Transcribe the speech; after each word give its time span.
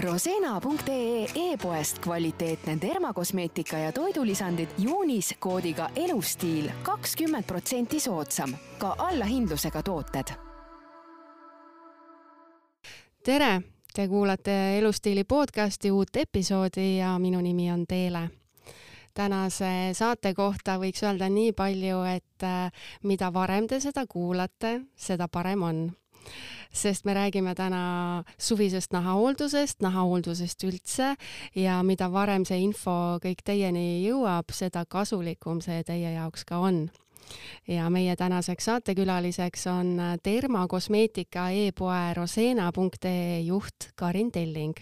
Rosena.ee 0.00 1.26
e-poest 1.34 1.98
kvaliteetne 1.98 2.78
dermakosmeetika 2.80 3.78
ja 3.78 3.92
toidulisandid 3.92 4.68
juunis 4.78 5.34
koodiga 5.38 5.88
elustiil 5.96 6.68
kakskümmend 6.82 7.44
protsenti 7.44 8.00
soodsam, 8.00 8.52
ka 8.78 8.94
allahindlusega 8.98 9.82
tooted. 9.82 10.34
tere, 13.24 13.62
te 13.94 14.08
kuulate 14.08 14.78
Elustiili 14.78 15.24
podcasti 15.24 15.90
uut 15.90 16.16
episoodi 16.16 16.98
ja 16.98 17.18
minu 17.18 17.40
nimi 17.40 17.72
on 17.72 17.86
Teele. 17.86 18.30
Tänase 19.14 19.90
saate 19.92 20.34
kohta 20.34 20.76
võiks 20.78 21.02
öelda 21.02 21.28
nii 21.28 21.52
palju, 21.52 22.02
et 22.02 22.44
äh, 22.44 22.72
mida 23.02 23.32
varem 23.32 23.66
te 23.66 23.80
seda 23.80 24.04
kuulate, 24.06 24.80
seda 24.96 25.28
parem 25.28 25.62
on 25.62 25.86
sest 26.72 27.04
me 27.04 27.14
räägime 27.14 27.54
täna 27.54 28.24
suvisest 28.38 28.92
nahahooldusest, 28.92 29.80
nahahooldusest 29.82 30.64
üldse 30.68 31.14
ja 31.54 31.82
mida 31.82 32.10
varem 32.12 32.44
see 32.44 32.60
info 32.64 33.18
kõik 33.22 33.42
teieni 33.44 34.04
jõuab, 34.06 34.52
seda 34.52 34.84
kasulikum 34.88 35.60
see 35.64 35.82
teie 35.84 36.14
jaoks 36.18 36.44
ka 36.44 36.58
on 36.58 36.86
ja 37.68 37.90
meie 37.90 38.16
tänaseks 38.16 38.64
saatekülaliseks 38.64 39.66
on 39.66 39.96
Derma 40.24 40.66
kosmeetika 40.68 41.48
e-poe 41.50 42.14
rosena.ee 42.14 43.40
juht 43.40 43.90
Karin 43.94 44.32
Telling. 44.32 44.76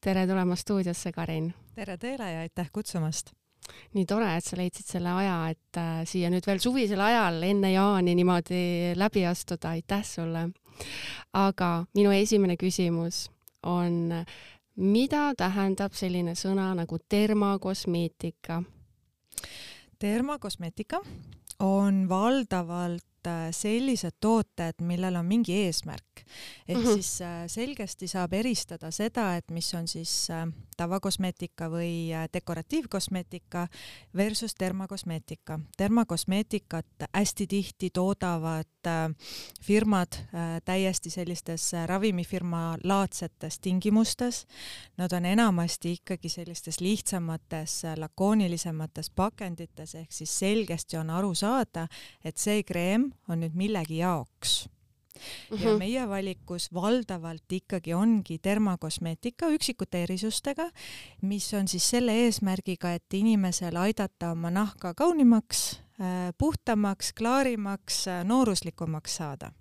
tere 0.00 0.26
tulemast 0.26 0.62
stuudiosse, 0.62 1.12
Karin! 1.12 1.54
tere 1.74 1.96
teile 1.96 2.32
ja 2.32 2.40
aitäh 2.40 2.70
kutsumast! 2.72 3.32
Nii 3.94 4.06
tore, 4.08 4.28
et 4.36 4.44
sa 4.44 4.58
leidsid 4.58 4.88
selle 4.96 5.12
aja, 5.14 5.36
et 5.54 5.80
äh, 5.80 6.02
siia 6.08 6.30
nüüd 6.32 6.46
veel 6.46 6.60
suvisel 6.62 7.00
ajal 7.00 7.42
enne 7.46 7.72
jaani 7.72 8.14
niimoodi 8.18 8.94
läbi 8.98 9.24
astuda, 9.28 9.74
aitäh 9.76 10.04
sulle. 10.06 10.48
aga 11.32 11.70
minu 11.94 12.10
esimene 12.10 12.56
küsimus 12.58 13.28
on, 13.62 14.10
mida 14.76 15.28
tähendab 15.38 15.94
selline 15.94 16.34
sõna 16.34 16.72
nagu 16.74 16.98
dermakosmeetika? 17.10 18.62
dermakosmeetika 20.02 21.00
on 21.62 22.08
valdavalt 22.08 23.06
Äh, 23.24 23.48
sellised 23.56 24.18
tooted, 24.20 24.82
millel 24.84 25.16
on 25.16 25.24
mingi 25.24 25.54
eesmärk. 25.64 26.24
ehk 26.68 26.78
mm 26.78 26.84
-hmm. 26.84 26.94
siis 26.94 27.20
äh, 27.20 27.44
selgesti 27.46 28.08
saab 28.08 28.32
eristada 28.32 28.90
seda, 28.90 29.36
et 29.36 29.50
mis 29.50 29.74
on 29.74 29.88
siis 29.88 30.30
äh, 30.30 30.52
tavakosmeetika 30.76 31.68
või 31.70 32.10
dekoratiivkosmeetika 32.32 33.68
versus 34.16 34.54
dermakosmeetika. 34.60 35.58
dermakosmeetikat 35.78 36.86
hästi 37.12 37.46
tihti 37.46 37.90
toodavad 37.90 38.66
firmad 39.62 40.12
täiesti 40.64 41.10
sellistes 41.10 41.72
ravimifirma 41.86 42.76
laadsetes 42.84 43.58
tingimustes. 43.60 44.46
Nad 44.96 45.12
on 45.12 45.24
enamasti 45.24 45.92
ikkagi 45.92 46.28
sellistes 46.28 46.80
lihtsamates, 46.80 47.82
lakoonilisemates 47.96 49.10
pakendites, 49.10 49.94
ehk 49.94 50.12
siis 50.12 50.38
selgesti 50.38 50.96
on 50.96 51.10
aru 51.10 51.34
saada, 51.34 51.88
et 52.24 52.36
see 52.36 52.62
kreem 52.62 53.12
on 53.28 53.40
nüüd 53.40 53.56
millegi 53.56 54.02
jaoks 54.02 54.73
Mm 55.14 55.56
-hmm. 55.56 55.62
ja 55.62 55.70
mhm. 55.70 55.78
meie 55.78 56.08
valikus 56.08 56.72
valdavalt 56.74 57.52
ikkagi 57.52 57.94
ongi 57.94 58.38
dermakosmeetika 58.44 59.46
üksikute 59.46 60.02
erisustega, 60.02 60.70
mis 61.22 61.54
on 61.54 61.68
siis 61.68 61.90
selle 61.90 62.12
eesmärgiga, 62.12 62.92
et 62.92 63.14
inimesel 63.14 63.76
aidata 63.76 64.30
oma 64.30 64.50
nahka 64.50 64.94
kaunimaks, 64.94 65.80
äh, 66.00 66.34
puhtamaks, 66.38 67.12
klaarimaks, 67.12 68.08
äh, 68.08 68.24
nooruslikumaks 68.24 69.16
saada. 69.16 69.52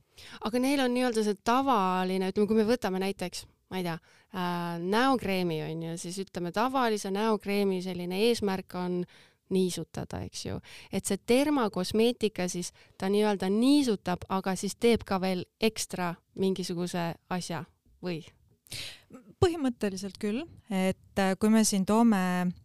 aga 0.42 0.60
neil 0.60 0.80
on 0.80 0.94
nii-öelda 0.94 1.24
see 1.24 1.36
tavaline, 1.44 2.30
ütleme, 2.30 2.48
kui 2.48 2.56
me 2.56 2.64
võtame 2.64 3.00
näiteks 3.00 3.46
ma 3.70 3.78
ei 3.78 3.84
tea 3.84 3.94
äh,, 3.94 4.80
näokreemi 4.80 5.64
on 5.64 5.84
ju, 5.84 5.98
siis 5.98 6.20
ütleme 6.20 6.52
tavalise 6.52 7.12
näokreemi 7.12 7.82
selline 7.82 8.20
eesmärk 8.30 8.76
on 8.76 9.02
äh, 9.02 9.33
niisutada, 9.54 10.24
eks 10.28 10.46
ju. 10.46 10.60
et 10.92 11.06
see 11.06 11.22
dermakosmeetika 11.30 12.48
siis, 12.52 12.74
ta 12.98 13.10
nii-öelda 13.14 13.50
niisutab, 13.54 14.26
aga 14.30 14.56
siis 14.60 14.76
teeb 14.76 15.06
ka 15.06 15.22
veel 15.22 15.46
ekstra 15.62 16.14
mingisuguse 16.36 17.14
asja 17.30 17.64
või? 18.04 18.24
põhimõtteliselt 19.44 20.18
küll, 20.22 20.46
et 20.72 21.20
äh, 21.20 21.36
kui 21.40 21.52
me 21.54 21.64
siin 21.68 21.86
toome 21.86 22.24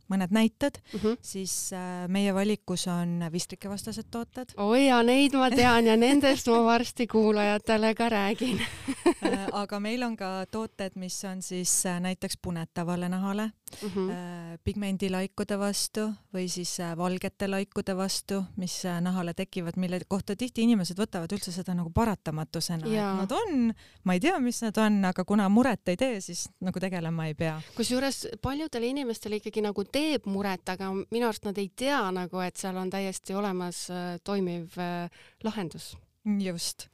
mõned 0.08 0.32
näited 0.34 0.80
mm, 0.80 1.00
-hmm. 1.00 1.16
siis 1.22 1.72
äh, 1.72 2.08
meie 2.08 2.34
valikus 2.34 2.86
on 2.88 3.24
vistrikevastased 3.32 4.08
tooted. 4.10 4.54
oi 4.56 4.86
ja 4.86 5.02
neid 5.02 5.36
ma 5.36 5.50
tean 5.50 5.86
ja 5.86 5.96
nendest 5.96 6.48
ma 6.48 6.64
varsti 6.64 7.06
kuulajatele 7.06 7.94
ka 7.94 8.08
räägin 8.08 8.60
äh, 9.24 9.46
aga 9.52 9.80
meil 9.80 10.02
on 10.02 10.16
ka 10.16 10.46
tooted, 10.50 10.96
mis 10.96 11.24
on 11.24 11.42
siis 11.42 11.84
näiteks 12.00 12.38
punetavale 12.42 13.08
nahale 13.08 13.50
mm, 13.82 13.88
-hmm. 13.88 14.58
pigmendilaikude 14.64 15.58
vastu 15.58 16.12
või 16.34 16.48
siis 16.48 16.78
valgete 16.96 17.48
laikude 17.48 17.96
vastu, 17.96 18.42
mis 18.56 18.82
nahale 19.00 19.34
tekivad, 19.34 19.76
mille 19.76 20.00
kohta 20.08 20.36
tihti 20.36 20.62
inimesed 20.62 20.98
võtavad 20.98 21.32
üldse 21.32 21.52
seda 21.52 21.74
nagu 21.74 21.90
paratamatusena, 21.90 22.86
et 22.86 23.20
nad 23.20 23.32
on, 23.32 23.72
ma 24.04 24.16
ei 24.16 24.20
tea, 24.20 24.38
mis 24.38 24.62
nad 24.62 24.76
on, 24.78 25.04
aga 25.04 25.24
kuna 25.24 25.48
muret 25.48 25.88
ei 25.88 25.96
tee, 25.96 26.20
siis 26.20 26.48
nagu 26.60 26.80
tegelema 26.80 27.26
ei 27.26 27.34
pea. 27.34 27.60
kusjuures 27.76 28.26
paljudele 28.42 28.86
inimestele 28.86 29.36
ikkagi 29.36 29.62
nagu 29.64 29.84
teeb 29.98 30.28
muret, 30.30 30.66
aga 30.70 30.90
minu 30.98 31.28
arust 31.28 31.48
nad 31.48 31.58
ei 31.58 31.70
tea 31.76 32.02
nagu, 32.14 32.42
et 32.44 32.58
seal 32.60 32.76
on 32.78 32.92
täiesti 32.92 33.36
olemas 33.38 33.86
äh, 33.92 34.12
toimiv 34.24 34.78
äh, 34.80 35.24
lahendus 35.46 35.94
just. 36.42 36.88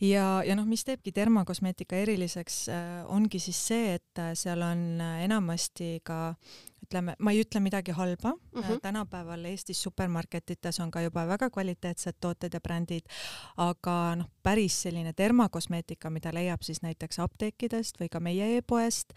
ja, 0.00 0.40
ja 0.46 0.54
noh, 0.56 0.66
mis 0.68 0.84
teebki 0.86 1.12
dermakosmeetika 1.16 1.98
eriliseks, 1.98 2.62
äh, 2.72 2.88
ongi 3.10 3.40
siis 3.42 3.60
see, 3.70 3.98
et 3.98 4.24
seal 4.38 4.62
on 4.62 5.02
enamasti 5.02 5.98
ka 6.06 6.36
ütleme, 6.78 7.16
ma 7.18 7.34
ei 7.34 7.42
ütle 7.42 7.60
midagi 7.60 7.92
halba 7.92 8.30
mm, 8.32 8.62
-hmm. 8.62 8.78
tänapäeval 8.84 9.44
Eestis 9.50 9.82
supermarketites 9.82 10.78
on 10.80 10.92
ka 10.94 11.02
juba 11.02 11.26
väga 11.26 11.50
kvaliteetsed 11.50 12.20
tooted 12.20 12.54
ja 12.54 12.60
brändid, 12.60 13.10
aga 13.56 14.14
noh, 14.22 14.30
päris 14.42 14.78
selline 14.86 15.12
dermakosmeetika, 15.18 16.10
mida 16.10 16.32
leiab 16.32 16.62
siis 16.62 16.80
näiteks 16.86 17.18
apteekidest 17.18 18.00
või 18.00 18.08
ka 18.08 18.20
meie 18.20 18.56
e-poest, 18.56 19.12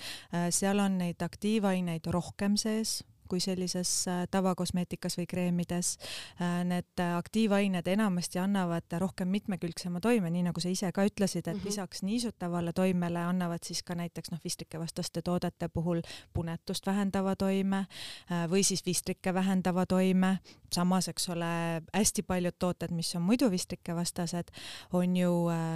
seal 0.50 0.80
on 0.80 0.98
neid 0.98 1.22
aktiivaineid 1.22 2.12
rohkem 2.12 2.58
sees 2.58 3.04
kui 3.32 3.40
sellises 3.40 3.90
äh, 4.12 4.26
tavakosmeetikas 4.32 5.16
või 5.20 5.28
kreemides. 5.32 5.94
Äh, 6.42 6.62
need 6.68 7.04
aktiivained 7.06 7.88
enamasti 7.88 8.42
annavad 8.42 8.92
rohkem 9.00 9.32
mitmekülgsema 9.32 10.02
toime, 10.04 10.32
nii 10.34 10.44
nagu 10.50 10.64
sa 10.64 10.72
ise 10.72 10.92
ka 10.92 11.06
ütlesid, 11.08 11.48
et 11.48 11.56
-hmm. 11.56 11.66
lisaks 11.70 12.04
niisutavale 12.04 12.74
toimele 12.76 13.24
annavad 13.24 13.64
siis 13.64 13.84
ka 13.84 13.96
näiteks 13.96 14.32
noh, 14.32 14.40
vistrikevastaste 14.44 15.22
toodete 15.22 15.70
puhul 15.70 16.02
punetust 16.34 16.88
vähendava 16.88 17.36
toime 17.36 17.86
äh, 17.86 18.48
või 18.52 18.64
siis 18.68 18.86
vistrike 18.86 19.34
vähendava 19.34 19.86
toime. 19.86 20.40
samas, 20.72 21.08
eks 21.08 21.30
ole, 21.30 21.82
hästi 21.94 22.24
paljud 22.24 22.56
tooted, 22.60 22.92
mis 22.96 23.16
on 23.16 23.22
muidu 23.22 23.50
vistrikevastased, 23.52 24.52
on 24.94 25.18
ju 25.18 25.32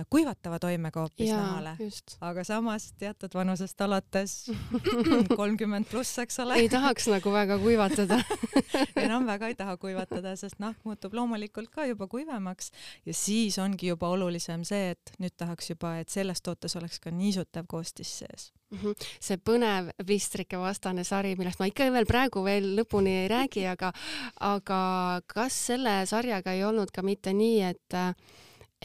kuivatava 0.09 0.59
toimega 0.59 0.99
hoopis 0.99 1.31
nahale. 1.31 1.77
aga 2.21 2.43
samas 2.43 2.93
teatud 2.93 3.33
vanusest 3.33 3.81
alates 3.81 4.51
kolmkümmend 5.39 5.85
pluss, 5.85 6.17
eks 6.19 6.39
ole. 6.39 6.53
ei 6.53 6.69
tahaks 6.69 7.07
nagu 7.07 7.31
väga 7.31 7.44
väga 7.45 7.59
kuivatada 7.61 8.19
enam 9.05 9.25
väga 9.29 9.51
ei 9.51 9.55
taha 9.55 9.77
kuivatada, 9.81 10.35
sest 10.39 10.59
nahk 10.59 10.81
muutub 10.87 11.13
loomulikult 11.15 11.71
ka 11.73 11.87
juba 11.89 12.09
kuivemaks 12.11 12.71
ja 13.05 13.13
siis 13.13 13.59
ongi 13.61 13.93
juba 13.93 14.09
olulisem 14.17 14.65
see, 14.67 14.91
et 14.95 15.15
nüüd 15.21 15.37
tahaks 15.37 15.71
juba, 15.71 15.95
et 16.01 16.11
selles 16.11 16.41
tootes 16.41 16.75
oleks 16.79 16.99
ka 16.99 17.13
niisutav 17.13 17.67
koostis 17.71 18.11
sees. 18.19 18.51
-hmm. 18.75 18.95
see 19.19 19.37
põnev 19.37 19.91
vistrike 20.07 20.57
vastane 20.59 21.03
sari, 21.03 21.35
millest 21.35 21.61
ma 21.61 21.69
ikka 21.69 21.89
veel 21.93 22.07
praegu 22.09 22.43
veel 22.45 22.71
lõpuni 22.79 23.13
ei 23.23 23.27
räägi, 23.31 23.67
aga, 23.71 23.91
aga 24.39 24.81
kas 25.27 25.59
selle 25.71 26.01
sarjaga 26.09 26.55
ei 26.55 26.63
olnud 26.63 26.91
ka 26.91 27.05
mitte 27.05 27.33
nii, 27.33 27.61
et 27.71 27.99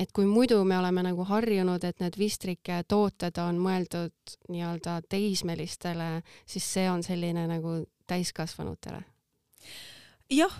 et 0.00 0.12
kui 0.16 0.24
muidu 0.24 0.62
me 0.64 0.78
oleme 0.78 1.02
nagu 1.04 1.24
harjunud, 1.28 1.84
et 1.84 1.98
need 2.00 2.16
vistrike 2.16 2.82
tooted 2.88 3.36
on 3.42 3.58
mõeldud 3.60 4.36
nii-öelda 4.48 5.00
teismelistele, 5.10 6.22
siis 6.48 6.68
see 6.76 6.86
on 6.90 7.02
selline 7.04 7.46
nagu 7.50 7.80
täiskasvanutele? 8.10 9.04
jah, 10.30 10.52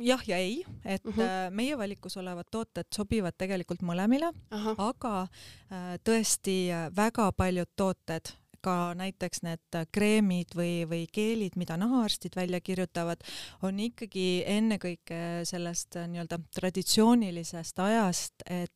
jah 0.00 0.22
ja 0.28 0.36
ei, 0.40 0.62
et 0.84 1.04
uh 1.04 1.12
mhm. 1.12 1.20
-huh. 1.20 1.50
meie 1.50 1.78
valikus 1.78 2.16
olevad 2.16 2.48
tooted 2.50 2.86
sobivad 2.94 3.34
tegelikult 3.38 3.82
mõlemile, 3.82 4.32
aga 4.78 5.22
äh, 5.22 5.98
tõesti 6.04 6.72
äh, 6.72 6.88
väga 6.96 7.32
paljud 7.32 7.68
tooted 7.76 8.32
ka 8.62 8.94
näiteks 8.94 9.42
need 9.42 9.78
kreemid 9.92 10.54
või, 10.54 10.84
või 10.88 11.06
geelid, 11.12 11.56
mida 11.56 11.76
nahaarstid 11.76 12.36
välja 12.36 12.60
kirjutavad, 12.60 13.24
on 13.62 13.80
ikkagi 13.80 14.44
ennekõike 14.46 15.42
sellest 15.48 15.98
nii-öelda 16.06 16.38
traditsioonilisest 16.54 17.78
ajast, 17.78 18.34
et 18.46 18.72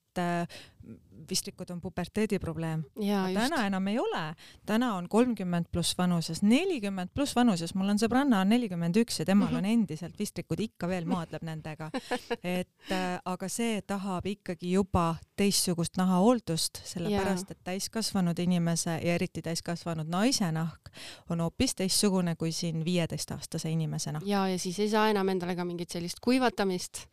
vistrikud 1.30 1.70
on 1.70 1.80
puberteedi 1.80 2.38
probleem. 2.38 2.84
täna 3.34 3.66
enam 3.66 3.86
ei 3.86 3.98
ole, 3.98 4.34
täna 4.66 4.94
on 4.94 5.08
kolmkümmend 5.08 5.66
pluss 5.72 5.98
vanuses, 5.98 6.42
nelikümmend 6.42 7.10
pluss 7.14 7.34
vanuses, 7.36 7.74
mul 7.74 7.88
on 7.88 7.98
sõbranna 7.98 8.40
on 8.44 8.48
nelikümmend 8.48 8.96
üks 8.96 9.18
ja 9.18 9.24
temal 9.24 9.48
Mhm. 9.48 9.56
on 9.56 9.64
endiselt 9.64 10.18
vistrikud, 10.18 10.60
ikka 10.60 10.88
veel 10.88 11.04
maadleb 11.04 11.42
nendega. 11.42 11.90
et 12.42 12.92
äh, 12.92 13.18
aga 13.24 13.48
see 13.48 13.80
tahab 13.82 14.26
ikkagi 14.26 14.72
juba 14.72 15.16
teistsugust 15.36 15.96
nahahooldust, 15.96 16.82
sellepärast 16.84 17.50
et 17.50 17.64
täiskasvanud 17.64 18.38
inimese 18.38 18.90
ja 19.02 19.14
eriti 19.14 19.42
täiskasvanud 19.42 20.06
naise 20.06 20.52
nahk 20.52 20.92
on 21.30 21.40
hoopis 21.40 21.74
teistsugune 21.74 22.36
kui 22.36 22.52
siin 22.52 22.84
viieteistaastase 22.84 23.70
inimese 23.70 24.12
nahk. 24.12 24.26
ja, 24.26 24.48
ja 24.48 24.58
siis 24.58 24.78
ei 24.78 24.88
saa 24.88 25.08
enam 25.10 25.28
endale 25.28 25.56
ka 25.56 25.64
mingit 25.64 25.90
sellist 25.90 26.20
kuivatamist 26.20 27.06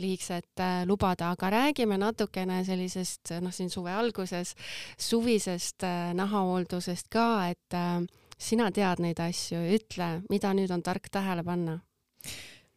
liigset 0.00 0.60
äh, 0.60 0.82
lubada, 0.88 1.30
aga 1.34 1.50
räägime 1.50 1.98
natukene 2.00 2.62
sellisest, 2.66 3.34
noh, 3.44 3.52
siin 3.54 3.70
suve 3.70 3.92
alguses 3.94 4.54
suvisest 4.98 5.86
äh, 5.86 6.12
nahahooldusest 6.16 7.10
ka, 7.12 7.28
et 7.52 7.76
äh, 7.78 8.00
sina 8.38 8.70
tead 8.74 9.02
neid 9.04 9.20
asju, 9.22 9.60
ütle, 9.76 10.10
mida 10.30 10.54
nüüd 10.56 10.72
on 10.74 10.82
tark 10.82 11.10
tähele 11.12 11.44
panna. 11.46 11.78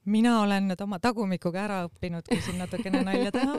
Mina 0.08 0.38
olen 0.42 0.70
nüüd 0.72 0.82
oma 0.84 1.00
tagumikuga 1.04 1.64
ära 1.66 1.78
õppinud, 1.88 2.26
kui 2.28 2.40
siin 2.44 2.60
natukene 2.62 3.02
nalja 3.06 3.32
teha, 3.36 3.58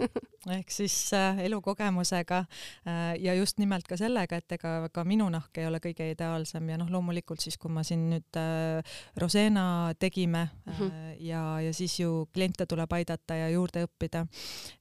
ehk 0.56 0.72
siis 0.72 0.96
äh, 1.16 1.42
elukogemusega 1.44 2.40
äh, 2.42 3.12
ja 3.22 3.34
just 3.36 3.60
nimelt 3.60 3.88
ka 3.88 3.98
sellega, 4.00 4.40
et 4.40 4.56
ega 4.56 4.74
ka 4.94 5.04
minu 5.08 5.28
nahk 5.32 5.60
ei 5.60 5.68
ole 5.68 5.80
kõige 5.84 6.08
ideaalsem 6.12 6.70
ja 6.72 6.78
noh, 6.80 6.90
loomulikult 6.92 7.44
siis, 7.44 7.58
kui 7.60 7.72
ma 7.72 7.84
siin 7.86 8.08
nüüd 8.14 8.40
äh, 8.40 8.96
Rosena 9.20 9.94
tegime 10.00 10.48
äh, 10.72 10.90
ja, 11.28 11.42
ja 11.64 11.74
siis 11.76 11.98
ju 12.00 12.26
kliente 12.34 12.66
tuleb 12.68 12.92
aidata 12.96 13.38
ja 13.38 13.50
juurde 13.52 13.84
õppida, 13.88 14.24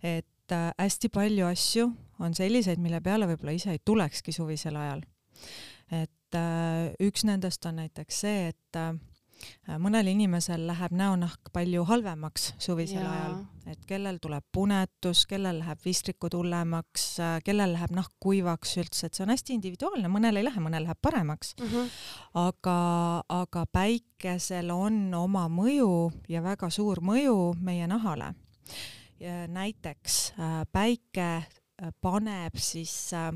et 0.03 0.55
äh, 0.55 0.69
hästi 0.79 1.11
palju 1.13 1.49
asju 1.51 1.91
on 2.23 2.37
selliseid, 2.37 2.79
mille 2.81 3.01
peale 3.03 3.27
võib-olla 3.29 3.55
ise 3.57 3.75
ei 3.75 3.83
tulekski 3.85 4.33
suvisel 4.35 4.79
ajal. 4.79 5.03
et 5.91 6.35
äh, 6.35 6.95
üks 7.03 7.27
nendest 7.27 7.65
on 7.65 7.81
näiteks 7.83 8.23
see, 8.23 8.47
et 8.53 8.79
äh, 8.79 8.95
mõnel 9.81 10.07
inimesel 10.11 10.63
läheb 10.67 10.93
näonahk 10.97 11.51
palju 11.53 11.83
halvemaks 11.87 12.53
suvisel 12.61 13.03
Jaa. 13.03 13.13
ajal, 13.13 13.35
et 13.67 13.85
kellel 13.89 14.17
tuleb 14.23 14.45
punetus, 14.51 15.25
kellel 15.29 15.59
läheb 15.61 15.81
vistrikud 15.85 16.33
hullemaks, 16.37 17.05
kellel 17.45 17.73
läheb 17.75 17.93
nahk 17.95 18.13
kuivaks 18.23 18.77
üldse, 18.81 19.07
et 19.07 19.17
see 19.17 19.25
on 19.25 19.33
hästi 19.33 19.57
individuaalne, 19.57 20.09
mõnel 20.11 20.39
ei 20.39 20.47
lähe, 20.47 20.63
mõnel 20.63 20.87
läheb 20.87 21.01
paremaks, 21.01 21.53
aga, 22.37 22.77
aga 23.29 23.65
päikesel 23.73 24.71
on 24.73 25.13
oma 25.17 25.47
mõju 25.51 25.91
ja 26.31 26.43
väga 26.45 26.71
suur 26.73 27.03
mõju 27.03 27.55
meie 27.61 27.87
nahale. 27.87 28.33
näiteks 29.47 30.33
äh, 30.39 30.61
päike 30.71 31.29
äh, 31.37 31.93
paneb 32.01 32.55
siis 32.55 33.13
äh, 33.13 33.31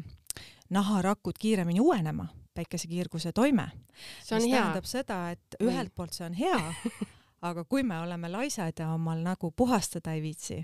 naharakud 0.69 1.37
kiiremini 1.39 1.79
uuenema, 1.79 2.27
päikesekiirguse 2.61 3.31
toime 3.33 3.69
mis 3.73 4.45
hea. 4.45 4.59
tähendab 4.59 4.85
seda, 4.85 5.21
et 5.33 5.61
ühelt 5.63 5.93
poolt 5.95 6.13
see 6.13 6.25
on 6.25 6.37
hea, 6.37 6.59
aga 7.49 7.65
kui 7.65 7.83
me 7.83 7.99
oleme 7.99 8.29
laisad 8.29 8.79
ja 8.79 8.91
omal 8.93 9.23
nägu 9.25 9.51
puhastada 9.51 10.13
ei 10.13 10.21
viitsi, 10.21 10.61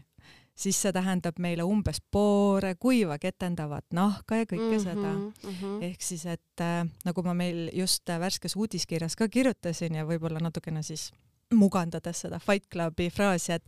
siis 0.58 0.80
see 0.82 0.94
tähendab 0.94 1.40
meile 1.42 1.66
umbes 1.66 2.02
poore, 2.12 2.76
kuiva, 2.80 3.18
ketendavat 3.22 3.86
nahka 3.94 4.42
ja 4.42 4.50
kõike 4.50 4.64
mm 4.64 4.76
-hmm. 4.78 4.84
seda 4.84 5.14
mm. 5.14 5.32
-hmm. 5.44 5.84
ehk 5.90 6.02
siis, 6.02 6.26
et 6.26 6.62
äh, 6.62 6.88
nagu 7.06 7.24
ma 7.24 7.34
meil 7.34 7.70
just 7.74 8.10
äh, 8.10 8.20
värskes 8.20 8.56
uudiskirjas 8.56 9.16
ka 9.16 9.28
kirjutasin 9.28 9.96
ja 9.96 10.06
võib-olla 10.06 10.40
natukene 10.40 10.84
siis 10.84 11.12
mugandades 11.54 12.22
seda 12.22 12.40
Fight 12.40 12.68
Clubi 12.72 13.10
fraasi, 13.10 13.52
et 13.54 13.64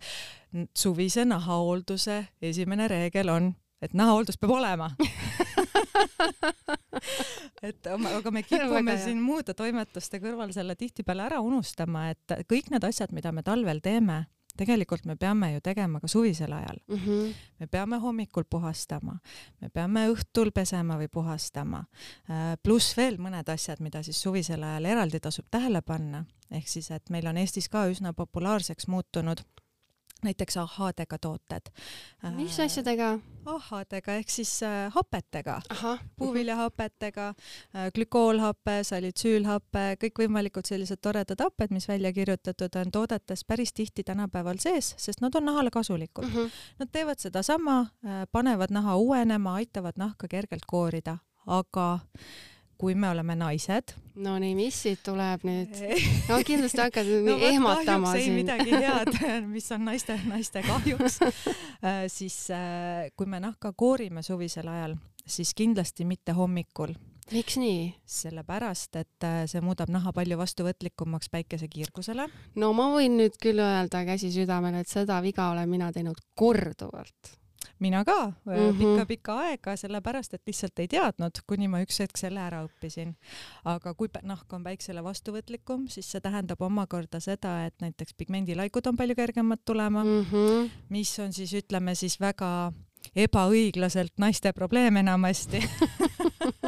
suvise 0.78 1.26
nahahoolduse 1.26 2.28
esimene 2.42 2.88
reegel 2.88 3.30
on, 3.30 3.56
et 3.82 3.94
nahahooldus 3.94 4.38
peab 4.38 4.52
olema 4.52 4.92
et 7.68 7.88
aga 7.92 8.32
me 8.32 8.44
kipume 8.44 8.98
siin 9.02 9.22
muude 9.24 9.56
toimetuste 9.58 10.20
kõrval 10.24 10.54
selle 10.56 10.76
tihtipeale 10.80 11.28
ära 11.30 11.40
unustama, 11.46 12.10
et 12.14 12.36
kõik 12.50 12.72
need 12.74 12.86
asjad, 12.88 13.14
mida 13.16 13.32
me 13.36 13.44
talvel 13.46 13.82
teeme, 13.84 14.26
tegelikult 14.60 15.06
me 15.08 15.16
peame 15.20 15.54
ju 15.54 15.62
tegema 15.64 16.02
ka 16.04 16.08
suvisel 16.12 16.54
ajal. 16.54 16.82
Mm 16.88 16.98
-hmm. 16.98 17.34
me 17.60 17.68
peame 17.68 17.98
hommikul 17.98 18.44
puhastama, 18.50 19.20
me 19.62 19.70
peame 19.70 20.08
õhtul 20.10 20.52
pesema 20.52 20.98
või 20.98 21.08
puhastama, 21.08 21.84
pluss 22.64 22.98
veel 22.98 23.18
mõned 23.18 23.50
asjad, 23.54 23.80
mida 23.80 24.04
siis 24.04 24.22
suvisel 24.22 24.64
ajal 24.64 24.86
eraldi 24.86 25.20
tasub 25.20 25.46
tähele 25.52 25.82
panna, 25.82 26.26
ehk 26.52 26.68
siis, 26.68 26.92
et 26.92 27.10
meil 27.10 27.28
on 27.28 27.38
Eestis 27.38 27.70
ka 27.70 27.88
üsna 27.88 28.14
populaarseks 28.14 28.88
muutunud 28.88 29.40
näiteks 30.24 30.58
ahhaadega 30.58 31.18
tooted. 31.18 31.72
mis 32.36 32.60
asjadega? 32.60 33.20
ahhaadega 33.46 34.14
ehk 34.20 34.30
siis 34.30 34.52
äh, 34.64 34.92
hapetega, 34.94 35.62
puuviljahapetega, 36.20 37.34
glükoolhape, 37.96 38.80
salitsüülhape, 38.84 39.86
kõikvõimalikud 40.04 40.68
sellised 40.70 41.02
toredad 41.02 41.42
happed, 41.42 41.74
mis 41.74 41.88
välja 41.88 42.12
kirjutatud 42.14 42.76
on 42.82 42.92
toodetes 42.92 43.46
päris 43.48 43.74
tihti 43.74 44.04
tänapäeval 44.04 44.60
sees, 44.62 44.94
sest 44.98 45.22
nad 45.22 45.36
on 45.36 45.46
nahale 45.50 45.72
kasulikud. 45.72 46.26
mm. 46.26 46.36
-hmm. 46.36 46.52
Nad 46.80 46.90
teevad 46.92 47.20
sedasama, 47.20 47.86
panevad 48.32 48.72
naha 48.72 48.96
uuenema, 48.96 49.56
aitavad 49.56 49.98
nahka 49.98 50.28
kergelt 50.28 50.66
koorida, 50.68 51.18
aga 51.48 52.00
kui 52.80 52.96
me 52.96 53.10
oleme 53.12 53.36
naised 53.36 53.94
no 54.24 54.36
nii, 54.42 54.56
mis 54.58 54.78
siit 54.84 55.02
tuleb 55.06 55.44
nüüd? 55.48 55.76
no 56.30 56.40
kindlasti 56.48 56.82
hakkad 56.82 57.12
no, 57.26 57.38
ehmatama 57.50 58.16
ei 58.18 58.28
siin. 58.28 58.40
midagi 58.42 58.74
head, 58.76 59.14
mis 59.56 59.70
on 59.76 59.86
naiste, 59.88 60.20
naiste 60.30 60.64
kahjuks 60.66 61.20
siis 62.12 62.40
kui 63.16 63.30
me 63.30 63.40
nahka 63.44 63.74
koorime 63.78 64.24
suvisel 64.26 64.68
ajal, 64.72 64.98
siis 65.28 65.54
kindlasti 65.56 66.06
mitte 66.06 66.36
hommikul. 66.36 66.94
miks 67.32 67.58
nii? 67.62 67.94
sellepärast, 68.10 68.96
et 68.96 69.28
äh, 69.28 69.44
see 69.48 69.62
muudab 69.62 69.92
naha 69.94 70.14
palju 70.16 70.38
vastuvõtlikumaks 70.40 71.30
päikesekiirgusele. 71.32 72.28
no 72.56 72.72
ma 72.74 72.90
võin 72.96 73.20
nüüd 73.22 73.38
küll 73.42 73.62
öelda 73.64 74.04
käsi 74.08 74.32
südamel, 74.34 74.82
et 74.82 74.92
seda 74.92 75.22
viga 75.26 75.52
olen 75.54 75.70
mina 75.70 75.92
teinud 75.96 76.20
korduvalt 76.36 77.39
mina 77.80 78.04
ka 78.06 78.34
mm 78.46 78.52
Mhm. 78.70 78.78
pikka-pikka 78.80 79.38
aega, 79.44 79.76
sellepärast 79.76 80.34
et 80.34 80.42
lihtsalt 80.48 80.80
ei 80.80 80.88
teadnud, 80.88 81.42
kuni 81.48 81.68
ma 81.68 81.82
üks 81.82 82.00
hetk 82.00 82.18
selle 82.18 82.40
ära 82.40 82.64
õppisin. 82.66 83.16
aga 83.66 83.94
kui 83.94 84.08
nahk 84.24 84.54
on 84.54 84.64
päiksele 84.64 85.04
vastuvõtlikum, 85.04 85.88
siis 85.90 86.12
see 86.12 86.22
tähendab 86.22 86.62
omakorda 86.62 87.20
seda, 87.20 87.66
et 87.66 87.76
näiteks 87.82 88.14
pigmendilaikud 88.14 88.88
on 88.88 88.98
palju 88.98 89.16
kergemad 89.16 89.60
tulema 89.66 90.04
mm. 90.04 90.26
-hmm. 90.32 90.70
mis 90.90 91.20
on 91.20 91.34
siis 91.34 91.54
ütleme 91.54 91.96
siis 91.96 92.20
väga 92.20 92.72
ebaõiglaselt 93.16 94.14
naiste 94.18 94.52
probleem 94.54 94.98
enamasti 94.98 95.62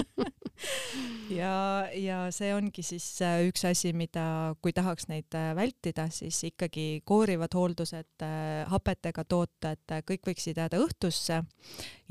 ja, 1.36 1.88
ja 1.95 2.18
see 2.33 2.51
ongi 2.56 2.83
siis 2.86 3.06
äh, 3.25 3.42
üks 3.48 3.63
asi, 3.68 3.92
mida, 3.98 4.54
kui 4.63 4.74
tahaks 4.75 5.07
neid 5.10 5.33
äh, 5.38 5.51
vältida, 5.57 6.07
siis 6.13 6.42
ikkagi 6.51 7.01
koorivad 7.07 7.56
hooldused, 7.57 8.12
äh, 8.25 8.62
hapetega 8.72 9.25
tooted, 9.25 9.95
kõik 10.07 10.31
võiksid 10.31 10.62
jääda 10.62 10.81
õhtusse. 10.83 11.42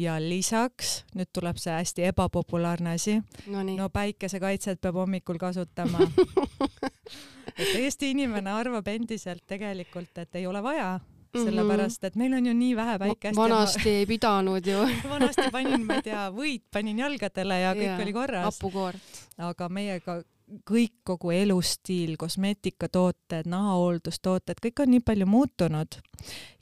ja 0.01 0.17
lisaks, 0.23 1.05
nüüd 1.15 1.31
tuleb 1.33 1.61
see 1.61 1.75
hästi 1.75 2.09
ebapopulaarne 2.11 2.97
asi, 2.97 3.19
Nonii. 3.47 3.77
no 3.77 3.91
päikesekaitset 3.93 4.81
peab 4.81 5.01
hommikul 5.03 5.39
kasutama 5.39 6.07
et 7.61 7.75
Eesti 7.77 8.13
inimene 8.15 8.53
arvab 8.53 8.89
endiselt 8.89 9.45
tegelikult, 9.47 10.17
et 10.19 10.41
ei 10.41 10.47
ole 10.47 10.63
vaja 10.65 10.99
Mhm. 11.35 11.45
sellepärast 11.47 12.05
et 12.05 12.17
meil 12.19 12.35
on 12.35 12.47
ju 12.47 12.55
nii 12.55 12.75
vähe 12.77 12.99
päikest 12.99 13.37
vanasti 13.37 13.91
ei 14.01 14.07
pidanud 14.07 14.67
ju 14.67 14.83
ma 14.83 15.11
vanasti 15.17 15.47
panin, 15.53 15.87
ma 15.87 16.01
ei 16.01 16.03
tea, 16.03 16.27
võid 16.35 16.67
panin 16.73 16.99
jalgadele 16.99 17.61
ja 17.61 17.73
kõik 17.79 17.87
Jaa, 17.87 18.03
oli 18.03 18.13
korras, 18.13 18.45
hapukoort. 18.49 19.17
aga 19.39 19.69
meiega 19.69 20.21
kõik, 20.67 20.97
kogu 21.07 21.31
elustiil, 21.31 22.17
kosmeetikatooted, 22.19 23.47
nahahooldustooted, 23.47 24.59
kõik 24.65 24.83
on 24.83 24.91
nii 24.97 25.03
palju 25.07 25.27
muutunud 25.31 26.01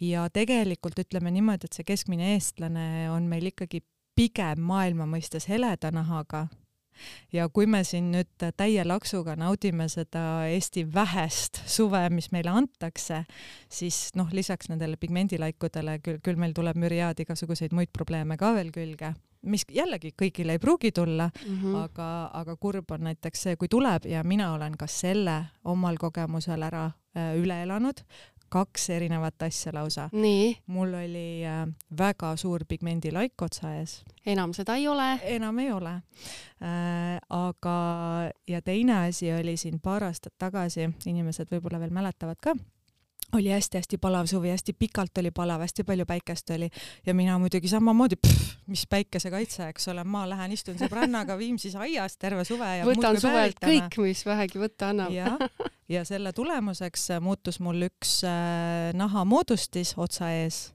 ja 0.04 0.26
tegelikult 0.32 0.98
ütleme 1.00 1.32
niimoodi, 1.32 1.70
et 1.70 1.78
see 1.78 1.88
keskmine 1.88 2.34
eestlane 2.34 3.08
on 3.10 3.28
meil 3.30 3.48
ikkagi 3.48 3.80
pigem 4.18 4.60
maailma 4.60 5.06
mõistes 5.08 5.48
heleda 5.48 5.92
nahaga 5.94 6.48
ja 7.32 7.48
kui 7.48 7.66
me 7.66 7.82
siin 7.84 8.10
nüüd 8.12 8.46
täie 8.56 8.84
laksuga 8.86 9.36
naudime 9.38 9.88
seda 9.92 10.46
Eesti 10.48 10.84
vähest 10.94 11.62
suve, 11.66 12.02
mis 12.10 12.30
meile 12.32 12.52
antakse, 12.54 13.24
siis 13.68 14.08
noh, 14.18 14.30
lisaks 14.32 14.70
nendele 14.72 14.96
pigmendilaikudele 15.00 15.98
küll, 16.04 16.20
küll 16.24 16.40
meil 16.40 16.54
tuleb 16.56 16.78
müriaad 16.80 17.20
igasuguseid 17.24 17.74
muid 17.76 17.92
probleeme 17.92 18.36
ka 18.40 18.52
veel 18.56 18.72
külge, 18.74 19.14
mis 19.48 19.64
jällegi 19.72 20.12
kõigile 20.18 20.56
ei 20.56 20.62
pruugi 20.62 20.92
tulla 20.92 21.28
Mm 21.28 21.52
mm. 21.52 21.62
-hmm. 21.62 21.76
aga, 21.84 22.30
aga 22.32 22.56
kurb 22.56 22.90
on 22.90 23.04
näiteks 23.04 23.42
see, 23.42 23.56
kui 23.56 23.68
tuleb 23.68 24.06
ja 24.06 24.24
mina 24.24 24.52
olen 24.54 24.76
ka 24.76 24.86
selle 24.86 25.44
omal 25.64 25.96
kogemusel 25.96 26.62
ära 26.62 26.90
äh, 27.16 27.36
üle 27.36 27.62
elanud, 27.62 28.00
kaks 28.48 28.90
erinevat 28.90 29.42
asja 29.42 29.72
lausa. 29.74 30.08
mul 30.66 30.94
oli 30.94 31.46
äh, 31.46 31.66
väga 31.98 32.36
suur 32.36 32.64
pigmendilaik 32.68 33.42
otsa 33.42 33.74
ees 33.78 34.02
enam 34.26 34.52
seda 34.56 34.76
ei 34.76 34.88
ole. 34.88 35.18
enam 35.22 35.58
ei 35.58 35.72
ole 35.72 35.94
äh,. 36.62 37.18
aga, 37.28 37.78
ja 38.48 38.62
teine 38.62 39.06
asi 39.08 39.32
oli 39.32 39.56
siin 39.56 39.80
paar 39.80 40.04
aastat 40.04 40.34
tagasi, 40.38 40.90
inimesed 41.06 41.48
võib-olla 41.52 41.80
veel 41.80 41.94
mäletavad 41.94 42.40
ka, 42.42 42.54
oli 43.32 43.50
hästi-hästi 43.52 43.98
palav 43.98 44.26
suvi, 44.26 44.50
hästi 44.50 44.72
pikalt 44.72 45.18
oli 45.18 45.30
palav, 45.30 45.60
hästi 45.60 45.84
palju 45.84 46.06
päikest 46.08 46.50
oli 46.50 46.70
ja 47.06 47.14
mina 47.14 47.38
muidugi 47.38 47.68
samamoodi, 47.68 48.16
mis 48.66 48.86
päikesekaitse, 48.90 49.68
eks 49.68 49.88
ole, 49.92 50.04
ma 50.04 50.24
lähen 50.28 50.52
istun 50.52 50.78
sõbrannaga 50.80 51.38
Viimsis 51.38 51.76
aias 51.76 52.16
terve 52.16 52.44
suve 52.48 52.76
ja 52.80 52.86
võtan 52.88 53.20
suvelt 53.20 53.60
kõik, 53.64 54.00
mis 54.02 54.24
vähegi 54.26 54.62
võtta 54.62 54.92
annab. 54.92 55.12
Ja, 55.88 56.04
selle 56.04 56.32
tulemuseks 56.36 57.08
muutus 57.24 57.60
mul 57.64 57.88
üks 57.88 58.20
äh, 58.28 58.92
nahamoodustis 58.98 59.94
otsa 59.96 60.30
ees 60.36 60.68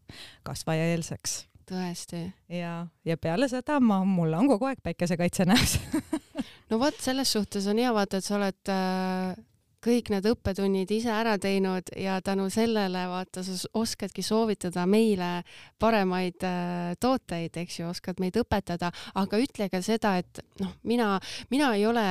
kasvajaeelseks 0.47 1.43
tõesti. 1.69 2.25
ja, 2.51 2.75
ja 3.05 3.17
peale 3.17 3.47
seda 3.51 3.79
ma, 3.83 4.01
mul 4.07 4.33
on 4.37 4.49
kogu 4.51 4.69
aeg 4.69 4.81
päikesekaitse 4.83 5.47
näos 5.49 5.77
no 6.69 6.79
vot, 6.81 6.97
selles 7.01 7.31
suhtes 7.33 7.67
on 7.71 7.81
hea 7.81 7.93
vaata, 7.95 8.19
et 8.19 8.27
sa 8.27 8.37
oled 8.39 8.73
äh, 8.73 9.35
kõik 9.83 10.11
need 10.13 10.27
õppetunnid 10.27 10.91
ise 10.95 11.11
ära 11.13 11.35
teinud 11.41 11.91
ja 11.99 12.19
tänu 12.23 12.47
sellele 12.53 13.05
vaata, 13.11 13.43
sa 13.43 13.55
oskadki 13.79 14.23
soovitada 14.25 14.85
meile 14.89 15.43
paremaid 15.81 16.45
äh, 16.47 16.93
tooteid, 17.01 17.57
eks 17.63 17.79
ju, 17.81 17.89
oskad 17.91 18.21
meid 18.23 18.37
õpetada, 18.39 18.91
aga 19.19 19.39
ütle 19.43 19.67
ka 19.71 19.81
seda, 19.83 20.15
et 20.21 20.41
noh, 20.61 20.73
mina, 20.87 21.17
mina 21.51 21.73
ei 21.77 21.85
ole 21.89 22.05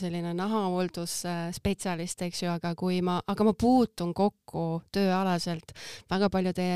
selline 0.00 0.34
nahahooldusspetsialist, 0.36 2.26
eks 2.28 2.44
ju, 2.44 2.52
aga 2.52 2.74
kui 2.78 3.00
ma, 3.04 3.18
aga 3.26 3.48
ma 3.48 3.56
puutun 3.58 4.14
kokku 4.16 4.68
tööalaselt 4.92 5.74
väga 6.10 6.30
paljude 6.32 6.70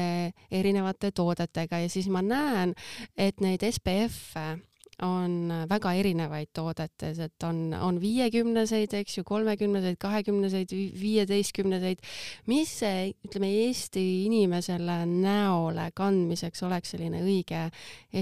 erinevate 0.51 1.13
toodetega 1.13 1.85
ja 1.85 1.93
siis 1.93 2.09
ma 2.13 2.25
näen, 2.25 2.77
et 3.17 3.41
neid 3.45 3.65
SPF-e 3.69 4.72
on 5.03 5.53
väga 5.71 5.93
erinevaid 5.99 6.53
toodetes, 6.55 7.19
et 7.23 7.47
on, 7.47 7.75
on 7.75 7.99
viiekümneseid, 8.03 8.95
eks 9.03 9.19
ju, 9.19 9.25
kolmekümneseid, 9.27 9.99
kahekümneseid, 10.03 10.73
viieteistkümneseid. 11.01 12.03
mis 12.47 12.73
see, 12.83 13.13
ütleme, 13.27 13.51
Eesti 13.67 14.03
inimesele 14.27 15.03
näole 15.11 15.91
kandmiseks 15.99 16.63
oleks 16.69 16.95
selline 16.95 17.23
õige 17.25 17.67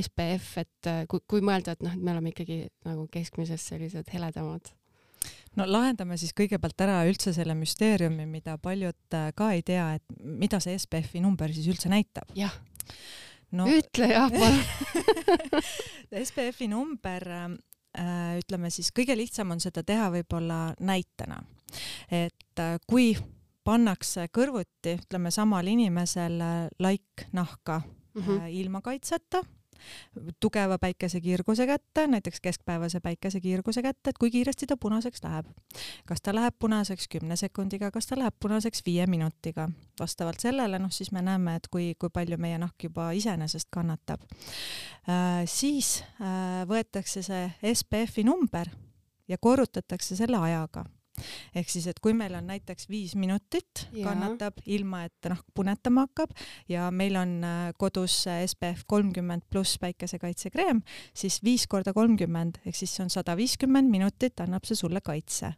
SPF, 0.01 0.59
et 0.65 0.91
kui, 1.09 1.25
kui 1.29 1.45
mõelda, 1.45 1.77
et 1.77 1.87
noh, 1.87 1.95
et 1.95 2.03
me 2.03 2.15
oleme 2.15 2.35
ikkagi 2.35 2.63
nagu 2.89 3.07
keskmisest 3.13 3.75
sellised 3.75 4.13
heledamad 4.13 4.73
no 5.59 5.67
lahendame 5.69 6.17
siis 6.21 6.33
kõigepealt 6.37 6.81
ära 6.85 7.01
üldse 7.09 7.33
selle 7.37 7.57
müsteeriumi, 7.59 8.25
mida 8.31 8.57
paljud 8.63 9.19
ka 9.37 9.51
ei 9.57 9.65
tea, 9.67 9.97
et 9.99 10.21
mida 10.21 10.61
see 10.63 10.79
SPF-i 10.79 11.21
number 11.25 11.53
siis 11.53 11.69
üldse 11.73 11.91
näitab. 11.93 12.31
jah 12.39 12.55
no, 13.57 13.67
ütle 13.71 14.11
jah 14.13 14.31
palun. 14.33 14.61
SPF-i 16.27 16.69
number 16.71 17.27
äh, 17.31 18.39
ütleme 18.41 18.71
siis 18.75 18.91
kõige 18.95 19.17
lihtsam 19.19 19.55
on 19.55 19.63
seda 19.63 19.85
teha 19.87 20.11
võib-olla 20.15 20.75
näitena, 20.81 21.41
et 22.11 22.63
äh, 22.63 22.77
kui 22.87 23.13
pannakse 23.67 24.27
kõrvuti, 24.35 24.97
ütleme 25.03 25.31
samal 25.35 25.69
inimesel 25.71 26.41
äh, 26.43 26.59
laik 26.83 27.29
nahka 27.33 27.83
mm 27.83 28.23
-hmm. 28.23 28.53
ilma 28.63 28.81
kaitseta 28.81 29.43
tugeva 30.41 30.79
päikesekiirguse 30.79 31.67
kätte, 31.67 32.07
näiteks 32.07 32.41
keskpäevase 32.41 33.01
päikesekiirguse 33.01 33.83
kätte, 33.83 34.11
et 34.11 34.19
kui 34.19 34.31
kiiresti 34.31 34.67
ta 34.67 34.77
punaseks 34.77 35.25
läheb. 35.25 35.47
kas 36.07 36.23
ta 36.23 36.35
läheb 36.35 36.55
punaseks 36.59 37.09
kümne 37.09 37.37
sekundiga, 37.37 37.91
kas 37.91 38.07
ta 38.07 38.19
läheb 38.19 38.35
punaseks 38.41 38.83
viie 38.87 39.07
minutiga. 39.07 39.69
vastavalt 40.01 40.41
sellele, 40.41 40.79
noh 40.79 40.93
siis 40.93 41.13
me 41.13 41.23
näeme, 41.23 41.57
et 41.57 41.69
kui, 41.69 41.95
kui 41.99 42.11
palju 42.11 42.37
meie 42.39 42.59
nahk 42.59 42.85
juba 42.85 43.11
iseenesest 43.13 43.69
kannatab 43.71 44.21
äh,. 45.09 45.45
siis 45.47 46.05
äh, 46.21 46.67
võetakse 46.69 47.23
see 47.23 47.75
SPF-i 47.75 48.25
number 48.25 48.69
ja 49.29 49.39
korrutatakse 49.39 50.17
selle 50.17 50.37
ajaga 50.37 50.85
ehk 51.55 51.71
siis, 51.73 51.87
et 51.91 52.01
kui 52.03 52.15
meil 52.17 52.35
on 52.39 52.47
näiteks 52.51 52.89
viis 52.91 53.17
minutit 53.19 53.87
ja. 53.93 54.09
kannatab 54.09 54.61
ilma, 54.67 55.05
et 55.09 55.31
nahk 55.31 55.47
punetama 55.55 56.07
hakkab 56.09 56.35
ja 56.71 56.91
meil 56.95 57.19
on 57.21 57.37
äh, 57.45 57.59
kodus 57.79 58.23
SPF 58.25 58.87
kolmkümmend 58.91 59.47
pluss 59.51 59.79
päikesekaitsekreem, 59.83 60.83
siis 61.15 61.41
viis 61.45 61.67
korda 61.71 61.95
kolmkümmend 61.97 62.63
ehk 62.65 62.77
siis 62.77 62.95
see 62.97 63.07
on 63.07 63.13
sada 63.13 63.37
viiskümmend 63.39 63.91
minutit 63.91 64.41
annab 64.41 64.67
see 64.69 64.79
sulle 64.79 65.01
kaitse. 65.05 65.55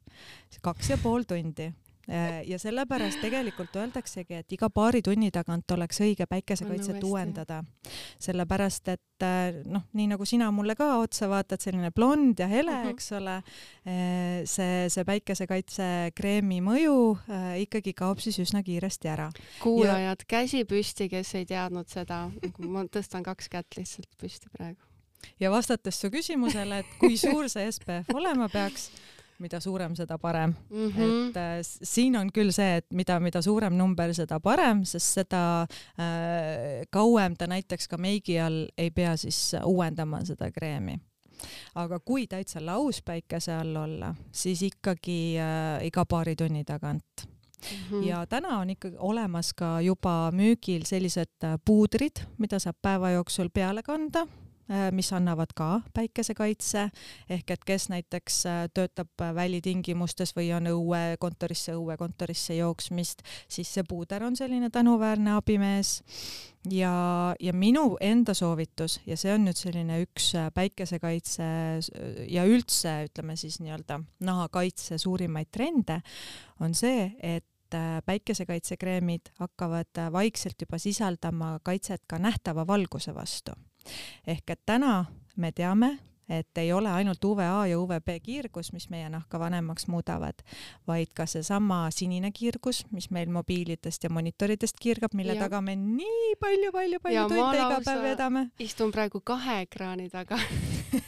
kaks 0.63 0.91
ja 0.91 0.99
pool 1.03 1.25
tundi 1.29 1.73
ja 2.47 2.59
sellepärast 2.59 3.21
tegelikult 3.23 3.77
öeldaksegi, 3.79 4.41
et 4.43 4.53
iga 4.53 4.69
paari 4.75 5.03
tunni 5.07 5.31
tagant 5.35 5.71
oleks 5.71 6.01
õige 6.03 6.27
päikesekaitset 6.27 6.99
no, 6.99 7.09
uuendada. 7.13 7.61
sellepärast, 8.23 8.89
et 8.89 9.27
äh, 9.27 9.61
noh, 9.65 9.85
nii 9.95 10.09
nagu 10.11 10.27
sina 10.27 10.51
mulle 10.55 10.75
ka 10.79 10.97
otsa 10.99 11.29
vaatad, 11.31 11.63
selline 11.63 11.93
blond 11.95 12.43
ja 12.43 12.49
hele 12.51 12.71
uh, 12.71 12.79
mhm. 12.79 12.87
-huh. 12.87 12.91
eks 12.91 13.13
ole, 13.13 13.37
äh, 13.87 14.43
see, 14.45 14.89
see 14.89 15.05
päikesekaitsekreemi 15.05 16.61
mõju 16.61 16.99
ikkagi 17.63 17.93
kaob 17.95 18.19
siis 18.19 18.39
üsna 18.39 18.63
kiiresti 18.63 19.09
ära. 19.09 19.31
kuulajad 19.63 20.19
ja..., 20.19 20.29
käsi 20.29 20.65
püsti, 20.65 21.09
kes 21.09 21.35
ei 21.35 21.47
teadnud 21.47 21.89
seda, 21.89 22.31
ma 22.59 22.85
tõstan 22.85 23.23
kaks 23.23 23.49
kätt 23.49 23.77
lihtsalt 23.77 24.11
püsti 24.19 24.51
praegu 24.51 24.83
ja 25.41 25.51
vastates 25.51 26.01
su 26.01 26.11
küsimusele, 26.11 26.83
et 26.83 26.95
kui 27.01 27.17
suur 27.21 27.49
see 27.53 27.71
SPF 27.71 28.15
olema 28.15 28.49
peaks, 28.53 28.91
mida 29.43 29.61
suurem, 29.61 29.97
seda 29.99 30.19
parem 30.19 30.55
mm. 30.71 30.89
-hmm. 30.89 31.29
et 31.31 31.37
äh, 31.37 31.59
siin 31.63 32.17
on 32.17 32.31
küll 32.33 32.53
see, 32.55 32.77
et 32.81 32.87
mida, 32.93 33.21
mida 33.21 33.43
suurem 33.43 33.77
number, 33.79 34.15
seda 34.15 34.41
parem, 34.41 34.85
sest 34.85 35.21
seda 35.21 35.45
äh, 35.63 36.87
kauem 36.91 37.37
ta 37.37 37.47
näiteks 37.47 37.89
ka 37.89 37.99
meigi 37.99 38.41
all 38.41 38.67
ei 38.79 38.91
pea 38.91 39.17
siis 39.17 39.57
uuendama 39.65 40.25
seda 40.25 40.51
kreemi 40.51 40.99
aga 41.75 41.99
kui 42.01 42.27
täitsa 42.27 42.63
lauspäikese 42.67 43.53
all 43.55 43.77
olla, 43.77 44.15
siis 44.33 44.63
ikkagi 44.63 45.37
äh, 45.39 45.87
iga 45.87 46.05
paari 46.05 46.37
tunni 46.37 46.65
tagant 46.65 47.29
Mm 47.63 47.79
-hmm. 47.91 48.07
ja 48.07 48.27
täna 48.27 48.59
on 48.59 48.71
ikkagi 48.71 48.97
olemas 48.99 49.53
ka 49.55 49.81
juba 49.81 50.33
müügil 50.35 50.83
sellised 50.85 51.45
äh, 51.45 51.59
puudrid, 51.65 52.27
mida 52.39 52.59
saab 52.59 52.77
päeva 52.83 53.11
jooksul 53.11 53.49
peale 53.55 53.83
kanda 53.83 54.27
mis 54.91 55.13
annavad 55.13 55.53
ka 55.57 55.81
päikesekaitse, 55.95 56.87
ehk 57.31 57.51
et 57.51 57.65
kes 57.67 57.89
näiteks 57.93 58.39
äh, 58.47 58.61
töötab 58.75 59.11
äh, 59.21 59.35
välitingimustes 59.35 60.35
või 60.37 60.53
on 60.57 60.71
õue 60.71 61.17
kontorisse, 61.21 61.75
õue 61.77 61.97
kontorisse 62.01 62.57
jooksmist, 62.57 63.25
siis 63.49 63.73
see 63.75 63.85
puuder 63.89 64.25
on 64.25 64.37
selline 64.39 64.71
tänuväärne 64.71 65.35
abimees. 65.37 66.03
ja, 66.71 67.35
ja 67.41 67.53
minu 67.53 67.97
enda 68.01 68.35
soovitus 68.35 69.01
ja 69.07 69.17
see 69.17 69.33
on 69.35 69.45
nüüd 69.49 69.59
selline 69.59 69.99
üks 70.05 70.33
päikesekaitse 70.55 71.45
ja 72.31 72.45
üldse 72.47 72.93
ütleme 73.09 73.37
siis 73.37 73.59
nii-öelda 73.61 73.99
nahakaitse 74.21 74.99
suurimaid 74.99 75.51
trende, 75.51 76.01
on 76.61 76.75
see, 76.75 77.11
et 77.19 77.45
päikesekaitsekreemid 78.07 79.33
hakkavad 79.41 80.05
vaikselt 80.13 80.61
juba 80.61 80.79
sisaldama 80.79 81.59
kaitset 81.65 82.05
ka 82.07 82.19
nähtava 82.21 82.67
valguse 82.67 83.15
vastu 83.15 83.57
ehk 84.27 84.51
et 84.51 84.63
täna 84.67 85.05
me 85.37 85.53
teame, 85.53 85.99
et 86.29 86.59
ei 86.59 86.73
ole 86.73 86.91
ainult 86.91 87.25
UVA 87.25 87.67
ja 87.67 87.79
UVB 87.79 88.15
kiirgus, 88.23 88.73
mis 88.73 88.89
meie 88.91 89.09
nahka 89.13 89.39
vanemaks 89.41 89.87
muudavad, 89.91 90.45
vaid 90.89 91.13
ka 91.15 91.27
seesama 91.27 91.85
sinine 91.91 92.31
kiirgus, 92.33 92.85
mis 92.93 93.11
meil 93.11 93.31
mobiilidest 93.33 94.05
ja 94.05 94.11
monitoridest 94.11 94.81
kiirgab, 94.81 95.17
mille 95.19 95.37
ja. 95.37 95.45
taga 95.45 95.61
me 95.61 95.77
nii 95.77 96.33
palju-palju-palju 96.41 97.27
tunde 97.29 97.59
iga 97.59 97.83
päev 97.85 98.07
vedame. 98.07 98.47
istun 98.59 98.95
praegu 98.95 99.21
kahe 99.21 99.63
ekraani 99.67 100.09
taga 100.13 100.39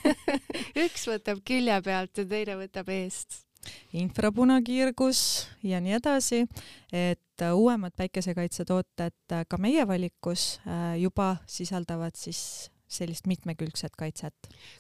üks 0.85 1.09
võtab 1.09 1.43
külje 1.47 1.81
pealt 1.85 2.19
ja 2.19 2.29
teine 2.29 2.59
võtab 2.61 2.91
eest 2.93 3.45
infrapunakiirgus 3.93 5.21
ja 5.63 5.81
nii 5.81 5.97
edasi, 5.99 6.45
et 6.93 7.47
uuemad 7.53 7.95
päikesekaitsetooted 7.97 9.39
ka 9.49 9.59
meie 9.59 9.87
valikus 9.89 10.61
äh, 10.67 10.95
juba 11.01 11.37
sisaldavad 11.47 12.17
siis 12.17 12.71
sellist 12.95 13.27
mitmekülgset 13.27 13.97
kaitset. 13.99 14.35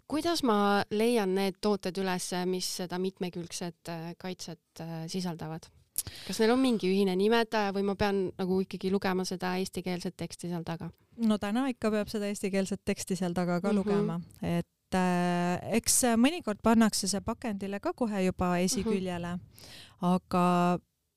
kuidas 0.08 0.42
ma 0.42 0.84
leian 0.90 1.34
need 1.34 1.58
tooted 1.60 1.98
üles, 1.98 2.30
mis 2.46 2.68
seda 2.82 2.98
mitmekülgset 2.98 3.88
äh, 3.88 4.12
kaitset 4.18 4.80
äh, 4.80 5.06
sisaldavad? 5.06 5.66
kas 6.26 6.40
neil 6.40 6.52
on 6.54 6.60
mingi 6.60 6.90
ühine 6.90 7.14
nimetaja 7.16 7.72
või 7.74 7.86
ma 7.86 7.94
pean 7.98 8.26
nagu 8.38 8.60
ikkagi 8.64 8.90
lugema 8.92 9.24
seda 9.24 9.54
eestikeelset 9.62 10.16
teksti 10.16 10.50
seal 10.52 10.66
taga? 10.66 10.90
no 11.16 11.38
täna 11.38 11.66
ikka 11.72 11.90
peab 11.94 12.10
seda 12.12 12.30
eestikeelset 12.30 12.82
teksti 12.84 13.16
seal 13.16 13.34
taga 13.34 13.60
ka 13.60 13.72
mm 13.72 13.72
-hmm. 13.72 13.76
lugema, 13.78 14.20
et 14.42 14.68
et 14.94 15.62
äh, 15.62 15.76
eks 15.78 16.02
mõnikord 16.20 16.62
pannakse 16.62 17.08
see 17.10 17.22
pakendile 17.24 17.80
ka 17.82 17.92
kohe 17.96 18.24
juba 18.26 18.56
esiküljele, 18.62 19.36
mhm. 19.36 20.12
aga 20.14 20.44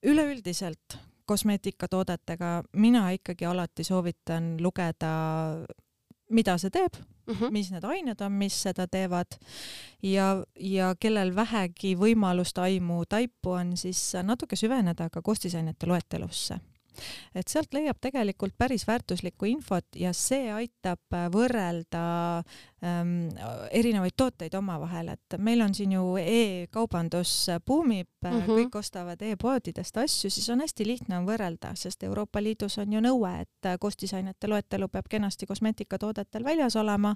üleüldiselt 0.07 0.97
kosmeetikatoodetega 1.27 2.63
mina 2.79 3.09
ikkagi 3.11 3.45
alati 3.45 3.83
soovitan 3.83 4.55
lugeda, 4.63 5.11
mida 6.31 6.55
see 6.57 6.71
teeb 6.71 6.95
mm, 6.95 7.33
-hmm. 7.33 7.51
mis 7.51 7.71
need 7.71 7.83
ained 7.83 8.21
on, 8.21 8.31
mis 8.31 8.61
seda 8.63 8.87
teevad 8.87 9.35
ja, 10.03 10.43
ja 10.59 10.95
kellel 10.99 11.35
vähegi 11.35 11.95
võimalust, 11.95 12.57
aimu, 12.57 13.03
taipu 13.09 13.51
on, 13.59 13.77
siis 13.77 14.13
natuke 14.23 14.55
süveneda 14.55 15.09
ka 15.09 15.21
koostisainete 15.21 15.87
loetelusse 15.87 16.59
et 17.35 17.47
sealt 17.47 17.73
leiab 17.73 17.99
tegelikult 18.01 18.55
päris 18.57 18.87
väärtuslikku 18.87 19.49
infot 19.49 19.85
ja 19.95 20.13
see 20.13 20.51
aitab 20.53 21.17
võrrelda 21.33 22.03
ähm, 22.83 23.29
erinevaid 23.71 24.15
tooteid 24.17 24.53
omavahel, 24.57 25.13
et 25.15 25.37
meil 25.37 25.61
on 25.61 25.73
siin 25.77 25.95
ju 25.95 26.15
e-kaubandus 26.21 27.33
buumib 27.65 28.07
mm, 28.23 28.29
-hmm. 28.31 28.47
kõik 28.49 28.79
ostavad 28.79 29.21
e-poodidest 29.21 29.97
asju, 29.97 30.29
siis 30.29 30.49
on 30.49 30.61
hästi 30.61 30.87
lihtne 30.87 31.17
on 31.17 31.27
võrrelda, 31.27 31.73
sest 31.75 32.03
Euroopa 32.03 32.41
Liidus 32.43 32.77
on 32.77 32.93
ju 32.93 33.01
nõue, 33.01 33.33
et 33.41 33.71
koostisainete 33.79 34.47
loetelu 34.47 34.87
peab 34.87 35.07
kenasti 35.09 35.45
kosmeetikatoodetel 35.45 36.43
väljas 36.43 36.75
olema 36.75 37.15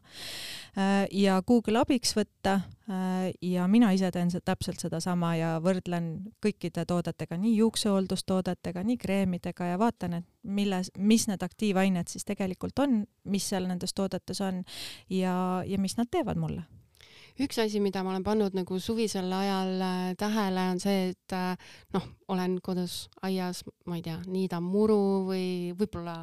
äh, 0.77 1.07
ja 1.11 1.41
Google 1.47 1.79
abiks 1.79 2.15
võtta 2.17 2.53
äh, 2.89 3.31
ja 3.41 3.67
mina 3.67 3.91
ise 3.91 4.11
teen 4.11 4.31
täpselt 4.45 4.79
sedasama 4.79 5.35
ja 5.35 5.51
võrdlen 5.63 6.11
kõikide 6.43 6.85
toodetega, 6.85 7.37
nii 7.37 7.55
juuksehooldustoodetega, 7.57 8.83
nii 8.83 8.97
kreemidega 8.97 9.70
ja 9.71 9.79
vaatan, 9.81 10.19
et 10.21 10.27
milles, 10.43 10.91
mis 10.97 11.27
need 11.29 11.43
aktiivained 11.43 12.11
siis 12.11 12.27
tegelikult 12.27 12.79
on, 12.83 13.01
mis 13.23 13.47
seal 13.51 13.67
nendes 13.69 13.95
toodetes 13.97 14.41
on 14.45 14.63
ja 15.09 15.33
ja, 15.67 15.81
mis 15.81 15.97
nad 15.97 16.09
teevad 16.11 16.39
mulle 16.39 16.65
üks 17.41 17.59
asi, 17.61 17.79
mida 17.83 18.03
ma 18.03 18.11
olen 18.13 18.25
pannud 18.25 18.55
nagu 18.57 18.77
suvisel 18.81 19.31
ajal 19.33 19.81
äh, 19.81 19.99
tähele, 20.19 20.65
on 20.73 20.81
see, 20.83 21.11
et 21.13 21.35
äh, 21.35 21.71
noh, 21.95 22.07
olen 22.33 22.57
kodus 22.63 23.05
aias, 23.25 23.63
ma 23.89 23.97
ei 23.97 24.05
tea, 24.05 24.17
niidan 24.27 24.65
muru 24.65 24.99
või 25.29 25.71
võib-olla 25.79 26.15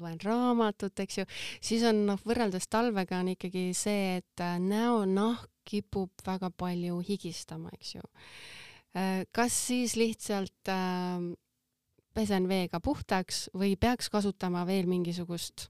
loen 0.00 0.18
raamatut, 0.24 0.98
eks 1.04 1.20
ju, 1.22 1.26
siis 1.64 1.86
on 1.86 2.04
noh, 2.10 2.20
võrreldes 2.26 2.68
talvega 2.72 3.22
on 3.22 3.32
ikkagi 3.36 3.68
see, 3.76 4.18
et 4.20 4.44
äh, 4.44 4.58
näonahk 4.62 5.48
kipub 5.66 6.12
väga 6.26 6.52
palju 6.54 7.00
higistama, 7.02 7.72
eks 7.74 7.96
ju. 7.96 8.04
kas 9.34 9.54
siis 9.66 9.96
lihtsalt 9.98 10.70
äh, 10.70 11.24
pesen 12.16 12.48
veega 12.48 12.80
puhtaks 12.80 13.46
või 13.54 13.76
peaks 13.80 14.10
kasutama 14.12 14.64
veel 14.68 14.88
mingisugust 14.90 15.68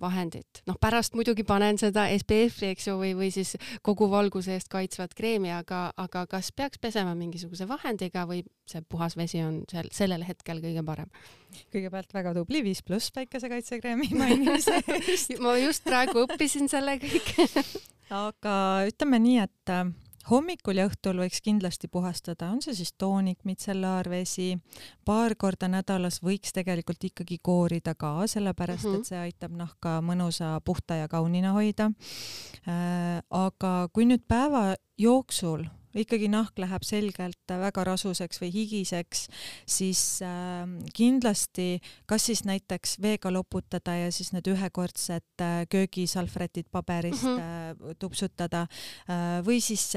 vahendit. 0.00 0.62
noh, 0.66 0.76
pärast 0.80 1.14
muidugi 1.16 1.44
panen 1.46 1.78
seda 1.80 2.06
SPF-i, 2.12 2.72
eks 2.74 2.88
ju, 2.88 2.96
või, 3.00 3.12
või 3.16 3.30
siis 3.34 3.54
kogu 3.86 4.08
valguse 4.10 4.54
eest 4.56 4.68
kaitsvat 4.72 5.14
kreemi, 5.16 5.52
aga, 5.54 5.86
aga 6.00 6.26
kas 6.30 6.50
peaks 6.52 6.80
pesema 6.82 7.14
mingisuguse 7.18 7.68
vahendiga 7.70 8.26
või 8.28 8.42
see 8.70 8.82
puhas 8.88 9.16
vesi 9.16 9.42
on 9.44 9.62
seal 9.70 9.90
sellel 9.94 10.26
hetkel 10.26 10.62
kõige 10.64 10.84
parem? 10.86 11.10
kõigepealt 11.72 12.14
väga 12.16 12.34
tubli, 12.34 12.64
viis 12.66 12.82
pluss 12.82 13.14
päikesekaitsekreemi 13.14 14.10
mainimise 14.18 14.80
eest 14.98 15.36
ma 15.42 15.56
just 15.62 15.86
praegu 15.86 16.26
õppisin 16.26 16.68
selle 16.70 16.98
kõik 17.02 17.34
aga 18.14 18.56
ütleme 18.90 19.22
nii, 19.22 19.38
et 19.46 19.76
hommikul 20.30 20.80
ja 20.80 20.86
õhtul 20.88 21.20
võiks 21.22 21.42
kindlasti 21.44 21.88
puhastada, 21.92 22.50
on 22.54 22.62
see 22.64 22.74
siis 22.76 22.92
toonik, 22.98 23.40
mitsellaarvesi, 23.44 24.54
paar 25.04 25.36
korda 25.36 25.68
nädalas 25.68 26.20
võiks 26.24 26.54
tegelikult 26.56 27.04
ikkagi 27.10 27.38
koorida 27.42 27.94
ka, 27.94 28.26
sellepärast 28.30 28.84
mm 28.84 28.94
-hmm. 28.94 29.00
et 29.00 29.12
see 29.12 29.18
aitab 29.18 29.52
nahka 29.56 30.00
mõnusa, 30.00 30.60
puhta 30.64 30.94
ja 30.94 31.08
kaunina 31.08 31.52
hoida 31.52 31.90
äh,. 32.68 33.22
aga 33.30 33.88
kui 33.92 34.04
nüüd 34.04 34.24
päeva 34.28 34.74
jooksul 34.98 35.64
ikkagi 35.94 36.28
nahk 36.32 36.58
läheb 36.58 36.84
selgelt 36.86 37.54
väga 37.60 37.84
rasuseks 37.88 38.40
või 38.42 38.50
higiseks, 38.54 39.26
siis 39.66 40.02
äh, 40.24 40.64
kindlasti 40.96 41.80
kas 42.10 42.28
siis 42.30 42.44
näiteks 42.48 42.98
veega 43.02 43.32
loputada 43.34 43.96
ja 43.98 44.12
siis 44.14 44.32
need 44.34 44.48
ühekordsed 44.50 45.44
äh, 45.44 45.64
köögisalvrätid 45.70 46.70
paberist 46.70 47.22
mm 47.24 47.38
-hmm. 47.38 47.98
tupsutada 47.98 48.66
äh, 49.08 49.42
või 49.46 49.60
siis 49.60 49.92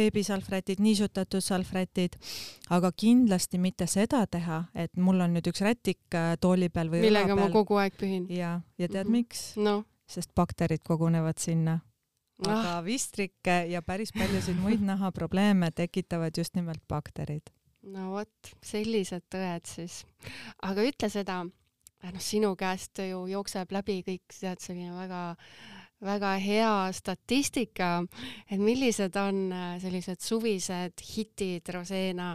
beebisalvrätid, 0.00 0.80
niisutatud 0.80 1.42
salvrätid, 1.44 2.16
aga 2.70 2.92
kindlasti 2.96 3.58
mitte 3.58 3.86
seda 3.86 4.26
teha, 4.26 4.64
et 4.74 4.96
mul 4.96 5.20
on 5.20 5.34
nüüd 5.34 5.50
üks 5.50 5.60
rätik 5.60 6.16
tooli 6.40 6.68
peal 6.68 6.88
või 6.88 7.00
millega 7.04 7.36
ma 7.36 7.50
kogu 7.50 7.76
aeg 7.76 7.98
pühin. 8.00 8.26
ja, 8.30 8.60
ja 8.78 8.88
tead 8.88 9.06
mm 9.06 9.08
-hmm. 9.08 9.12
miks 9.12 9.56
no.? 9.56 9.84
sest 10.06 10.34
bakterid 10.34 10.82
kogunevad 10.82 11.38
sinna 11.38 11.80
aga 12.46 12.76
ah. 12.78 12.84
vistrikke 12.84 13.56
ja 13.70 13.82
päris 13.82 14.12
paljusid 14.16 14.58
muid 14.60 14.84
nahaprobleeme 14.84 15.70
tekitavad 15.76 16.36
just 16.36 16.54
nimelt 16.56 16.82
bakterid. 16.88 17.50
no 17.82 18.10
vot, 18.14 18.54
sellised 18.62 19.26
tõed 19.32 19.66
siis. 19.68 20.04
aga 20.62 20.86
ütle 20.86 21.10
seda, 21.12 21.42
noh, 21.44 22.22
sinu 22.24 22.54
käest 22.56 23.02
ju 23.04 23.26
jookseb 23.30 23.72
läbi 23.72 24.00
kõik 24.06 24.40
tead 24.40 24.60
selline 24.62 24.96
väga 24.96 25.22
väga 26.00 26.34
hea 26.40 26.92
statistika, 26.96 27.90
et 28.48 28.60
millised 28.60 29.16
on 29.20 29.50
äh, 29.52 29.74
sellised 29.82 30.22
suvised 30.24 31.02
hitid 31.12 31.68
Rosena 31.74 32.30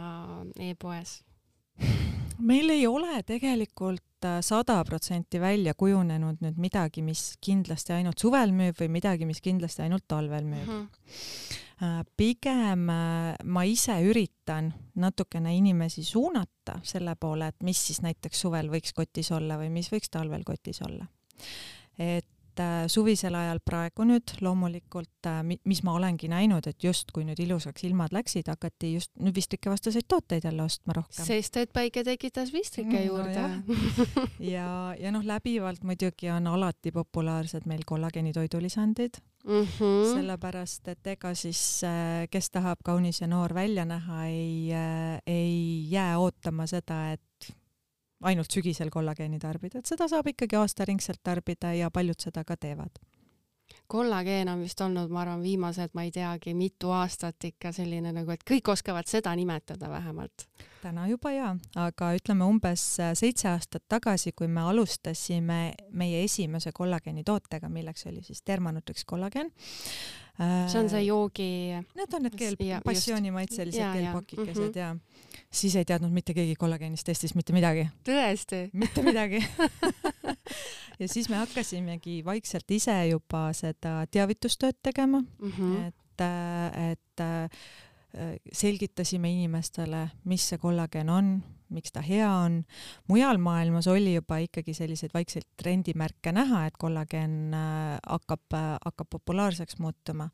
e-poes? 0.68 1.20
meil 2.38 2.70
ei 2.70 2.86
ole 2.86 3.22
tegelikult 3.26 4.15
sada 4.44 4.78
protsenti 4.84 5.40
välja 5.40 5.74
kujunenud 5.78 6.42
nüüd 6.44 6.58
midagi, 6.60 7.02
mis 7.06 7.36
kindlasti 7.42 7.96
ainult 7.96 8.20
suvel 8.22 8.52
müüb 8.56 8.78
või 8.80 8.90
midagi, 8.98 9.28
mis 9.28 9.42
kindlasti 9.44 9.84
ainult 9.86 10.06
talvel 10.08 10.44
müüb 10.48 10.66
mm. 10.66 10.86
-hmm. 10.86 12.04
pigem 12.16 12.88
äh, 12.90 13.34
ma 13.44 13.64
ise 13.64 13.98
üritan 14.02 14.72
natukene 14.94 15.56
inimesi 15.56 16.04
suunata 16.04 16.80
selle 16.82 17.16
poole, 17.20 17.48
et 17.48 17.62
mis 17.62 17.86
siis 17.86 18.02
näiteks 18.02 18.40
suvel 18.40 18.70
võiks 18.72 18.92
kotis 18.96 19.32
olla 19.32 19.58
või 19.58 19.70
mis 19.70 19.92
võiks 19.92 20.10
talvel 20.10 20.44
kotis 20.44 20.82
olla. 20.82 21.06
et 21.98 22.28
et 22.56 22.62
äh, 22.64 22.86
suvisel 22.88 23.34
ajal 23.36 23.60
praegu 23.64 24.06
nüüd 24.08 24.36
loomulikult, 24.44 25.28
äh, 25.28 25.42
mis 25.44 25.82
ma 25.84 25.96
olengi 25.98 26.28
näinud, 26.30 26.66
et 26.68 26.84
justkui 26.84 27.26
nüüd 27.26 27.40
ilusaks 27.42 27.84
ilmad 27.88 28.14
läksid, 28.16 28.48
hakati 28.48 28.94
just 28.94 29.12
nüüd 29.20 29.36
vistrikevastaseid 29.36 30.06
tooteid 30.08 30.46
jälle 30.48 30.64
ostma 30.64 30.96
rohkem. 30.96 31.24
sest 31.26 31.56
et 31.60 31.72
päike 31.76 32.04
tekitas 32.06 32.52
vistrike 32.54 32.96
mm, 32.96 33.06
juurde 33.06 33.44
no,. 33.48 34.28
ja, 34.54 34.68
ja 34.98 35.12
noh, 35.12 35.24
läbivalt 35.26 35.84
muidugi 35.84 36.30
on 36.32 36.48
alati 36.50 36.92
populaarsed 36.94 37.68
meil 37.68 37.84
kollageeni 37.86 38.32
toidulisandid 38.32 39.20
mm. 39.44 39.62
-hmm. 39.62 40.14
sellepärast, 40.14 40.88
et 40.88 41.12
ega 41.16 41.34
siis, 41.34 41.82
äh, 41.84 42.24
kes 42.30 42.50
tahab 42.50 42.80
kaunis 42.84 43.20
ja 43.20 43.28
noor 43.28 43.54
välja 43.54 43.84
näha, 43.84 44.24
ei, 44.26 44.72
ei 45.26 45.90
jää 45.90 46.18
ootama 46.18 46.66
seda, 46.66 47.12
et 47.12 47.55
ainult 48.24 48.52
sügisel 48.52 48.90
kollageeni 48.92 49.38
tarbida, 49.42 49.80
et 49.80 49.90
seda 49.90 50.08
saab 50.08 50.30
ikkagi 50.32 50.56
aastaringselt 50.56 51.20
tarbida 51.24 51.74
ja 51.76 51.90
paljud 51.90 52.20
seda 52.28 52.44
ka 52.44 52.56
teevad. 52.56 52.98
kollageen 53.86 54.48
on 54.48 54.60
vist 54.62 54.80
olnud, 54.80 55.10
ma 55.10 55.20
arvan, 55.20 55.42
viimased, 55.42 55.92
ma 55.94 56.02
ei 56.06 56.10
teagi, 56.10 56.54
mitu 56.54 56.90
aastat 56.90 57.44
ikka 57.44 57.72
selline 57.72 58.12
nagu, 58.14 58.30
et 58.30 58.42
kõik 58.46 58.70
oskavad 58.72 59.06
seda 59.06 59.34
nimetada 59.36 59.90
vähemalt. 59.90 60.46
täna 60.82 61.06
juba 61.08 61.32
jaa, 61.32 61.56
aga 61.82 62.12
ütleme 62.16 62.46
umbes 62.46 62.84
seitse 63.14 63.48
aastat 63.48 63.84
tagasi, 63.88 64.32
kui 64.32 64.48
me 64.48 64.60
alustasime 64.60 65.74
meie 65.90 66.24
esimese 66.24 66.72
kollageeni 66.72 67.24
tootega, 67.24 67.68
milleks 67.68 68.06
oli 68.06 68.22
siis 68.22 68.42
Dermanutrix 68.46 69.04
kollageen, 69.04 69.50
see 70.38 70.80
on 70.80 70.88
see 70.88 71.02
joogi. 71.06 71.50
Need 71.96 72.14
on 72.14 72.22
need 72.22 72.38
keel, 72.38 72.56
passioonimaitselised 72.84 73.92
keelpakikesed 73.92 74.74
mm 74.74 75.00
-hmm. 75.00 75.35
Siis 75.56 75.76
ei 75.76 75.86
teadnud 75.88 76.12
mitte 76.12 76.34
keegi 76.36 76.56
kollageenist 76.58 77.08
Eestis 77.08 77.34
mitte 77.38 77.54
midagi. 77.56 77.86
tõesti? 78.06 78.66
mitte 78.76 79.02
midagi 79.06 79.40
ja 81.00 81.08
siis 81.08 81.30
me 81.32 81.40
hakkasimegi 81.42 82.20
vaikselt 82.24 82.70
ise 82.76 82.96
juba 83.10 83.48
seda 83.56 83.98
teavitustööd 84.10 84.78
tegema 84.82 85.20
mm, 85.22 85.52
-hmm. 85.58 85.86
et, 85.88 86.26
et 86.92 87.26
selgitasime 88.52 89.30
inimestele, 89.30 90.06
mis 90.24 90.48
see 90.48 90.58
kollageen 90.58 91.10
on, 91.12 91.36
miks 91.74 91.92
ta 91.92 92.02
hea 92.04 92.28
on. 92.28 92.62
mujal 93.08 93.38
maailmas 93.42 93.86
oli 93.90 94.14
juba 94.14 94.38
ikkagi 94.44 94.74
selliseid 94.74 95.14
vaikseid 95.14 95.46
trendimärke 95.60 96.32
näha, 96.32 96.66
et 96.66 96.76
kollageen 96.78 97.54
äh, 97.54 97.98
hakkab, 98.06 98.44
äh, 98.54 98.68
hakkab 98.84 99.10
populaarseks 99.10 99.78
muutuma. 99.78 100.28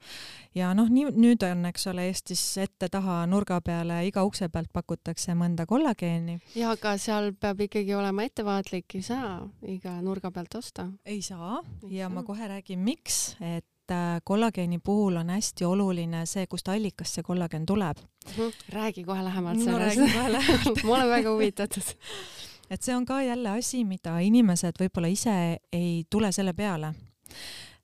ja 0.54 0.72
noh, 0.74 0.88
nii 0.88 1.12
nüüd 1.16 1.46
on, 1.48 1.66
eks 1.70 1.86
ole, 1.92 2.06
Eestis 2.10 2.42
ette-taha 2.62 3.22
nurga 3.30 3.60
peale 3.64 4.02
iga 4.06 4.24
ukse 4.28 4.48
pealt 4.52 4.72
pakutakse 4.72 5.36
mõnda 5.38 5.66
kollageeni. 5.66 6.38
ja 6.58 6.72
aga 6.76 6.96
seal 6.98 7.32
peab 7.32 7.60
ikkagi 7.68 7.94
olema 7.94 8.26
ettevaatlik, 8.28 8.98
ei 8.98 9.06
saa 9.06 9.40
iga 9.66 9.98
nurga 10.02 10.30
pealt 10.30 10.54
osta. 10.60 10.90
ei 11.04 11.22
saa 11.22 11.62
ei 11.88 11.96
ja 11.98 12.08
saa. 12.08 12.14
ma 12.14 12.22
kohe 12.26 12.48
räägin, 12.48 12.82
miks, 12.84 13.36
et 13.40 13.66
Äh, 13.90 14.20
kollageeni 14.24 14.78
puhul 14.78 15.16
on 15.16 15.30
hästi 15.30 15.64
oluline 15.64 16.26
see, 16.26 16.46
kust 16.46 16.68
allikast 16.68 17.18
see 17.18 17.24
kollageen 17.26 17.66
tuleb 17.66 17.98
mm. 17.98 18.32
-hmm. 18.36 18.52
räägi 18.68 19.04
kohe 19.04 19.24
lähemalt 19.24 19.58
no, 19.58 19.64
sellest 19.64 19.98
ma 20.84 20.94
olen 20.94 21.08
väga 21.08 21.30
huvitatud 21.30 21.82
et 22.70 22.82
see 22.82 22.96
on 22.96 23.04
ka 23.06 23.22
jälle 23.22 23.48
asi, 23.48 23.84
mida 23.84 24.18
inimesed 24.18 24.78
võib-olla 24.80 25.10
ise 25.12 25.58
ei 25.72 26.04
tule 26.10 26.32
selle 26.32 26.52
peale. 26.52 26.94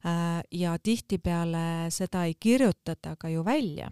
Äh, 0.06 0.42
ja 0.52 0.76
tihtipeale 0.82 1.90
seda 1.90 2.24
ei 2.24 2.34
kirjutata 2.40 3.16
ka 3.16 3.28
ju 3.28 3.44
välja. 3.44 3.90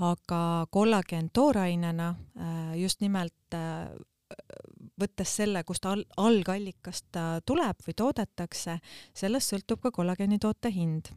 aga 0.00 0.66
kollageen 0.70 1.30
toorainena 1.32 2.08
äh, 2.08 2.78
just 2.80 3.00
nimelt 3.00 3.54
võttes 5.00 5.36
selle, 5.40 5.64
kust 5.64 5.86
al 5.88 6.04
algallikast 6.20 7.08
ta 7.14 7.24
tuleb 7.46 7.80
või 7.86 7.96
toodetakse, 7.96 8.78
sellest 9.16 9.54
sõltub 9.54 9.82
ka 9.84 9.92
kollageenitoote 9.94 10.72
hind. 10.74 11.10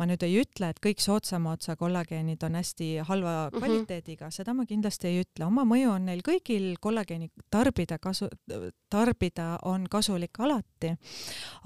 Ma 0.00 0.06
nüüd 0.08 0.22
ei 0.24 0.38
ütle, 0.40 0.70
et 0.72 0.78
kõik 0.80 1.02
soodsama 1.04 1.52
otsa 1.58 1.74
kollageenid 1.76 2.44
on 2.46 2.56
hästi 2.56 2.86
halva 3.04 3.50
kvaliteediga 3.52 4.24
mm, 4.24 4.30
-hmm. 4.30 4.36
seda 4.38 4.54
ma 4.56 4.64
kindlasti 4.64 5.10
ei 5.10 5.20
ütle, 5.20 5.44
oma 5.44 5.66
mõju 5.68 5.90
on 5.92 6.08
neil 6.08 6.22
kõigil, 6.24 6.70
kollageeni 6.80 7.28
tarbida 7.50 7.98
kasu, 7.98 8.30
tarbida 8.88 9.58
on 9.68 9.84
kasulik 9.90 10.40
alati, 10.40 10.94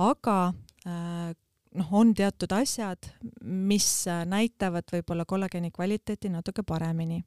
aga 0.02 0.38
äh, 0.86 1.30
noh, 1.74 1.92
on 1.92 2.14
teatud 2.14 2.52
asjad, 2.52 3.08
mis 3.42 4.04
näitavad 4.26 4.88
võib-olla 4.92 5.24
kollageeni 5.28 5.70
kvaliteeti 5.70 6.30
natuke 6.32 6.62
paremini. 6.62 7.24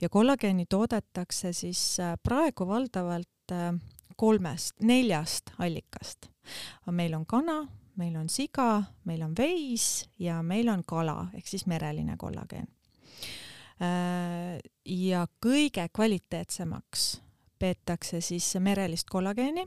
ja 0.00 0.08
kollageeni 0.08 0.66
toodetakse 0.66 1.52
siis 1.52 2.00
äh, 2.00 2.14
praegu 2.22 2.66
valdavalt 2.66 3.52
äh, 3.52 3.74
kolmest, 4.16 4.74
neljast 4.80 5.50
allikast. 5.58 6.28
meil 6.90 7.14
on 7.14 7.26
kana, 7.26 7.68
meil 7.96 8.16
on 8.16 8.28
siga, 8.28 8.82
meil 9.04 9.22
on 9.22 9.34
veis 9.38 10.08
ja 10.18 10.42
meil 10.42 10.68
on 10.68 10.84
kala 10.84 11.28
ehk 11.34 11.46
siis 11.46 11.66
mereline 11.66 12.16
kollageen. 12.16 12.68
Äh, 13.82 14.58
ja 14.84 15.26
kõige 15.46 15.88
kvaliteetsemaks 15.92 17.20
peetakse 17.58 18.20
siis 18.20 18.56
merelist 18.58 19.10
kollageeni, 19.10 19.66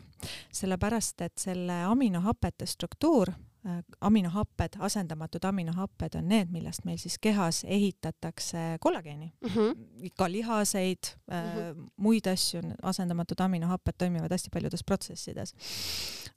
sellepärast 0.51 1.21
et 1.21 1.37
selle 1.39 1.83
aminohapete 1.87 2.65
struktuur 2.67 3.31
Äh, 3.31 3.54
aminohapped, 4.01 4.77
asendamatud 4.79 5.45
aminohapped 5.45 6.15
on 6.15 6.27
need, 6.29 6.51
millest 6.53 6.85
meil 6.85 6.97
siis 7.01 7.17
kehas 7.21 7.63
ehitatakse 7.63 8.77
kollageeni 8.79 9.33
mm. 9.41 9.49
-hmm. 9.49 10.11
ka 10.17 10.31
lihaseid 10.31 11.03
mm, 11.27 11.33
-hmm. 11.33 11.89
muid 11.97 12.25
asju, 12.25 12.61
asendamatud 12.81 13.39
aminohapped 13.39 13.93
toimivad 13.97 14.31
hästi 14.31 14.49
paljudes 14.49 14.83
protsessides. 14.83 15.55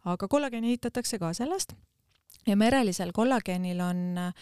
aga 0.05 0.29
kollageeni 0.29 0.67
ehitatakse 0.67 1.19
ka 1.19 1.33
sellest 1.33 1.73
ja 2.47 2.57
merelisel 2.57 3.13
kollageenil 3.13 3.81
on 3.81 4.19
äh, 4.19 4.35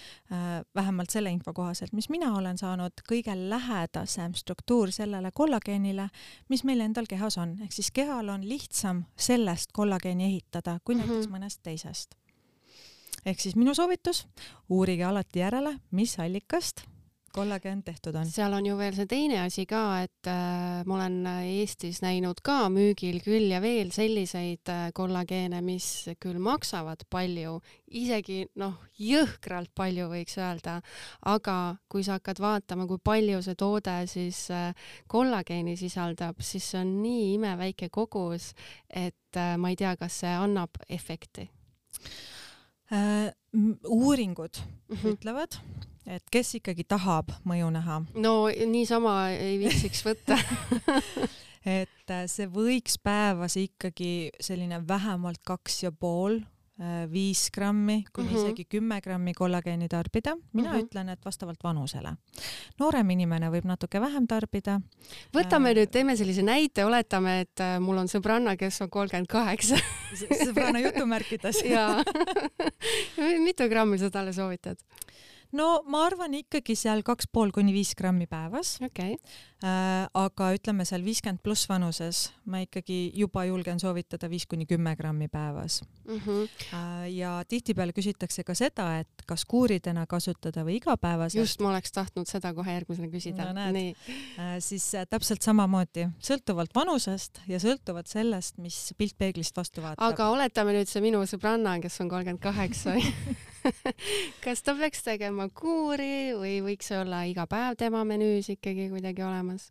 vähemalt 0.74 1.10
selle 1.10 1.30
info 1.30 1.52
kohaselt, 1.52 1.92
mis 1.92 2.08
mina 2.08 2.34
olen 2.36 2.58
saanud, 2.58 2.92
kõige 3.08 3.34
lähedasem 3.50 4.34
struktuur 4.34 4.92
sellele 4.92 5.30
kollageenile, 5.34 6.08
mis 6.48 6.64
meil 6.64 6.80
endal 6.80 7.06
kehas 7.08 7.38
on, 7.38 7.56
ehk 7.62 7.72
siis 7.72 7.90
kehal 7.90 8.28
on 8.28 8.48
lihtsam 8.48 9.04
sellest 9.16 9.72
kollageeni 9.72 10.24
ehitada 10.24 10.78
kui 10.84 10.94
näiteks 10.94 11.26
mm 11.26 11.32
-hmm. 11.32 11.38
mõnest 11.38 11.60
teisest 11.62 12.14
ehk 13.26 13.40
siis 13.42 13.56
minu 13.58 13.74
soovitus, 13.74 14.26
uurige 14.70 15.04
alati 15.04 15.42
järele, 15.42 15.78
mis 15.90 16.18
allikast 16.22 16.86
kollageen 17.36 17.82
tehtud 17.84 18.14
on. 18.16 18.28
seal 18.30 18.54
on 18.56 18.66
ju 18.66 18.76
veel 18.78 18.94
see 18.96 19.08
teine 19.10 19.40
asi 19.42 19.66
ka, 19.68 19.80
et 20.06 20.28
äh, 20.30 20.84
ma 20.88 20.96
olen 20.96 21.16
Eestis 21.28 22.00
näinud 22.04 22.40
ka 22.44 22.70
müügil 22.72 23.18
küll 23.24 23.50
ja 23.52 23.60
veel 23.60 23.90
selliseid 23.92 24.70
äh, 24.72 24.86
kollageene, 24.96 25.60
mis 25.64 25.88
küll 26.22 26.40
maksavad 26.42 27.04
palju, 27.12 27.58
isegi 28.00 28.38
noh, 28.62 28.78
jõhkralt 29.00 29.74
palju 29.76 30.08
võiks 30.12 30.38
öelda, 30.40 30.78
aga 31.28 31.58
kui 31.92 32.06
sa 32.06 32.16
hakkad 32.16 32.40
vaatama, 32.40 32.88
kui 32.88 33.02
palju 33.04 33.42
see 33.44 33.58
toode 33.58 33.98
siis 34.10 34.46
äh, 34.54 34.88
kollageeni 35.12 35.76
sisaldab, 35.76 36.40
siis 36.40 36.72
see 36.72 36.80
on 36.80 36.96
nii 37.02 37.34
imeväike 37.34 37.90
kogus, 37.92 38.54
et 38.88 39.36
äh, 39.36 39.58
ma 39.60 39.74
ei 39.74 39.76
tea, 39.76 39.92
kas 40.00 40.22
see 40.24 40.32
annab 40.46 40.80
efekti 40.88 41.50
äh,? 41.50 42.35
Uuringud 43.84 44.60
mm 44.62 44.96
-hmm. 44.96 45.12
ütlevad, 45.12 45.58
et 46.06 46.22
kes 46.30 46.54
ikkagi 46.54 46.84
tahab 46.84 47.32
mõju 47.44 47.70
näha. 47.70 48.02
no 48.14 48.48
niisama 48.66 49.30
ei 49.30 49.58
viitsiks 49.58 50.04
võtta 50.06 50.38
et 51.80 52.10
äh, 52.10 52.26
see 52.26 52.46
võiks 52.46 52.98
päevas 53.02 53.56
ikkagi 53.56 54.30
selline 54.40 54.82
vähemalt 54.88 55.42
kaks 55.42 55.82
ja 55.82 55.92
pool 55.92 56.40
Äh, 56.40 56.55
viis 57.12 57.50
grammi 57.50 58.04
kuni 58.12 58.28
mm 58.28 58.34
-hmm. 58.34 58.44
isegi 58.44 58.64
kümme 58.64 59.00
grammi 59.00 59.32
kollageeni 59.34 59.88
tarbida. 59.88 60.36
mina 60.52 60.72
mm 60.72 60.76
-hmm. 60.76 60.84
ütlen, 60.84 61.08
et 61.08 61.24
vastavalt 61.24 61.64
vanusele. 61.64 62.16
noorem 62.78 63.10
inimene 63.10 63.50
võib 63.50 63.64
natuke 63.64 64.00
vähem 64.00 64.26
tarbida. 64.26 64.80
võtame 65.34 65.70
äh, 65.70 65.74
nüüd, 65.74 65.90
teeme 65.90 66.16
sellise 66.16 66.42
näite, 66.42 66.84
oletame, 66.84 67.40
et 67.40 67.60
äh, 67.60 67.80
mul 67.80 67.96
on 67.96 68.06
sõbranna, 68.06 68.56
kes 68.56 68.80
on 68.80 68.90
kolmkümmend 68.90 69.26
kaheksa. 69.26 69.76
sõbranna 70.44 70.78
jutumärkides 70.78 71.62
jaa 71.74 72.02
mitu 73.46 73.68
grammi 73.68 73.98
sa 73.98 74.10
talle 74.10 74.32
soovitad? 74.32 74.76
No 75.56 75.68
ma 75.90 76.04
arvan 76.06 76.34
ikkagi 76.38 76.76
seal 76.78 77.02
kaks 77.06 77.28
pool 77.32 77.52
kuni 77.54 77.74
viis 77.74 77.94
grammi 77.98 78.28
päevas 78.30 78.76
okay.. 78.84 79.16
Äh, 79.64 80.04
aga 80.12 80.50
ütleme 80.52 80.84
seal 80.84 81.00
viiskümmend 81.00 81.40
pluss 81.40 81.64
vanuses 81.70 82.26
ma 82.52 82.60
ikkagi 82.60 83.08
juba 83.16 83.46
julgen 83.48 83.80
soovitada 83.80 84.28
viis 84.28 84.44
kuni 84.44 84.66
kümme 84.68 84.92
grammi 84.98 85.30
päevas 85.32 85.78
mm. 86.04 86.18
-hmm. 86.18 86.50
Äh, 86.76 87.06
ja 87.14 87.30
tihtipeale 87.48 87.94
küsitakse 87.96 88.44
ka 88.44 88.54
seda, 88.54 88.98
et 89.00 89.24
kas 89.26 89.46
kuuridena 89.48 90.06
kasutada 90.06 90.64
või 90.64 90.76
igapäevaselt. 90.76 91.40
just, 91.40 91.60
ma 91.60 91.70
oleks 91.72 91.92
tahtnud 91.92 92.28
seda 92.28 92.52
kohe 92.54 92.72
järgmisena 92.72 93.08
küsida 93.08 93.52
no,. 93.52 93.70
nii 93.72 93.94
äh,. 94.38 94.58
siis 94.60 94.94
äh, 94.94 95.06
täpselt 95.08 95.42
samamoodi, 95.42 96.08
sõltuvalt 96.20 96.74
vanusest 96.74 97.40
ja 97.48 97.58
sõltuvalt 97.58 98.12
sellest, 98.12 98.58
mis 98.58 98.92
pilt 98.98 99.16
peeglist 99.18 99.56
vastu 99.56 99.80
vaatab. 99.80 100.04
aga 100.04 100.28
oletame 100.36 100.76
nüüd 100.76 100.88
see 100.88 101.00
minu 101.00 101.24
sõbranna, 101.24 101.80
kes 101.80 102.00
on 102.04 102.12
kolmkümmend 102.12 102.44
kaheksa 102.44 102.98
kas 104.44 104.62
ta 104.62 104.74
peaks 104.78 105.02
tegema 105.06 105.48
kuuri 105.54 106.34
või 106.36 106.58
võiks 106.64 106.92
olla 106.96 107.24
iga 107.28 107.46
päev 107.50 107.76
tema 107.80 108.04
menüüs 108.08 108.50
ikkagi 108.56 108.88
kuidagi 108.92 109.24
olemas? 109.26 109.70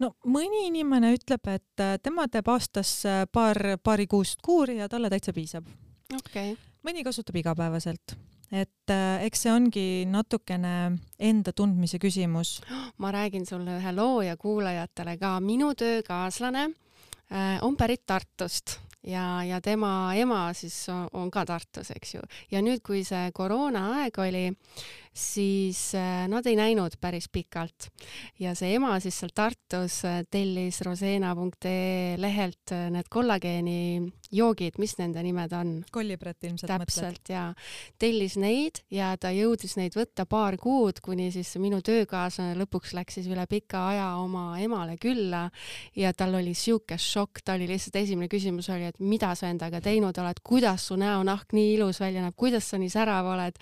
no 0.00 0.14
mõni 0.24 0.66
inimene 0.70 1.12
ütleb, 1.16 1.46
et 1.52 1.84
äh, 1.84 1.96
tema 2.02 2.26
teeb 2.32 2.48
aastas 2.50 2.94
äh, 3.08 3.22
paar, 3.32 3.58
paari 3.82 4.08
kuust 4.10 4.42
kuuri 4.44 4.80
ja 4.80 4.88
talle 4.88 5.10
täitsa 5.12 5.34
piisab. 5.36 5.68
Okay.. 6.16 6.56
mõni 6.86 7.04
kasutab 7.06 7.36
igapäevaselt. 7.38 8.16
Et 8.50 8.90
äh, 8.90 9.22
eks 9.28 9.44
see 9.44 9.52
ongi 9.54 9.86
natukene 10.10 10.74
enda 11.22 11.52
tundmise 11.54 12.00
küsimus. 12.02 12.58
ma 13.02 13.12
räägin 13.14 13.46
sulle 13.46 13.78
ühe 13.78 13.94
loo 13.94 14.22
ja 14.26 14.36
kuulajatele 14.40 15.16
ka, 15.20 15.36
minu 15.44 15.74
töökaaslane 15.78 16.66
äh, 16.66 17.58
on 17.62 17.76
pärit 17.78 18.06
Tartust 18.06 18.80
ja, 19.06 19.44
ja 19.44 19.60
tema 19.60 20.12
ema 20.16 20.42
siis 20.56 20.76
on 20.90 21.30
ka 21.30 21.44
Tartus, 21.46 21.90
eks 21.94 22.14
ju. 22.14 22.24
ja 22.50 22.62
nüüd, 22.64 22.82
kui 22.86 23.04
see 23.04 23.30
koroonaaeg 23.36 24.18
oli, 24.18 24.46
siis 25.12 25.94
äh, 25.94 26.28
nad 26.30 26.46
ei 26.46 26.56
näinud 26.56 26.94
päris 27.00 27.28
pikalt. 27.32 27.90
Ja 28.38 28.54
see 28.54 28.74
ema 28.76 28.94
siis 29.02 29.18
seal 29.20 29.32
Tartus 29.34 30.04
äh, 30.06 30.22
tellis 30.30 30.80
rosena.ee 30.86 32.16
lehelt 32.20 32.72
äh, 32.72 32.88
need 32.94 33.10
kollageeni 33.10 34.12
joogid, 34.30 34.78
mis 34.78 34.94
nende 35.00 35.22
nimed 35.26 35.52
on? 35.56 35.72
kollibret 35.90 36.46
ilmselt 36.46 36.70
täpselt 36.70 37.18
mõtled. 37.18 37.32
ja 37.32 37.44
tellis 37.98 38.36
neid 38.38 38.82
ja 38.94 39.10
ta 39.20 39.32
jõudis 39.34 39.74
neid 39.80 39.96
võtta 39.98 40.26
paar 40.30 40.56
kuud, 40.60 41.00
kuni 41.02 41.30
siis 41.34 41.50
minu 41.58 41.80
töökaaslane 41.82 42.54
lõpuks 42.60 42.94
läks 42.94 43.18
siis 43.18 43.26
üle 43.30 43.46
pika 43.50 43.88
aja 43.90 44.08
oma 44.22 44.60
emale 44.62 44.94
külla 45.02 45.48
ja 45.98 46.12
tal 46.14 46.38
oli 46.38 46.54
siuke 46.54 46.98
šokk, 47.00 47.42
ta 47.44 47.58
oli 47.58 47.66
lihtsalt 47.70 47.98
esimene 48.04 48.30
küsimus 48.30 48.70
oli, 48.70 48.86
et 48.92 49.02
mida 49.02 49.32
sa 49.34 49.50
endaga 49.50 49.82
teinud 49.82 50.16
oled, 50.22 50.42
kuidas 50.46 50.86
su 50.90 50.98
näonahk 51.00 51.50
nii 51.56 51.74
ilus 51.74 52.00
välja 52.00 52.22
näeb, 52.22 52.38
kuidas 52.38 52.70
sa 52.70 52.78
nii 52.78 52.92
särav 52.92 53.26
oled? 53.34 53.58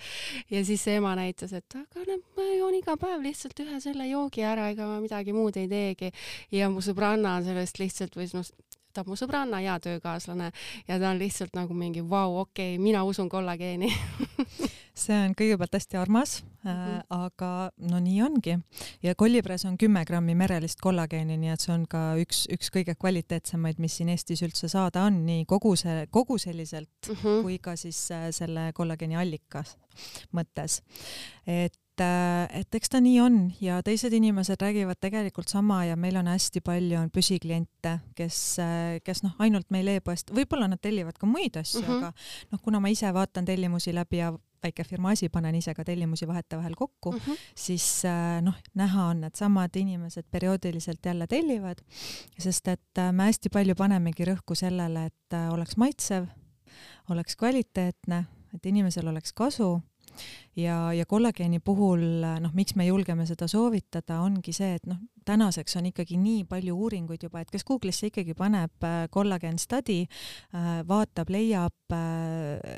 Ja 0.53 0.61
siis 0.65 0.85
ema 0.93 1.15
näitas 1.17 1.38
ütles, 1.39 1.53
et 1.55 1.77
aga 1.79 2.05
noh, 2.09 2.23
ma 2.37 2.47
joon 2.57 2.75
iga 2.79 2.95
päev 2.99 3.23
lihtsalt 3.23 3.61
ühe 3.63 3.79
selle 3.83 4.09
joogi 4.09 4.43
ära, 4.43 4.69
ega 4.73 4.87
ma 4.89 4.99
midagi 5.03 5.35
muud 5.35 5.57
ei 5.57 5.69
teegi. 5.71 6.11
ja 6.51 6.69
mu 6.69 6.83
sõbranna 6.83 7.39
sellest 7.45 7.79
lihtsalt 7.79 8.17
või 8.19 8.27
noh, 8.33 8.51
ta 8.93 9.03
on 9.05 9.11
mu 9.13 9.19
sõbranna 9.19 9.61
ja 9.63 9.77
töökaaslane 9.79 10.51
ja 10.87 10.99
ta 10.99 11.13
on 11.13 11.21
lihtsalt 11.21 11.55
nagu 11.57 11.73
mingi 11.77 12.01
vau, 12.01 12.41
okei 12.43 12.75
okay,, 12.75 12.83
mina 12.83 13.03
usun 13.07 13.29
kollageeni 13.29 13.91
see 14.99 15.15
on 15.15 15.35
kõigepealt 15.37 15.75
hästi 15.77 15.99
armas 15.99 16.39
mm, 16.41 16.69
-hmm. 16.69 17.03
aga 17.09 17.51
no 17.91 17.99
nii 18.03 18.21
ongi. 18.25 18.57
ja 19.03 19.15
kollipres 19.15 19.65
on 19.65 19.77
kümme 19.77 20.03
grammi 20.05 20.35
merelist 20.35 20.81
kollageeni, 20.81 21.37
nii 21.37 21.53
et 21.53 21.65
see 21.65 21.73
on 21.73 21.85
ka 21.89 22.03
üks, 22.23 22.45
üks 22.53 22.71
kõige 22.73 22.95
kvaliteetsemaid, 22.99 23.79
mis 23.79 23.97
siin 23.97 24.09
Eestis 24.09 24.43
üldse 24.45 24.67
saada 24.67 25.05
on, 25.07 25.25
nii 25.25 25.45
koguse, 25.45 26.07
koguseliselt 26.11 27.09
mm 27.09 27.15
-hmm. 27.15 27.41
kui 27.43 27.59
ka 27.59 27.75
siis 27.75 28.11
äh, 28.11 28.29
selle 28.31 28.71
kollageeni 28.73 29.15
allikas 29.15 29.77
mõttes. 30.35 30.81
et 31.47 32.03
äh, 32.03 32.59
et 32.61 32.75
eks 32.75 32.89
ta 32.89 33.01
nii 33.03 33.19
on 33.21 33.39
ja 33.61 33.81
teised 33.83 34.13
inimesed 34.13 34.61
räägivad 34.61 34.99
tegelikult 35.01 35.47
sama 35.51 35.83
ja 35.85 35.95
meil 35.99 36.15
on 36.19 36.27
hästi 36.27 36.61
palju 36.61 36.99
on 36.99 37.09
püsikliente, 37.11 37.99
kes, 38.15 38.57
kes 39.03 39.23
noh, 39.23 39.35
ainult 39.39 39.69
meil 39.69 39.87
e-poest, 39.95 40.31
võib-olla 40.35 40.69
nad 40.71 40.81
tellivad 40.81 41.17
ka 41.19 41.27
muid 41.27 41.57
asju 41.59 41.81
mm, 41.81 41.87
-hmm. 41.87 41.97
aga 41.97 42.51
noh, 42.51 42.61
kuna 42.61 42.79
ma 42.79 42.91
ise 42.93 43.13
vaatan 43.13 43.45
tellimusi 43.45 43.93
läbi 43.93 44.23
ja 44.23 44.33
väikefirma 44.63 45.13
asi, 45.15 45.29
panen 45.29 45.55
ise 45.55 45.73
ka 45.75 45.83
tellimusi 45.85 46.27
vahetevahel 46.27 46.75
kokku 46.75 47.11
mm, 47.11 47.17
-hmm. 47.17 47.37
siis 47.55 48.05
äh, 48.05 48.41
noh, 48.41 48.55
näha 48.73 49.05
on, 49.05 49.23
et 49.23 49.35
samad 49.35 49.75
inimesed 49.75 50.25
perioodiliselt 50.31 51.05
jälle 51.05 51.27
tellivad, 51.27 51.77
sest 52.39 52.67
et 52.67 52.97
äh, 52.97 53.11
me 53.13 53.23
hästi 53.23 53.49
palju 53.49 53.75
panemegi 53.75 54.25
rõhku 54.25 54.55
sellele, 54.55 55.05
et 55.05 55.33
äh, 55.33 55.53
oleks 55.53 55.77
maitsev, 55.77 56.25
oleks 57.09 57.35
kvaliteetne, 57.35 58.25
et 58.53 58.65
inimesel 58.65 59.07
oleks 59.07 59.33
kasu 59.33 59.81
ja, 60.55 60.91
ja 60.93 61.05
kollageeni 61.05 61.59
puhul 61.59 62.03
noh, 62.41 62.53
miks 62.53 62.75
me 62.75 62.87
julgeme 62.89 63.25
seda 63.29 63.47
soovitada, 63.47 64.21
ongi 64.25 64.53
see, 64.55 64.75
et 64.79 64.89
noh, 64.89 64.99
tänaseks 65.29 65.75
on 65.77 65.89
ikkagi 65.91 66.17
nii 66.17 66.43
palju 66.49 66.75
uuringuid 66.75 67.23
juba, 67.27 67.43
et 67.43 67.51
kes 67.53 67.65
Google'isse 67.67 68.09
ikkagi 68.09 68.33
paneb 68.37 68.87
kollagen 69.13 69.59
study, 69.61 70.01
vaatab, 70.89 71.29
leiab 71.33 71.93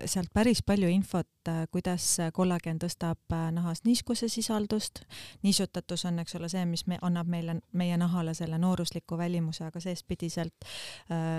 sealt 0.06 0.32
päris 0.34 0.62
palju 0.66 0.90
infot, 0.92 1.30
kuidas 1.72 2.06
kollagen 2.36 2.80
tõstab 2.80 3.34
nahas 3.56 3.84
niiskuse 3.86 4.30
sisaldust. 4.30 5.02
niisutatus 5.44 6.06
on, 6.06 6.20
eks 6.22 6.36
ole, 6.38 6.50
see, 6.52 6.64
mis 6.70 6.86
me, 6.88 7.00
annab 7.02 7.30
meile, 7.32 7.58
meie 7.78 7.98
nahale 7.98 8.34
selle 8.38 8.60
noorusliku 8.62 9.18
välimuse, 9.18 9.66
aga 9.66 9.80
seespidiselt 9.80 10.68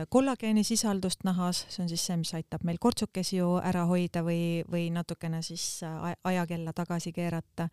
kollageeni 0.09 0.65
sisaldust 0.65 1.25
nahas, 1.25 1.65
see 1.69 1.85
on 1.85 1.93
siis 1.93 2.07
see, 2.09 2.17
mis 2.21 2.35
aitab 2.35 2.65
meil 2.65 2.81
kortsukesi 2.81 3.39
ju 3.39 3.57
ära 3.63 3.85
hoida 3.91 4.25
või, 4.27 4.63
või 4.71 4.89
natukene 4.95 5.43
siis 5.43 5.81
ajakella 6.25 6.73
tagasi 6.73 7.13
keerata. 7.13 7.69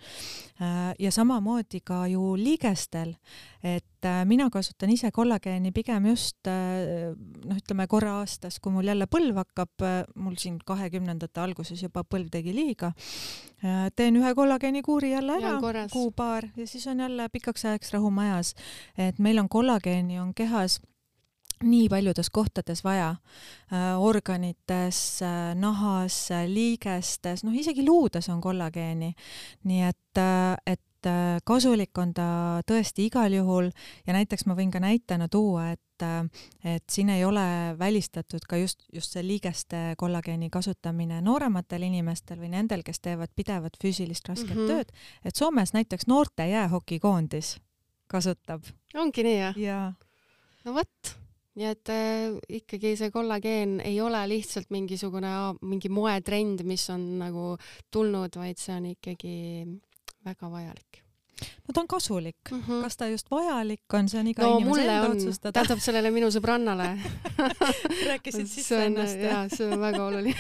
ja 1.00 1.12
samamoodi 1.12 1.82
ka 1.86 2.06
ju 2.08 2.36
liigestel, 2.38 3.16
et 3.64 4.06
äh, 4.08 4.22
mina 4.26 4.50
kasutan 4.50 4.92
ise 4.94 5.12
kollageeni 5.12 5.72
pigem 5.76 6.06
just 6.12 6.48
äh, 6.48 7.12
noh, 7.46 7.60
ütleme 7.60 7.88
korra 7.92 8.20
aastas, 8.22 8.60
kui 8.60 8.74
mul 8.74 8.88
jälle 8.88 9.08
põlv 9.12 9.42
hakkab, 9.44 9.74
äh, 9.84 10.02
mul 10.16 10.38
siin 10.40 10.60
kahekümnendate 10.66 11.44
alguses 11.44 11.84
juba 11.84 12.04
põlv 12.04 12.32
tegi 12.32 12.56
liiga, 12.56 12.94
teen 13.96 14.16
ühe 14.16 14.30
kollageenikuuri 14.36 15.12
jälle 15.12 15.36
ära, 15.40 15.58
kuu-paar 15.92 16.48
ja 16.56 16.68
siis 16.68 16.88
on 16.88 17.04
jälle 17.04 17.28
pikaks 17.30 17.66
ajaks 17.66 17.92
rahu 17.94 18.12
majas. 18.12 18.54
et 18.98 19.20
meil 19.20 19.40
on 19.40 19.50
kollageeni 19.50 20.20
on 20.20 20.34
kehas 20.34 20.80
nii 21.64 21.90
paljudes 21.90 22.30
kohtades 22.30 22.84
vaja 22.84 23.10
äh,, 23.74 24.02
organites 24.02 25.22
äh,, 25.22 25.56
nahas 25.56 26.32
äh,, 26.32 26.48
liigestes, 26.48 27.44
noh 27.44 27.56
isegi 27.56 27.86
luudes 27.86 28.30
on 28.30 28.42
kollageeni. 28.42 29.14
nii 29.64 29.82
et, 29.84 30.18
äh, 30.18 30.56
et 31.00 31.08
äh, 31.08 31.40
kasulik 31.48 31.98
on 31.98 32.12
ta 32.14 32.60
tõesti 32.68 33.08
igal 33.08 33.32
juhul 33.34 33.70
ja 34.08 34.16
näiteks 34.16 34.46
ma 34.50 34.56
võin 34.58 34.72
ka 34.72 34.82
näitena 34.84 35.30
tuua, 35.32 35.72
et 35.72 36.04
äh, 36.04 36.28
et 36.64 36.84
siin 36.92 37.10
ei 37.10 37.24
ole 37.26 37.76
välistatud 37.80 38.44
ka 38.48 38.58
just, 38.60 38.84
just 38.94 39.16
see 39.16 39.24
liigeste 39.24 39.96
kollageeni 39.98 40.50
kasutamine 40.50 41.22
noorematel 41.22 41.88
inimestel 41.88 42.40
või 42.40 42.52
nendel, 42.52 42.84
kes 42.84 43.00
teevad 43.00 43.32
pidevat 43.36 43.80
füüsilist 43.82 44.28
rasket 44.28 44.56
mm 44.56 44.66
-hmm. 44.66 44.68
tööd, 44.68 44.92
et 45.24 45.36
Soomes 45.36 45.74
näiteks 45.74 46.08
noorte 46.08 46.48
jäähokikoondis 46.48 47.58
kasutab. 48.08 48.64
ongi 48.96 49.24
nii, 49.24 49.40
jah? 49.40 49.58
jaa. 49.58 49.94
no 50.66 50.74
vot 50.74 51.16
nii 51.56 51.68
et 51.68 51.90
äh, 51.92 52.38
ikkagi 52.60 52.96
see 52.96 53.12
kollageen 53.12 53.80
ei 53.80 54.02
ole 54.02 54.22
lihtsalt 54.28 54.70
mingisugune 54.70 55.30
mingi 55.62 55.90
moetrend, 55.90 56.64
mis 56.64 56.90
on 56.90 57.20
nagu 57.20 57.58
tulnud, 57.92 58.36
vaid 58.36 58.58
see 58.58 58.76
on 58.76 58.86
ikkagi 58.94 59.36
väga 60.26 60.50
vajalik 60.52 61.04
no 61.40 61.74
ta 61.74 61.82
on 61.82 61.88
kasulik 61.88 62.52
mm, 62.52 62.62
-hmm. 62.62 62.82
kas 62.84 62.98
ta 62.98 63.08
just 63.08 63.32
vajalik 63.32 63.94
on, 63.94 64.10
see 64.10 64.20
on 64.20 64.28
iga 64.28 64.44
no, 64.44 64.58
inimese 64.58 64.82
enda 64.82 65.02
on, 65.02 65.18
otsustada. 65.18 65.52
tähendab 65.52 65.84
sellele 65.84 66.12
minu 66.12 66.32
sõbrannale 66.36 66.90
rääkisid 68.10 68.48
sisse 68.48 68.86
ennast. 68.86 69.22
jaa, 69.24 69.46
see 69.54 69.70
on 69.72 69.80
väga 69.80 70.06
oluline 70.06 70.36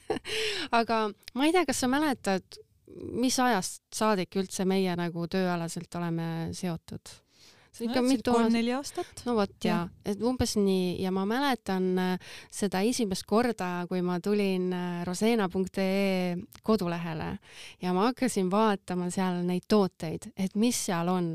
aga 0.80 1.00
ma 1.34 1.48
ei 1.48 1.52
tea, 1.52 1.66
kas 1.66 1.80
sa 1.80 1.88
mäletad, 1.88 2.60
mis 3.24 3.38
ajast 3.40 3.82
saadik 3.94 4.36
üldse 4.36 4.64
meie 4.68 4.96
nagu 4.96 5.26
tööalaselt 5.26 6.00
oleme 6.00 6.28
seotud? 6.52 7.16
See 7.72 7.86
on 7.86 7.90
ikka 7.90 8.02
no, 8.02 8.08
mitu 8.08 8.32
kolm-neli 8.34 8.72
aastat. 8.76 9.22
no 9.26 9.34
vot 9.38 9.54
ja, 9.64 9.82
ja., 9.82 10.12
et 10.12 10.22
umbes 10.22 10.56
nii 10.60 10.96
ja 11.02 11.12
ma 11.14 11.24
mäletan 11.28 11.86
äh, 11.98 12.32
seda 12.52 12.82
esimest 12.84 13.24
korda, 13.28 13.86
kui 13.88 14.02
ma 14.04 14.18
tulin 14.20 14.68
äh, 14.76 15.02
rosena.ee 15.08 16.36
kodulehele 16.62 17.30
ja 17.82 17.94
ma 17.96 18.10
hakkasin 18.10 18.50
vaatama 18.52 19.08
seal 19.14 19.40
neid 19.48 19.64
tooteid, 19.68 20.32
et 20.36 20.58
mis 20.60 20.84
seal 20.86 21.08
on 21.12 21.32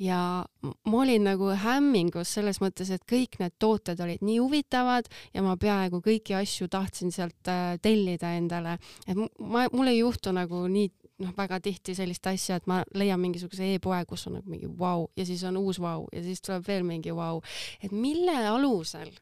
ja 0.00 0.20
ma 0.64 1.00
olin 1.02 1.24
nagu 1.28 1.52
hämmingus 1.56 2.34
selles 2.36 2.60
mõttes, 2.64 2.90
et 2.92 3.04
kõik 3.08 3.38
need 3.40 3.56
tooted 3.60 4.00
olid 4.00 4.24
nii 4.24 4.38
huvitavad 4.40 5.08
ja 5.34 5.44
ma 5.44 5.56
peaaegu 5.60 6.00
kõiki 6.04 6.36
asju 6.36 6.68
tahtsin 6.72 7.12
sealt 7.12 7.52
äh, 7.52 7.76
tellida 7.82 8.32
endale, 8.36 8.78
et 9.06 9.16
ma, 9.16 9.66
mul 9.72 9.92
ei 9.92 10.00
juhtu 10.00 10.32
nagu 10.36 10.66
nii 10.72 10.92
noh, 11.22 11.32
väga 11.36 11.60
tihti 11.64 11.94
sellist 11.96 12.26
asja, 12.28 12.58
et 12.60 12.66
ma 12.70 12.82
leian 12.94 13.20
mingisuguse 13.20 13.68
e-poe, 13.74 14.02
kus 14.08 14.26
on 14.28 14.38
nagu 14.38 14.50
mingi 14.52 14.68
vau 14.68 15.04
wow, 15.04 15.06
ja 15.16 15.26
siis 15.28 15.44
on 15.48 15.56
uus 15.60 15.80
vau 15.80 16.02
wow, 16.02 16.10
ja 16.12 16.22
siis 16.24 16.42
tuleb 16.44 16.66
veel 16.66 16.84
mingi 16.88 17.14
vau 17.14 17.38
wow.. 17.38 17.54
et 17.82 17.92
mille 17.92 18.36
alusel 18.48 19.12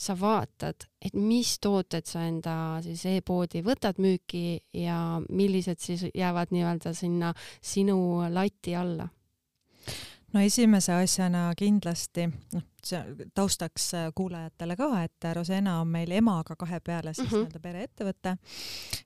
sa 0.00 0.14
vaatad, 0.16 0.86
et 1.04 1.14
mis 1.14 1.58
tooted 1.60 2.06
sa 2.08 2.24
enda 2.24 2.54
siis 2.84 3.02
e-poodi 3.10 3.60
võtad 3.64 4.00
müüki 4.00 4.60
ja 4.80 5.20
millised 5.28 5.82
siis 5.82 6.06
jäävad 6.14 6.54
nii-öelda 6.56 6.94
sinna 6.96 7.34
sinu 7.60 7.98
lati 8.32 8.76
alla? 8.80 9.10
No 10.32 10.40
esimese 10.40 10.94
asjana 10.94 11.48
kindlasti, 11.58 12.26
noh, 12.54 12.64
see 12.84 13.28
taustaks 13.36 13.90
äh, 13.98 14.08
kuulajatele 14.16 14.76
ka, 14.78 14.88
et 15.04 15.28
Rosena 15.36 15.78
on 15.82 15.90
meil 15.92 16.12
emaga 16.16 16.56
kahe 16.58 16.80
peale 16.80 17.14
siis 17.14 17.26
mm 17.26 17.30
-hmm. 17.30 17.44
nii-öelda 17.44 17.60
pereettevõte 17.60 18.36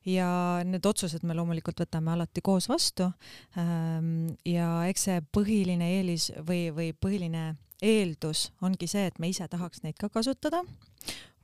ja 0.07 0.29
need 0.65 0.87
otsused 0.87 1.25
me 1.25 1.35
loomulikult 1.35 1.81
võtame 1.81 2.13
alati 2.13 2.41
koos 2.41 2.69
vastu. 2.69 3.11
Ähm, 3.59 4.27
ja 4.45 4.87
eks 4.89 5.05
see 5.05 5.21
põhiline 5.37 5.91
eelis 5.99 6.33
või, 6.37 6.71
või 6.75 6.93
põhiline 6.93 7.55
eeldus 7.83 8.53
ongi 8.63 8.87
see, 8.87 9.07
et 9.07 9.19
me 9.19 9.29
ise 9.29 9.49
tahaks 9.49 9.83
neid 9.83 9.99
ka 9.99 10.09
kasutada 10.09 10.63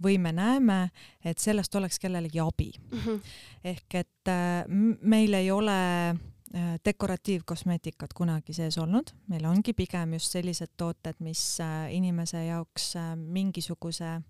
või 0.02 0.18
me 0.18 0.32
näeme, 0.32 0.90
et 1.24 1.38
sellest 1.38 1.74
oleks 1.74 1.98
kellelegi 1.98 2.40
abi 2.40 2.72
mm. 2.90 2.98
-hmm. 2.98 3.20
ehk 3.64 3.94
et 3.94 4.28
äh, 4.28 4.64
meil 5.02 5.34
ei 5.34 5.50
ole 5.50 5.80
Äh, 6.12 6.16
dekoratiivkosmeetikat 6.84 8.12
kunagi 8.16 8.52
sees 8.52 8.78
olnud, 8.78 9.12
meil 9.30 9.44
ongi 9.46 9.74
pigem 9.76 10.16
just 10.16 10.34
sellised 10.34 10.72
tooted, 10.76 11.20
mis 11.22 11.42
äh, 11.62 11.92
inimese 11.94 12.42
jaoks 12.44 12.96
äh, 12.98 13.12
mingisuguse 13.16 14.20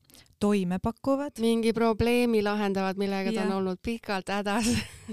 toime 0.41 0.79
pakuvad. 0.79 1.41
mingi 1.41 1.73
probleemi 1.73 2.43
lahendavad, 2.43 3.01
millega 3.01 3.33
ja. 3.33 3.41
ta 3.41 3.47
on 3.49 3.57
olnud 3.63 3.81
pikalt 3.83 4.29
hädas 4.29 4.69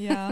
ja, 0.08 0.32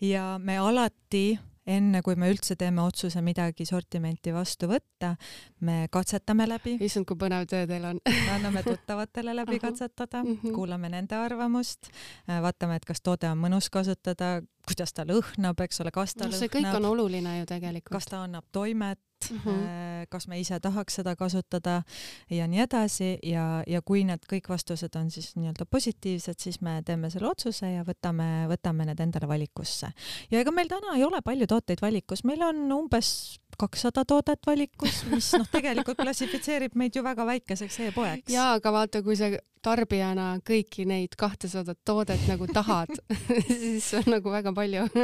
ja 0.00 0.38
me 0.42 0.58
alati 0.58 1.38
enne 1.68 2.02
kui 2.04 2.16
me 2.16 2.30
üldse 2.32 2.56
teeme 2.58 2.82
otsuse 2.82 3.22
midagi 3.24 3.66
sortimenti 3.68 4.32
vastu 4.34 4.68
võtta, 4.70 5.14
me 5.60 5.86
katsetame 5.92 6.48
läbi. 6.48 6.76
issand, 6.84 7.08
kui 7.08 7.18
põnev 7.20 7.46
töö 7.50 7.66
teil 7.68 7.84
on 7.90 8.00
me 8.08 8.30
anname 8.34 8.62
tuttavatele 8.66 9.34
läbi 9.36 9.58
katsetada 9.62 10.22
mm, 10.24 10.38
-hmm. 10.42 10.54
kuulame 10.54 10.88
nende 10.88 11.16
arvamust, 11.16 11.90
äh, 12.28 12.42
vaatame, 12.42 12.76
et 12.76 12.84
kas 12.84 13.00
toode 13.00 13.30
on 13.30 13.38
mõnus 13.38 13.70
kasutada, 13.70 14.40
kuidas 14.66 14.92
ta 14.92 15.04
lõhnab, 15.08 15.60
eks 15.64 15.80
ole, 15.80 15.90
kas 15.90 16.14
ta 16.14 16.24
no, 16.24 16.30
lõhnab. 16.30 16.38
see 16.38 16.54
kõik 16.56 16.74
on 16.76 16.84
oluline 16.84 17.38
ju 17.38 17.46
tegelikult. 17.46 17.96
kas 17.98 18.10
ta 18.10 18.22
annab 18.24 18.44
toimet, 18.52 19.00
mm, 19.30 19.40
-hmm. 19.44 20.06
kas 20.08 20.28
me 20.28 20.40
ise 20.40 20.60
tahaks 20.60 20.94
seda 21.00 21.16
kasutada 21.16 21.82
ja 22.30 22.46
nii 22.46 22.60
edasi 22.64 23.18
ja, 23.22 23.62
ja 23.66 23.82
kui 23.82 24.04
need 24.04 24.24
kõik 24.32 24.48
vastused 24.48 24.96
on 24.96 25.10
siis 25.10 25.34
nii-öelda 25.36 25.66
positiivsed, 25.66 26.38
siis 26.38 26.60
me 26.60 26.82
teeme 26.84 27.10
selle 27.10 27.28
otsuse 27.28 27.72
ja 27.72 27.84
võtame, 27.84 28.46
võtame 28.48 28.86
need 28.88 29.00
endale 29.00 29.28
valikusse. 29.28 29.92
ja 30.30 30.40
ega 30.40 30.50
meil 30.50 30.68
täna 30.68 30.96
ei 30.96 31.04
ole 31.04 31.20
palju 31.24 31.46
tooteid 31.46 31.82
valikus, 31.82 32.24
meil 32.24 32.42
on 32.42 32.72
umbes 32.72 33.40
kakssada 33.58 34.04
toodet 34.04 34.46
valikus, 34.46 35.04
mis 35.10 35.32
noh, 35.34 35.46
tegelikult 35.50 35.98
klassifitseerib 35.98 36.76
meid 36.78 36.94
ju 36.94 37.02
väga 37.02 37.26
väikeseks 37.26 37.80
e-poeks. 37.88 38.32
jaa, 38.32 38.52
aga 38.58 38.72
vaata, 38.72 39.02
kui 39.02 39.16
sa 39.18 39.32
tarbijana 39.62 40.38
kõiki 40.46 40.84
neid 40.88 41.16
kahtesadat 41.18 41.78
toodet 41.86 42.22
nagu 42.28 42.46
tahad 42.50 42.92
siis 43.48 43.88
on 43.98 44.06
nagu 44.12 44.30
väga 44.30 44.52
palju 44.54 44.84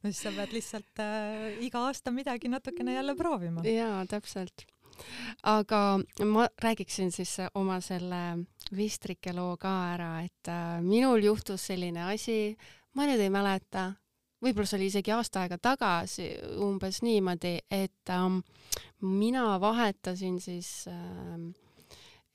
no 0.00 0.08
siis 0.08 0.22
sa 0.24 0.32
pead 0.36 0.54
lihtsalt 0.56 1.02
äh, 1.04 1.60
iga 1.66 1.84
aasta 1.88 2.12
midagi 2.14 2.39
natukene 2.48 2.94
jälle 2.94 3.14
proovima. 3.16 3.64
jaa, 3.64 4.04
täpselt. 4.06 4.66
aga 5.42 6.00
ma 6.24 6.48
räägiksin 6.62 7.12
siis 7.12 7.36
oma 7.54 7.80
selle 7.80 8.46
vistrike 8.76 9.32
loo 9.32 9.56
ka 9.56 9.72
ära, 9.94 10.12
et 10.24 10.48
äh, 10.48 10.80
minul 10.82 11.24
juhtus 11.24 11.66
selline 11.66 12.04
asi, 12.12 12.56
ma 12.94 13.06
nüüd 13.08 13.20
ei 13.20 13.30
mäleta, 13.32 13.92
võib-olla 14.44 14.68
see 14.68 14.78
oli 14.78 14.90
isegi 14.90 15.12
aasta 15.14 15.44
aega 15.44 15.58
tagasi 15.58 16.28
umbes 16.60 17.02
niimoodi, 17.02 17.58
et 17.70 18.12
ähm, 18.12 18.40
mina 19.00 19.58
vahetasin 19.60 20.40
siis 20.40 20.84
ähm, 20.88 21.50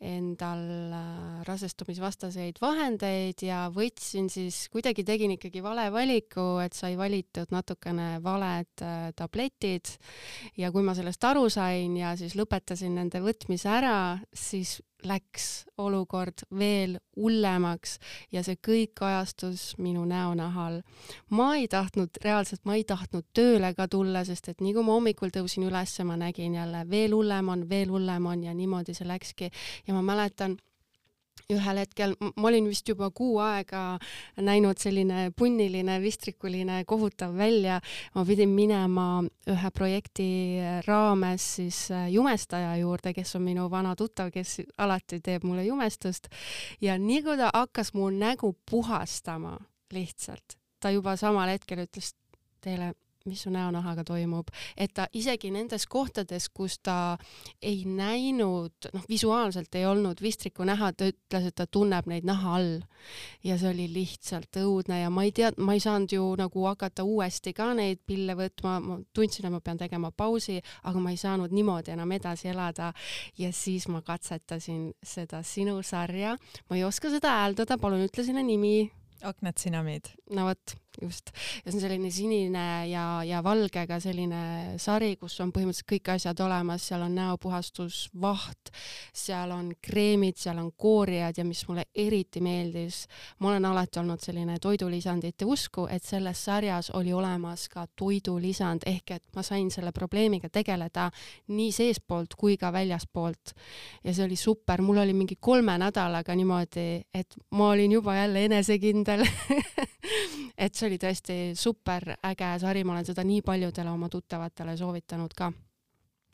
endal 0.03 0.63
äh, 0.91 1.43
rasestumisvastaseid 1.47 2.60
vahendeid 2.62 3.41
ja 3.45 3.65
võtsin 3.73 4.27
siis, 4.31 4.65
kuidagi 4.73 5.05
tegin 5.08 5.36
ikkagi 5.38 5.63
vale 5.63 5.88
valiku, 5.93 6.60
et 6.63 6.75
sai 6.75 6.97
valitud 6.99 7.53
natukene 7.55 8.17
valed 8.23 8.84
äh, 8.84 9.08
tabletid. 9.15 9.95
Ja 10.60 10.71
kui 10.75 10.84
ma 10.84 10.95
sellest 10.97 11.23
aru 11.23 11.47
sain 11.53 11.95
ja 11.99 12.15
siis 12.19 12.36
lõpetasin 12.36 12.97
nende 12.99 13.23
võtmise 13.23 13.71
ära, 13.71 13.97
siis 14.36 14.79
läks 15.05 15.65
olukord 15.77 16.45
veel 16.59 16.97
hullemaks 17.15 17.97
ja 18.31 18.43
see 18.43 18.57
kõik 18.67 18.93
kajastus 18.99 19.75
minu 19.77 20.05
näonahal. 20.05 20.81
ma 21.29 21.55
ei 21.55 21.67
tahtnud, 21.67 22.09
reaalselt 22.23 22.65
ma 22.65 22.75
ei 22.75 22.83
tahtnud 22.83 23.25
tööle 23.33 23.73
ka 23.73 23.87
tulla, 23.87 24.23
sest 24.25 24.49
et 24.49 24.61
nii 24.61 24.73
kui 24.73 24.83
ma 24.83 24.97
hommikul 24.97 25.33
tõusin 25.33 25.67
üles, 25.69 25.97
ma 26.03 26.17
nägin 26.17 26.55
jälle 26.55 26.85
veel 26.89 27.13
hullem 27.15 27.49
on, 27.49 27.69
veel 27.69 27.91
hullem 27.91 28.25
on 28.25 28.43
ja 28.43 28.53
niimoodi 28.53 28.93
see 28.93 29.07
läkski 29.07 29.51
ja 29.87 29.93
ma 29.93 30.01
mäletan 30.01 30.57
ühel 31.53 31.81
hetkel, 31.81 32.15
ma 32.36 32.49
olin 32.49 32.67
vist 32.69 32.88
juba 32.89 33.10
kuu 33.15 33.38
aega 33.43 33.97
näinud 34.41 34.79
selline 34.81 35.29
punniline, 35.38 35.99
vistrikuline, 36.01 36.81
kohutav 36.86 37.36
välja. 37.38 37.79
ma 38.15 38.25
pidin 38.25 38.49
minema 38.49 39.23
ühe 39.51 39.71
projekti 39.71 40.27
raames 40.88 41.47
siis 41.55 41.91
äh, 41.91 42.10
jumestaja 42.12 42.75
juurde, 42.77 43.13
kes 43.13 43.36
on 43.36 43.45
minu 43.45 43.69
vana 43.71 43.95
tuttav, 43.95 44.31
kes 44.31 44.62
alati 44.77 45.19
teeb 45.19 45.43
mulle 45.43 45.65
jumestust 45.65 46.27
ja 46.81 46.97
nii 46.97 47.21
kui 47.23 47.38
ta 47.38 47.51
hakkas 47.53 47.93
mu 47.93 48.10
nägu 48.10 48.55
puhastama 48.69 49.58
lihtsalt, 49.93 50.58
ta 50.79 50.91
juba 50.91 51.15
samal 51.17 51.49
hetkel 51.53 51.86
ütles 51.86 52.13
teile 52.62 52.93
mis 53.25 53.41
su 53.41 53.49
näonahaga 53.49 54.03
toimub, 54.05 54.51
et 54.77 54.91
ta 54.93 55.07
isegi 55.17 55.49
nendes 55.53 55.88
kohtades, 55.89 56.45
kus 56.53 56.77
ta 56.85 57.17
ei 57.61 57.81
näinud, 57.89 58.89
noh, 58.93 59.05
visuaalselt 59.09 59.75
ei 59.75 59.85
olnud 59.89 60.21
vistriku 60.21 60.65
näha, 60.67 60.91
ta 60.93 61.07
ütles, 61.09 61.47
et 61.49 61.55
ta 61.57 61.65
tunneb 61.65 62.05
neid 62.11 62.27
naha 62.27 62.55
all. 62.59 62.75
ja 63.43 63.57
see 63.57 63.69
oli 63.69 63.88
lihtsalt 63.93 64.57
õudne 64.61 64.99
ja 65.01 65.09
ma 65.13 65.25
ei 65.25 65.33
tea, 65.35 65.51
ma 65.57 65.73
ei 65.73 65.81
saanud 65.81 66.13
ju 66.13 66.27
nagu 66.38 66.67
hakata 66.69 67.03
uuesti 67.05 67.53
ka 67.53 67.71
neid 67.77 68.03
pille 68.05 68.38
võtma, 68.38 68.77
ma 68.81 68.99
tundsin, 69.13 69.49
et 69.49 69.53
ma 69.53 69.61
pean 69.61 69.81
tegema 69.81 70.11
pausi, 70.11 70.59
aga 70.83 71.01
ma 71.01 71.13
ei 71.13 71.17
saanud 71.21 71.53
niimoodi 71.53 71.95
enam 71.97 72.13
edasi 72.13 72.53
elada. 72.53 72.93
ja 73.38 73.51
siis 73.53 73.88
ma 73.88 74.01
katsetasin 74.05 74.91
seda 75.03 75.41
sinu 75.43 75.81
sarja, 75.83 76.38
ma 76.69 76.77
ei 76.77 76.85
oska 76.85 77.09
seda 77.09 77.39
hääldada, 77.41 77.77
palun 77.81 78.05
ütle 78.05 78.23
selle 78.23 78.45
nimi. 78.45 78.91
aknad 79.25 79.57
sinamiid. 79.57 80.13
no 80.29 80.45
vot 80.45 80.77
just. 81.01 81.31
ja 81.65 81.71
see 81.71 81.77
on 81.77 81.84
selline 81.84 82.12
sinine 82.12 82.65
ja, 82.89 83.23
ja 83.25 83.41
valgega 83.43 83.99
selline 84.03 84.75
sari, 84.81 85.15
kus 85.19 85.38
on 85.43 85.51
põhimõtteliselt 85.55 85.89
kõik 85.89 86.12
asjad 86.15 86.41
olemas, 86.45 86.86
seal 86.88 87.05
on 87.05 87.15
näopuhastusvaht, 87.17 88.71
seal 89.13 89.51
on 89.55 89.71
kreemid, 89.81 90.38
seal 90.39 90.60
on 90.62 90.71
koorijad 90.77 91.38
ja 91.39 91.45
mis 91.47 91.63
mulle 91.67 91.86
eriti 91.95 92.41
meeldis, 92.43 93.05
ma 93.39 93.51
olen 93.51 93.69
alati 93.71 93.99
olnud 94.01 94.23
selline 94.23 94.58
toidulisandite 94.62 95.45
usku, 95.45 95.88
et 95.91 96.03
selles 96.03 96.43
sarjas 96.45 96.91
oli 96.97 97.13
olemas 97.13 97.67
ka 97.71 97.88
toidulisand, 97.95 98.88
ehk 98.89 99.15
et 99.17 99.23
ma 99.36 99.43
sain 99.45 99.71
selle 99.71 99.91
probleemiga 99.95 100.49
tegeleda 100.49 101.10
nii 101.55 101.71
seestpoolt 101.75 102.36
kui 102.38 102.58
ka 102.58 102.71
väljaspoolt. 102.73 103.55
ja 104.03 104.13
see 104.13 104.25
oli 104.25 104.36
super, 104.36 104.81
mul 104.81 105.03
oli 105.03 105.13
mingi 105.13 105.38
kolme 105.39 105.77
nädalaga 105.77 106.36
niimoodi, 106.36 106.88
et 107.13 107.38
ma 107.51 107.69
olin 107.73 107.91
juba 107.91 108.15
jälle 108.15 108.45
enesekindel 108.45 109.25
et 110.58 110.75
see 110.75 110.84
see 110.85 110.91
oli 110.93 111.01
tõesti 111.01 111.35
super 111.57 112.11
äge 112.29 112.51
sari, 112.61 112.83
ma 112.85 112.93
olen 112.93 113.07
seda 113.07 113.23
nii 113.25 113.41
paljudele 113.41 113.89
oma 113.89 114.09
tuttavatele 114.09 114.77
soovitanud 114.77 115.33
ka 115.33 115.49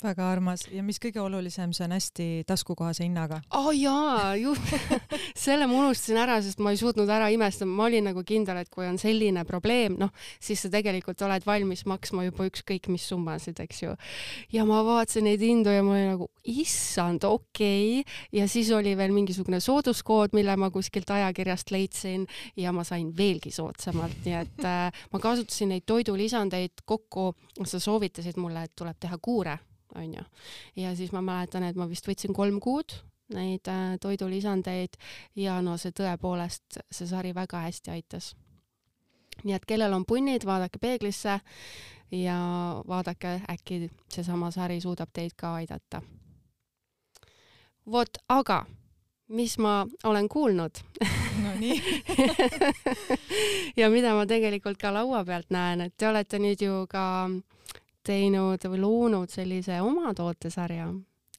väga 0.03 0.27
armas 0.31 0.65
ja 0.71 0.83
mis 0.85 0.99
kõige 1.01 1.21
olulisem, 1.21 1.73
see 1.75 1.85
on 1.85 1.95
hästi 1.95 2.27
taskukohase 2.49 3.05
hinnaga. 3.05 3.41
aa 3.49 3.59
oh, 3.59 3.69
jaa, 3.75 4.35
ju 4.39 4.53
selle 5.45 5.67
ma 5.69 5.79
unustasin 5.79 6.19
ära, 6.21 6.39
sest 6.43 6.61
ma 6.63 6.73
ei 6.73 6.79
suutnud 6.79 7.09
ära 7.09 7.29
imestada, 7.33 7.69
ma 7.69 7.87
olin 7.87 8.09
nagu 8.09 8.23
kindel, 8.27 8.61
et 8.61 8.71
kui 8.73 8.87
on 8.87 8.99
selline 9.01 9.43
probleem, 9.47 9.97
noh, 10.01 10.11
siis 10.41 10.63
sa 10.63 10.71
tegelikult 10.73 11.21
oled 11.25 11.45
valmis 11.47 11.85
maksma 11.89 12.25
juba 12.27 12.47
ükskõik 12.49 12.89
mis 12.93 13.07
summasid, 13.11 13.59
eks 13.63 13.83
ju. 13.83 13.95
ja 14.53 14.65
ma 14.67 14.81
vaatasin 14.87 15.27
neid 15.29 15.43
hindu 15.45 15.73
ja 15.73 15.85
ma 15.85 15.95
olin 15.95 16.13
nagu, 16.15 16.29
issand, 16.51 17.25
okei 17.27 18.01
okay., 18.01 18.19
ja 18.41 18.47
siis 18.51 18.71
oli 18.75 18.95
veel 18.97 19.15
mingisugune 19.15 19.61
sooduskood, 19.63 20.35
mille 20.37 20.55
ma 20.59 20.71
kuskilt 20.73 21.09
ajakirjast 21.13 21.71
leidsin 21.73 22.27
ja 22.59 22.73
ma 22.75 22.85
sain 22.87 23.11
veelgi 23.17 23.53
soodsamalt, 23.53 24.23
nii 24.25 24.37
et 24.41 24.67
äh, 24.67 25.03
ma 25.13 25.23
kasutasin 25.23 25.75
neid 25.75 25.87
toidulisandeid 25.89 26.85
kokku, 26.85 27.31
sa 27.65 27.79
soovitasid 27.79 28.39
mulle, 28.41 28.65
et 28.65 28.75
tuleb 28.77 28.97
teha 29.01 29.17
kuure 29.21 29.57
onju. 29.95 30.23
ja 30.75 30.95
siis 30.95 31.11
ma 31.11 31.21
mäletan, 31.21 31.63
et 31.63 31.75
ma 31.75 31.89
vist 31.89 32.07
võtsin 32.07 32.33
kolm 32.33 32.59
kuud 32.59 32.93
neid 33.33 33.67
äh, 33.67 33.97
toidulisandeid 34.01 34.97
ja 35.35 35.59
no 35.61 35.77
see 35.79 35.93
tõepoolest, 35.95 36.81
see 36.91 37.07
sari 37.07 37.35
väga 37.35 37.65
hästi 37.67 37.91
aitas. 37.91 38.35
nii 39.43 39.55
et 39.55 39.65
kellel 39.65 39.93
on 39.93 40.05
punnid, 40.05 40.45
vaadake 40.45 40.79
peeglisse 40.79 41.39
ja 42.11 42.37
vaadake, 42.87 43.39
äkki 43.49 43.89
seesama 44.09 44.51
sari 44.51 44.81
suudab 44.81 45.09
teid 45.13 45.35
ka 45.35 45.55
aidata. 45.61 46.01
vot, 47.91 48.17
aga 48.29 48.65
mis 49.27 49.57
ma 49.57 49.85
olen 50.03 50.29
kuulnud 50.29 50.83
Nonii 51.43 51.81
ja 53.79 53.89
mida 53.89 54.13
ma 54.15 54.25
tegelikult 54.27 54.77
ka 54.77 54.91
laua 54.93 55.23
pealt 55.25 55.49
näen, 55.49 55.81
et 55.81 55.93
te 55.97 56.07
olete 56.07 56.39
nüüd 56.39 56.61
ju 56.61 56.85
ka 56.91 57.29
teinud 58.05 58.65
või 58.67 58.81
loonud 58.81 59.31
sellise 59.31 59.81
oma 59.81 60.13
tootesarja. 60.17 60.89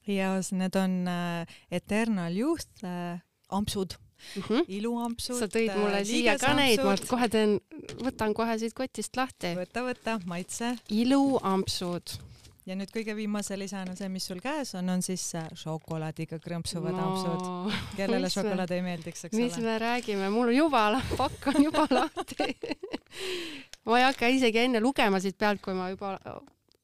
ja 0.06 0.30
need 0.52 0.76
on 0.76 0.96
äh, 1.08 1.58
Eternal 1.70 2.36
Youth 2.36 2.84
äh, 2.84 3.20
ampsud 3.48 3.94
mm 4.36 4.42
-hmm. 4.42 4.64
iluampsud. 4.68 5.38
sa 5.38 5.46
tõid 5.46 5.76
mulle 5.76 6.00
äh, 6.00 6.06
siia 6.06 6.38
ka 6.38 6.54
neid, 6.54 6.82
ma 6.82 6.96
kohe 7.08 7.28
teen, 7.28 7.60
võtan 8.02 8.34
kohe 8.34 8.58
siit 8.58 8.74
kotist 8.74 9.16
lahti. 9.16 9.54
võta, 9.56 9.86
võta, 9.86 10.20
maitse. 10.26 10.76
iluampsud 10.90 12.18
ja 12.66 12.76
nüüd 12.78 12.90
kõige 12.94 13.16
viimase 13.16 13.58
lisana 13.58 13.96
see, 13.98 14.08
mis 14.08 14.26
sul 14.26 14.40
käes 14.40 14.74
on, 14.78 14.88
on 14.88 15.02
siis 15.02 15.32
šokolaadiga 15.54 16.38
krõmpsuvad 16.38 16.94
no, 16.94 17.08
ampsud. 17.08 17.80
kellele 17.96 18.30
šokolaad 18.30 18.70
ei 18.70 18.82
meeldiks, 18.82 19.24
eks 19.24 19.36
mis 19.36 19.52
ole? 19.52 19.56
mis 19.56 19.64
me 19.66 19.78
räägime, 19.78 20.30
mul 20.30 20.54
juba, 20.54 21.02
pakk 21.16 21.46
on 21.54 21.62
juba 21.64 21.86
lahti 21.90 22.52
ma 23.84 23.98
ei 23.98 24.04
hakka 24.04 24.26
isegi 24.26 24.58
enne 24.58 24.80
lugema 24.80 25.20
siit 25.20 25.38
pealt, 25.38 25.62
kui 25.64 25.74
ma 25.74 25.90
juba 25.90 26.18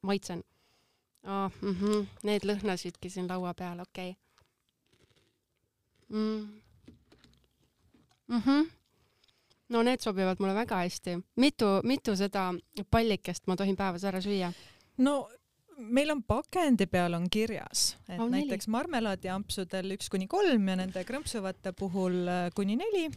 maitsen 0.02 0.42
oh,. 1.26 1.52
Mm 1.62 1.76
-hmm. 1.76 2.06
Need 2.22 2.44
lõhnasidki 2.44 3.11
siin 3.11 3.28
laua 3.28 3.54
peal, 3.54 3.80
okei 3.80 4.11
okay. 4.11 4.22
mm.. 6.08 6.61
Mm 8.28 8.42
-hmm. 8.46 8.70
no 9.68 9.82
need 9.82 10.00
sobivad 10.00 10.37
mulle 10.40 10.54
väga 10.54 10.76
hästi. 10.76 11.18
mitu, 11.37 11.66
mitu 11.84 12.16
seda 12.16 12.54
pallikest 12.90 13.46
ma 13.46 13.56
tohin 13.56 13.76
päevas 13.76 14.04
ära 14.04 14.20
süüa? 14.20 14.52
no 14.98 15.28
meil 15.78 16.11
on 16.11 16.22
pakendi 16.22 16.87
peal 16.87 17.14
on 17.14 17.30
kirjas, 17.30 17.96
et 18.08 18.20
oh, 18.20 18.30
näiteks 18.30 18.68
marmelaadiampsudel 18.68 19.90
üks 19.90 20.11
kuni 20.11 20.26
kolm 20.26 20.68
ja 20.68 20.76
nende 20.76 21.04
krõmpsuvate 21.04 21.72
puhul 21.72 22.28
äh, 22.28 22.50
kuni 22.54 22.76
neli 22.76 23.11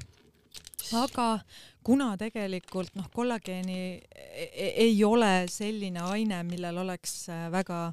aga 0.98 1.28
kuna 1.84 2.14
tegelikult 2.20 2.96
noh, 2.96 3.08
kollageeni 3.14 3.78
e-, 3.98 4.50
e-, 4.50 4.74
ei 4.86 5.04
ole 5.04 5.46
selline 5.52 6.04
aine, 6.12 6.42
millel 6.48 6.82
oleks 6.84 7.16
äh, 7.30 7.48
väga 7.54 7.84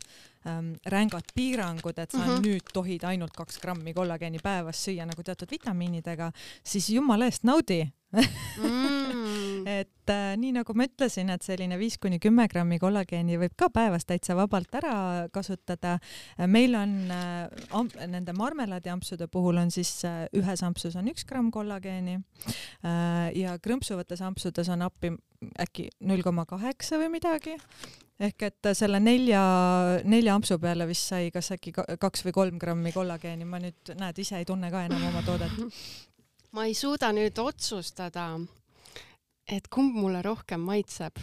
ähm, 0.46 0.74
rängad 0.87 1.33
piirangud, 1.35 1.98
et 1.98 2.11
sa 2.11 2.18
mm 2.18 2.31
-hmm. 2.31 2.46
nüüd 2.46 2.72
tohid 2.72 3.05
ainult 3.05 3.37
kaks 3.37 3.59
grammi 3.59 3.94
kollageeni 3.94 4.38
päevas 4.42 4.85
süüa 4.85 5.07
nagu 5.07 5.22
teatud 5.22 5.51
vitamiinidega, 5.51 6.33
siis 6.64 6.90
jumala 6.90 7.24
eest 7.24 7.44
naudi 7.44 7.87
mm. 8.12 9.66
et 9.79 10.11
äh, 10.12 10.33
nii 10.40 10.53
nagu 10.57 10.75
ma 10.77 10.87
ütlesin, 10.88 11.31
et 11.35 11.44
selline 11.44 11.79
viis 11.81 11.99
kuni 12.01 12.18
kümme 12.23 12.47
grammi 12.51 12.79
kollageeni 12.81 13.38
võib 13.40 13.55
ka 13.59 13.68
päevas 13.73 14.09
täitsa 14.09 14.37
vabalt 14.38 14.75
ära 14.81 15.29
kasutada. 15.35 15.99
meil 16.47 16.75
on 16.79 16.97
äh, 17.12 17.68
am, 17.77 17.90
nende 18.07 18.35
marmelaadiampsude 18.37 19.29
puhul 19.33 19.61
on 19.61 19.73
siis 19.75 19.92
äh, 20.09 20.25
ühes 20.37 20.64
ampsus 20.64 20.97
on 20.97 21.09
üks 21.12 21.27
gramm 21.29 21.53
kollageeni 21.55 22.18
äh, 22.18 23.31
ja 23.37 23.59
krõmpsuvates 23.62 24.25
ampsudes 24.25 24.68
on 24.73 24.83
appi 24.88 25.12
äkki 25.61 25.88
null 26.01 26.25
koma 26.27 26.47
kaheksa 26.49 26.99
või 26.99 27.12
midagi 27.18 27.55
ehk 28.18 28.42
et 28.49 28.68
selle 28.75 28.99
nelja, 29.01 29.40
nelja 30.09 30.35
ampsu 30.35 30.59
peale 30.59 30.88
vist 30.88 31.12
sai 31.12 31.31
kas 31.35 31.53
äkki 31.55 31.73
kaks 31.77 32.25
või 32.27 32.35
kolm 32.35 32.59
grammi 32.59 32.92
kollageeni, 32.92 33.47
ma 33.47 33.61
nüüd 33.62 33.94
näed, 33.99 34.18
ise 34.18 34.40
ei 34.40 34.49
tunne 34.49 34.73
ka 34.75 34.87
enam 34.88 35.05
oma 35.12 35.23
toodet 35.27 35.55
ma 36.59 36.64
ei 36.66 36.75
suuda 36.75 37.12
nüüd 37.14 37.38
otsustada, 37.38 38.33
et 39.47 39.68
kumb 39.71 39.94
mulle 39.94 40.18
rohkem 40.27 40.59
maitseb. 40.66 41.21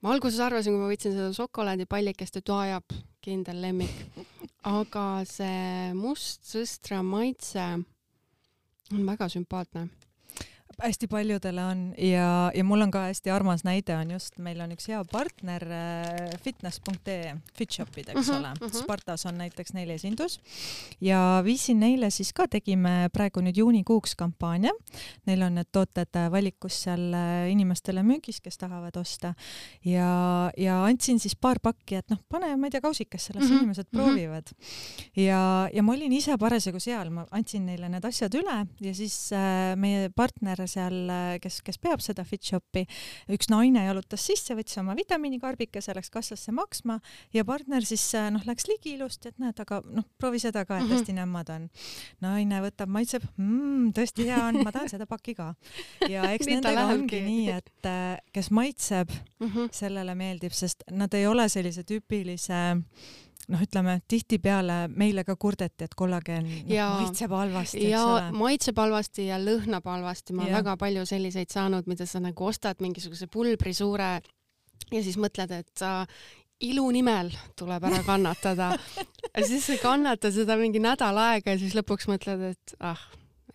ma 0.00 0.14
alguses 0.14 0.40
arvasin, 0.40 0.72
kui 0.72 0.80
ma 0.80 0.88
võtsin 0.88 1.12
seda 1.12 1.26
šokolaadipallikest, 1.36 2.38
et 2.40 2.52
aa 2.54 2.62
jah, 2.70 2.94
kindel 3.20 3.60
lemmik. 3.60 3.92
aga 4.64 5.04
see 5.28 5.92
must 5.98 6.48
sõstra 6.48 7.02
maitse 7.04 7.66
on 8.96 9.04
väga 9.04 9.28
sümpaatne 9.28 9.90
hästi 10.82 11.08
paljudele 11.10 11.64
on 11.64 11.82
ja, 11.98 12.50
ja 12.54 12.64
mul 12.64 12.84
on 12.86 12.90
ka 12.94 13.06
hästi 13.08 13.30
armas 13.30 13.64
näide 13.64 13.96
on 13.96 14.10
just, 14.14 14.38
meil 14.42 14.60
on 14.64 14.72
üks 14.74 14.88
hea 14.90 15.00
partner 15.10 15.64
äh, 15.70 16.34
fitness.ee, 16.42 17.34
Fitshopid, 17.54 18.08
eks 18.08 18.28
mhm, 18.28 18.30
-huh, 18.30 18.38
ole 18.38 18.52
uh, 18.60 18.68
-huh. 18.68 18.82
Spartas 18.82 19.26
on 19.26 19.38
näiteks 19.38 19.72
neil 19.72 19.90
esindus 19.90 20.40
ja 21.00 21.42
viisin 21.44 21.80
neile 21.80 22.10
siis 22.10 22.32
ka, 22.32 22.48
tegime 22.48 23.08
praegu 23.12 23.40
nüüd 23.40 23.56
juunikuuks 23.56 24.14
kampaania. 24.16 24.72
Neil 25.26 25.42
on 25.42 25.54
need 25.54 25.70
tooted 25.72 26.18
valikus 26.30 26.82
seal 26.82 27.12
äh, 27.14 27.50
inimestele 27.50 28.02
müügis, 28.02 28.40
kes 28.40 28.58
tahavad 28.58 28.96
osta 28.96 29.34
ja, 29.84 30.50
ja 30.56 30.84
andsin 30.84 31.20
siis 31.20 31.36
paar 31.36 31.60
pakki, 31.62 31.96
et 32.00 32.10
noh, 32.10 32.20
pane, 32.28 32.56
ma 32.56 32.66
ei 32.66 32.74
tea, 32.74 32.80
kausikesse, 32.80 33.34
las 33.34 33.44
mhm, 33.44 33.52
-huh, 33.52 33.62
inimesed 33.62 33.86
mhm. 33.92 34.02
proovivad. 34.02 34.50
ja, 35.16 35.68
ja 35.72 35.82
ma 35.82 35.92
olin 35.92 36.12
ise 36.12 36.38
parasjagu 36.38 36.80
seal, 36.80 37.10
ma 37.10 37.26
andsin 37.30 37.66
neile 37.66 37.88
need 37.88 38.04
asjad 38.04 38.34
üle 38.34 38.66
ja 38.80 38.94
siis 38.94 39.32
äh, 39.32 39.76
meie 39.76 40.10
partner 40.10 40.63
seal, 40.70 41.10
kes, 41.42 41.60
kes 41.64 41.78
peab 41.82 42.02
seda 42.04 42.24
fit 42.28 42.44
shop'i, 42.44 42.84
üks 43.34 43.50
naine 43.52 43.84
jalutas 43.86 44.24
sisse, 44.26 44.56
võttis 44.56 44.78
oma 44.80 44.96
vitamiinikarbikese, 44.98 45.94
läks 45.96 46.12
kassasse 46.14 46.54
maksma 46.54 46.98
ja 47.34 47.44
partner 47.48 47.84
siis 47.86 48.06
noh, 48.34 48.44
läks 48.48 48.68
ligi 48.70 48.94
ilusti, 48.98 49.32
et 49.32 49.42
näed, 49.42 49.58
aga 49.60 49.80
noh, 49.84 50.06
proovi 50.20 50.42
seda 50.42 50.64
ka, 50.68 50.78
et 50.78 50.88
hästi 50.90 51.12
mm 51.12 51.18
-hmm. 51.18 51.20
nämmad 51.20 51.52
on. 51.54 51.68
naine 52.20 52.60
võtab, 52.64 52.88
maitseb 52.88 53.24
mmm,, 53.36 53.92
tõesti 53.96 54.28
hea 54.30 54.40
on, 54.48 54.62
ma 54.64 54.72
tahan 54.72 54.88
seda 54.88 55.06
pakki 55.06 55.34
ka. 55.34 55.54
ja 56.08 56.28
eks 56.34 56.46
nendega 56.46 56.86
ongi 56.86 57.20
nii, 57.20 57.50
et 57.50 57.90
kes 58.32 58.50
maitseb 58.50 59.10
mm, 59.10 59.48
-hmm. 59.48 59.68
sellele 59.72 60.14
meeldib, 60.14 60.52
sest 60.52 60.84
nad 60.90 61.14
ei 61.14 61.26
ole 61.26 61.48
sellise 61.48 61.82
tüüpilise 61.82 62.74
noh, 63.52 63.62
ütleme 63.64 63.98
tihtipeale 64.08 64.84
meile 64.92 65.24
ka 65.26 65.36
kurdeti, 65.40 65.88
et 65.88 65.96
kollageen 65.98 66.46
no, 66.46 66.86
maitseb 67.00 67.34
halvasti, 67.34 67.82
ja, 67.90 68.04
ole. 68.06 68.30
maitseb 68.36 68.78
halvasti 68.80 69.28
ja 69.28 69.40
lõhnab 69.40 69.86
halvasti, 69.90 70.36
ma 70.36 70.46
olen 70.46 70.58
väga 70.60 70.76
palju 70.80 71.04
selliseid 71.08 71.52
saanud, 71.52 71.90
mida 71.90 72.06
sa 72.08 72.22
nagu 72.24 72.48
ostad 72.48 72.80
mingisuguse 72.84 73.28
pulbri 73.32 73.74
suure 73.76 74.14
ja 74.92 75.02
siis 75.02 75.18
mõtled, 75.20 75.52
et 75.54 75.70
sa 75.78 76.04
ilu 76.64 76.86
nimel 76.94 77.32
tuleb 77.58 77.84
ära 77.90 78.00
kannatada 78.06 78.72
ja 79.36 79.46
siis 79.46 79.66
sa 79.66 79.76
kannatad 79.82 80.34
seda 80.34 80.56
mingi 80.60 80.82
nädal 80.82 81.18
aega 81.20 81.54
ja 81.54 81.60
siis 81.60 81.74
lõpuks 81.76 82.08
mõtled, 82.10 82.44
et 82.54 82.76
ah, 82.84 83.00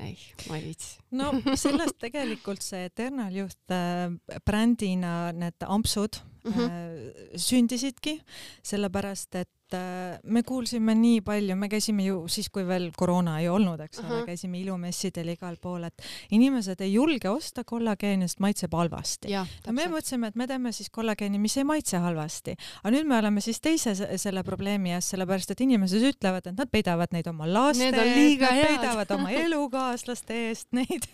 ei, 0.03 0.17
ma 0.49 0.59
ei 0.59 0.69
viitsi. 0.69 0.97
no 1.17 1.31
sellest 1.59 1.99
tegelikult 2.01 2.63
see 2.65 2.85
Eternal 2.89 3.35
Youth 3.35 3.75
äh, 3.75 4.11
brändina 4.45 5.31
need 5.35 5.67
ampsud 5.67 6.21
mm 6.49 6.67
-hmm. 6.67 7.37
sündisidki, 7.37 8.19
sellepärast 8.63 9.35
et 9.35 9.49
Äh, 9.73 10.17
me 10.23 10.41
kuulsime 10.43 10.95
nii 10.97 11.19
palju, 11.21 11.53
me 11.55 11.67
käisime 11.69 12.01
ju 12.07 12.23
siis, 12.31 12.47
kui 12.49 12.63
veel 12.65 12.87
koroona 12.97 13.35
ei 13.41 13.49
olnud, 13.53 13.77
eks 13.83 14.01
ole, 14.01 14.23
käisime 14.25 14.57
ilumessidel 14.63 15.29
igal 15.35 15.59
pool, 15.61 15.83
et 15.85 16.05
inimesed 16.33 16.79
ei 16.81 16.95
julge 16.95 17.29
osta 17.29 17.61
kollageeni, 17.67 18.25
sest 18.25 18.41
maitseb 18.41 18.73
halvasti. 18.73 19.29
ja 19.29 19.43
me 19.69 19.85
mõtlesime, 19.91 20.31
et 20.31 20.39
me 20.39 20.47
teeme 20.49 20.71
siis 20.73 20.89
kollageeni, 20.89 21.37
mis 21.41 21.57
ei 21.61 21.67
maitse 21.69 22.01
halvasti. 22.01 22.55
aga 22.81 22.93
nüüd 22.95 23.09
me 23.11 23.19
oleme 23.19 23.43
siis 23.45 23.61
teise 23.61 23.93
selle 23.93 24.43
probleemi 24.47 24.95
ees, 24.95 25.11
sellepärast 25.13 25.53
et 25.53 25.61
inimesed 25.67 26.07
ütlevad, 26.15 26.49
et 26.49 26.57
nad 26.57 26.71
peidavad 26.71 27.13
neid 27.13 27.29
oma 27.29 27.45
laste 27.45 27.91
eest, 27.91 28.41
nad 28.41 28.65
peidavad 28.65 29.13
oma 29.19 29.35
elukaaslaste 29.43 30.39
eest 30.47 30.73
neid 30.73 31.05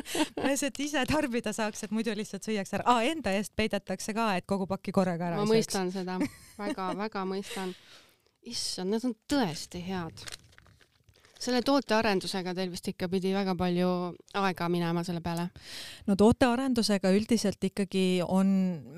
et 0.68 0.80
ise 0.80 1.06
tarbida 1.08 1.56
saaks, 1.56 1.86
et 1.86 1.96
muidu 1.96 2.12
lihtsalt 2.12 2.44
süüakse 2.44 2.82
ära 2.82 2.98
ah,. 2.98 3.00
Enda 3.04 3.32
eest 3.36 3.52
peidetakse 3.56 4.12
ka, 4.16 4.30
et 4.36 4.44
kogu 4.48 4.68
pakki 4.74 4.94
korraga 4.94 5.30
ära 5.30 5.42
ma 5.42 5.48
mõistan 5.48 5.92
seda. 5.94 6.18
Väga-väga 6.58 7.24
mõistan. 7.28 7.74
Issand, 8.44 8.92
need 8.92 9.06
on 9.08 9.14
tõesti 9.30 9.80
head. 9.86 10.26
Selle 11.44 11.60
tootearendusega 11.66 12.54
teil 12.56 12.70
vist 12.72 12.88
ikka 12.90 13.08
pidi 13.12 13.32
väga 13.34 13.54
palju 13.58 13.88
aega 14.40 14.68
minema 14.72 15.04
selle 15.06 15.20
peale? 15.24 15.48
no 16.08 16.16
tootearendusega 16.20 17.12
üldiselt 17.14 17.64
ikkagi 17.68 18.22
on, 18.26 18.48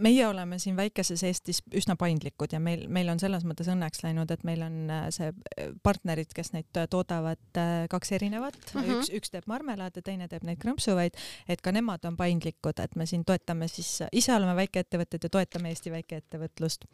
meie 0.03 0.26
oleme 0.28 0.61
siin 0.62 0.76
väikeses 0.78 1.24
Eestis 1.26 1.62
üsna 1.76 1.97
paindlikud 2.01 2.55
ja 2.55 2.61
meil, 2.62 2.86
meil 2.92 3.11
on 3.12 3.20
selles 3.22 3.47
mõttes 3.49 3.70
õnneks 3.72 4.05
läinud, 4.05 4.30
et 4.32 4.44
meil 4.47 4.62
on 4.66 4.78
äh, 4.92 5.09
see 5.14 5.32
äh, 5.32 5.72
partnerid, 5.86 6.32
kes 6.36 6.53
neid 6.55 6.70
toodavad, 6.92 7.42
äh, 7.59 7.86
kaks 7.92 8.14
erinevat 8.18 8.59
mm, 8.61 8.80
-hmm. 8.80 8.94
üks, 9.01 9.12
üks 9.20 9.34
teeb 9.34 9.51
marmelaade, 9.51 10.05
teine 10.07 10.28
teeb 10.30 10.47
neid 10.47 10.61
krõmpsuvaid, 10.62 11.18
et 11.49 11.62
ka 11.64 11.74
nemad 11.74 12.05
on 12.09 12.16
paindlikud, 12.18 12.80
et 12.82 12.97
me 12.97 13.07
siin 13.07 13.24
toetame 13.26 13.68
siis, 13.72 13.99
ise 14.12 14.34
oleme 14.34 14.57
väikeettevõtted 14.62 15.28
ja 15.28 15.32
toetame 15.38 15.74
Eesti 15.74 15.92
väikeettevõtlust 15.94 16.86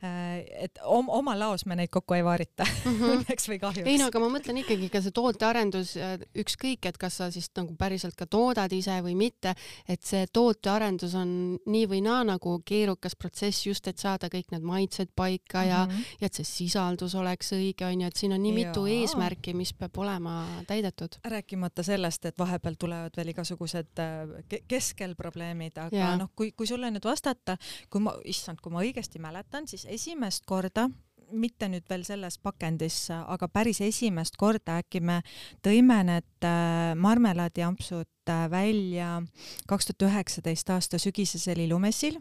et 0.00 0.78
om, 0.88 1.08
oma 1.12 1.34
laos 1.36 1.66
me 1.68 1.76
neid 1.76 1.90
kokku 1.92 2.16
ei 2.16 2.24
vaarita 2.24 2.64
mm 2.68 2.94
-hmm. 2.94 3.10
õnneks 3.14 3.48
või 3.50 3.58
kahjuks. 3.60 3.88
ei 3.88 3.98
no 4.00 4.06
aga 4.08 4.20
ma 4.22 4.30
mõtlen 4.32 4.60
ikkagi 4.62 4.88
ka 4.88 5.02
see 5.04 5.12
tootearendus, 5.12 5.96
äh, 5.96 6.14
ükskõik, 6.40 6.86
et 6.88 6.98
kas 6.98 7.18
sa 7.20 7.30
siis 7.30 7.50
nagu 7.56 7.74
päriselt 7.76 8.16
ka 8.16 8.26
toodad 8.26 8.72
ise 8.72 8.96
või 9.04 9.14
mitte, 9.14 9.54
et 9.88 10.02
see 10.02 10.26
tootearendus 10.32 11.14
on 11.14 11.58
nii 11.66 11.86
või 11.90 12.00
naa 12.06 12.24
nagu 12.24 12.62
keerukas 12.64 13.16
protsess 13.16 13.66
just, 13.66 13.86
et 13.88 13.98
saada 13.98 14.28
kõik 14.32 14.48
need 14.52 14.62
maitsed 14.62 15.12
paika 15.16 15.64
ja 15.64 15.84
mm, 15.86 15.92
-hmm. 15.92 16.16
ja 16.20 16.26
et 16.26 16.34
see 16.34 16.44
sisaldus 16.44 17.14
oleks 17.14 17.52
õige, 17.52 17.84
onju, 17.84 18.06
et 18.06 18.16
siin 18.16 18.32
on 18.32 18.42
nii 18.42 18.52
mitu 18.52 18.86
Jaa. 18.86 19.00
eesmärki, 19.00 19.54
mis 19.54 19.72
peab 19.72 19.98
olema 19.98 20.46
täidetud. 20.66 21.20
rääkimata 21.24 21.82
sellest, 21.82 22.24
et 22.24 22.38
vahepeal 22.38 22.74
tulevad 22.78 23.16
veel 23.16 23.28
igasugused 23.28 23.98
äh, 23.98 24.60
keskelprobleemid, 24.68 25.76
aga 25.78 26.16
noh, 26.16 26.30
kui, 26.36 26.52
kui 26.52 26.66
sulle 26.66 26.90
nüüd 26.90 27.04
vastata, 27.04 27.56
kui 27.90 28.00
ma, 28.00 28.14
issand, 28.24 28.60
kui 28.62 28.72
ma 28.72 28.80
õigesti 28.80 29.18
mäletan, 29.18 29.68
siis 29.68 29.89
esimest 29.90 30.46
korda, 30.46 30.88
mitte 31.30 31.68
nüüd 31.70 31.86
veel 31.90 32.02
selles 32.06 32.38
pakendis, 32.42 33.04
aga 33.10 33.48
päris 33.48 33.80
esimest 33.84 34.36
korda 34.40 34.80
äkki 34.82 35.02
me 35.02 35.20
tõime 35.62 36.00
need 36.06 36.46
äh, 36.46 36.94
marmelaadiampsud 36.98 38.08
välja 38.50 39.20
kaks 39.68 39.90
tuhat 39.90 40.08
üheksateist 40.10 40.70
aasta 40.70 40.98
sügisesel 40.98 41.62
ilumessil 41.66 42.20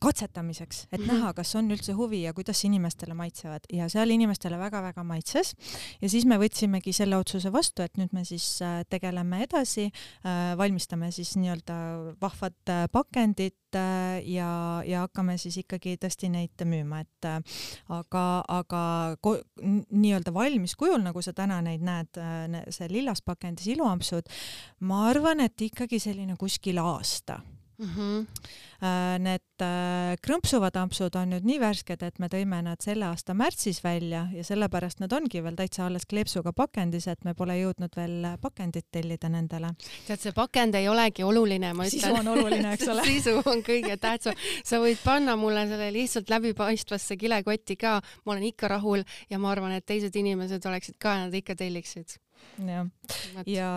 katsetamiseks, 0.00 0.86
et 0.92 1.00
-hmm. 1.00 1.12
näha, 1.12 1.32
kas 1.32 1.54
on 1.56 1.70
üldse 1.70 1.92
huvi 1.92 2.22
ja 2.22 2.32
kuidas 2.32 2.64
inimestele 2.64 3.14
maitsevad 3.14 3.60
ja 3.72 3.88
seal 3.88 4.10
inimestele 4.10 4.58
väga-väga 4.58 5.04
maitses. 5.04 5.54
ja 6.02 6.08
siis 6.08 6.26
me 6.26 6.38
võtsimegi 6.38 6.92
selle 6.92 7.16
otsuse 7.16 7.52
vastu, 7.52 7.82
et 7.82 7.96
nüüd 7.96 8.12
me 8.12 8.24
siis 8.24 8.62
äh, 8.62 8.82
tegeleme 8.90 9.42
edasi, 9.42 9.90
äh, 10.24 10.56
valmistame 10.58 11.10
siis 11.12 11.36
nii-öelda 11.36 11.74
vahvad 12.20 12.68
äh, 12.68 12.88
pakendid 12.92 13.54
ja, 14.24 14.82
ja 14.86 15.00
hakkame 15.00 15.36
siis 15.38 15.58
ikkagi 15.60 15.98
tõesti 16.00 16.30
neid 16.32 16.64
müüma, 16.64 17.00
et 17.00 17.26
aga, 17.88 18.44
aga 18.48 19.16
nii-öelda 19.92 20.32
valmis 20.32 20.72
kujul, 20.76 21.02
nagu 21.04 21.22
sa 21.22 21.34
täna 21.36 21.60
neid 21.60 21.84
näed, 21.84 22.16
see 22.70 22.88
lillas 22.88 23.20
pakendis 23.20 23.66
iluampsud, 23.66 24.24
ma 24.80 25.07
arvan, 25.10 25.40
et 25.40 25.68
ikkagi 25.68 26.00
selline 26.02 26.36
kuskil 26.38 26.78
aasta 26.82 27.40
mm. 27.78 27.86
-hmm. 27.96 28.26
Need 29.18 29.62
äh, 29.62 30.14
krõmpsuvad 30.22 30.76
ampsud 30.78 31.16
on 31.18 31.32
nüüd 31.32 31.46
nii 31.46 31.58
värsked, 31.58 32.02
et 32.06 32.18
me 32.22 32.28
tõime 32.30 32.60
nad 32.62 32.78
selle 32.82 33.08
aasta 33.08 33.34
märtsis 33.34 33.80
välja 33.84 34.28
ja 34.32 34.44
sellepärast 34.44 35.00
nad 35.00 35.12
ongi 35.12 35.42
veel 35.42 35.56
täitsa 35.58 35.86
alles 35.86 36.06
kleepsuga 36.06 36.52
pakendis, 36.52 37.08
et 37.08 37.24
me 37.24 37.34
pole 37.34 37.56
jõudnud 37.58 37.96
veel 37.96 38.28
pakendit 38.40 38.86
tellida 38.90 39.28
nendele. 39.28 39.72
tead, 40.06 40.20
see 40.20 40.32
pakend 40.32 40.74
ei 40.74 40.88
olegi 40.88 41.22
oluline, 41.22 41.72
ma 41.74 41.88
ütlen. 41.88 42.00
sisu 42.00 42.14
on 42.20 42.28
oluline, 42.28 42.72
eks 42.72 42.88
ole 42.92 43.04
sisu 43.04 43.42
on 43.44 43.64
kõige 43.66 43.96
tähtsam. 43.96 44.34
sa 44.64 44.78
võid 44.78 45.02
panna 45.04 45.36
mulle 45.36 45.66
selle 45.66 45.90
lihtsalt 45.92 46.30
läbipaistvasse 46.30 47.16
kilekotti 47.16 47.76
ka, 47.76 48.00
ma 48.24 48.32
olen 48.32 48.42
ikka 48.52 48.68
rahul 48.68 49.02
ja 49.30 49.38
ma 49.38 49.50
arvan, 49.50 49.72
et 49.72 49.86
teised 49.86 50.16
inimesed 50.16 50.66
oleksid 50.66 50.98
ka, 50.98 51.18
nad 51.24 51.34
ikka 51.34 51.54
telliksid 51.54 52.18
jah, 52.66 52.86
ja, 53.46 53.72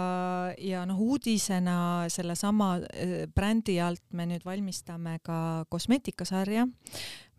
ja 0.58 0.86
noh, 0.90 1.00
uudisena 1.00 2.08
sellesama 2.12 2.76
äh, 2.82 3.26
brändi 3.34 3.80
alt 3.82 4.04
me 4.14 4.28
nüüd 4.30 4.46
valmistame 4.46 5.18
ka 5.26 5.66
kosmeetikasarja, 5.70 6.68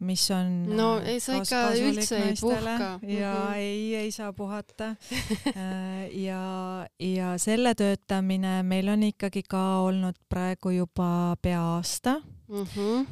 mis 0.02 0.24
on 0.34 0.52
no 0.76 0.88
ei 1.06 1.20
sa 1.22 1.38
ikka 1.38 1.62
üldse 1.78 2.18
ei 2.18 2.36
puhka. 2.40 2.98
ja 3.02 3.32
mm 3.32 3.48
-hmm. 3.48 3.56
ei, 3.56 3.94
ei 3.96 4.10
saa 4.12 4.32
puhata 4.32 4.94
äh, 5.56 6.10
ja, 6.16 6.86
ja 6.98 7.38
selle 7.38 7.74
töötamine 7.74 8.62
meil 8.62 8.88
on 8.88 9.02
ikkagi 9.02 9.42
ka 9.42 9.82
olnud 9.86 10.18
praegu 10.28 10.70
juba 10.70 11.36
pea 11.42 11.60
aasta 11.60 12.20
mm. 12.48 12.62
-hmm. 12.62 13.06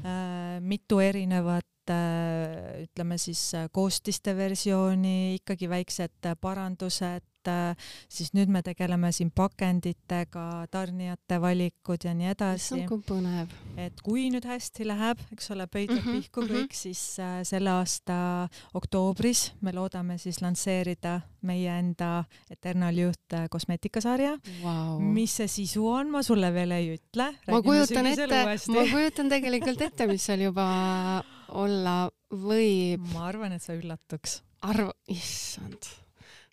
mitu 0.60 1.00
erinevat 1.00 1.66
ütleme 1.90 3.18
siis 3.18 3.52
koostiste 3.72 4.34
versiooni, 4.36 5.34
ikkagi 5.40 5.68
väiksed 5.70 6.28
parandused, 6.40 7.24
et 7.40 7.50
äh, 7.50 7.88
siis 8.08 8.34
nüüd 8.36 8.50
me 8.52 8.62
tegeleme 8.64 9.10
siin 9.12 9.30
pakenditega, 9.32 10.66
tarnijate 10.70 11.40
valikud 11.40 12.04
ja 12.04 12.12
nii 12.16 12.30
edasi. 12.34 12.82
kui 12.88 13.00
põnev. 13.06 13.52
et 13.80 14.00
kui 14.04 14.28
nüüd 14.32 14.44
hästi 14.48 14.86
läheb, 14.88 15.20
eks 15.32 15.50
ole, 15.54 15.66
pöidlad 15.66 16.02
mm 16.02 16.06
-hmm, 16.06 16.20
pihku 16.20 16.40
kõik 16.42 16.50
mm, 16.50 16.68
-hmm. 16.68 16.76
siis 16.76 17.18
äh, 17.18 17.40
selle 17.44 17.70
aasta 17.70 18.48
oktoobris 18.74 19.52
me 19.60 19.72
loodame 19.72 20.18
siis 20.18 20.42
lansseerida 20.42 21.20
meie 21.42 21.78
enda 21.78 22.24
Eternal 22.50 22.98
Youth 22.98 23.34
äh, 23.34 23.48
kosmeetikasarja 23.50 24.38
wow.. 24.62 25.00
mis 25.00 25.36
see 25.36 25.48
sisu 25.48 25.86
on, 25.88 26.10
ma 26.10 26.22
sulle 26.22 26.52
veel 26.54 26.70
ei 26.70 26.94
ütle. 26.96 27.32
ma 27.48 27.62
kujutan 27.62 28.06
ette, 28.06 28.44
ma 28.68 28.84
kujutan 28.92 29.28
tegelikult 29.28 29.80
ette, 29.80 30.06
mis 30.06 30.24
seal 30.24 30.40
juba 30.40 31.24
olla 31.48 32.10
võib. 32.30 33.00
ma 33.12 33.26
arvan, 33.26 33.52
et 33.52 33.62
sa 33.62 33.72
üllatuks. 33.74 34.42
arv-, 34.60 34.94
issand 35.08 35.88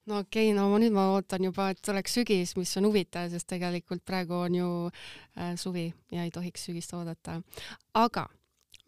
no 0.08 0.22
okei 0.24 0.50
okay,, 0.50 0.56
no 0.56 0.70
ma 0.72 0.80
nüüd 0.82 0.96
ma 0.96 1.10
ootan 1.16 1.44
juba, 1.48 1.70
et 1.74 1.92
oleks 1.92 2.18
sügis, 2.20 2.56
mis 2.60 2.74
on 2.80 2.90
huvitav, 2.90 3.30
sest 3.34 3.50
tegelikult 3.52 4.06
praegu 4.08 4.40
on 4.48 4.58
ju 4.58 4.72
äh, 4.88 5.54
suvi 5.60 5.88
ja 6.14 6.26
ei 6.26 6.34
tohiks 6.34 6.68
sügist 6.70 6.94
oodata. 6.98 7.42
aga 7.94 8.28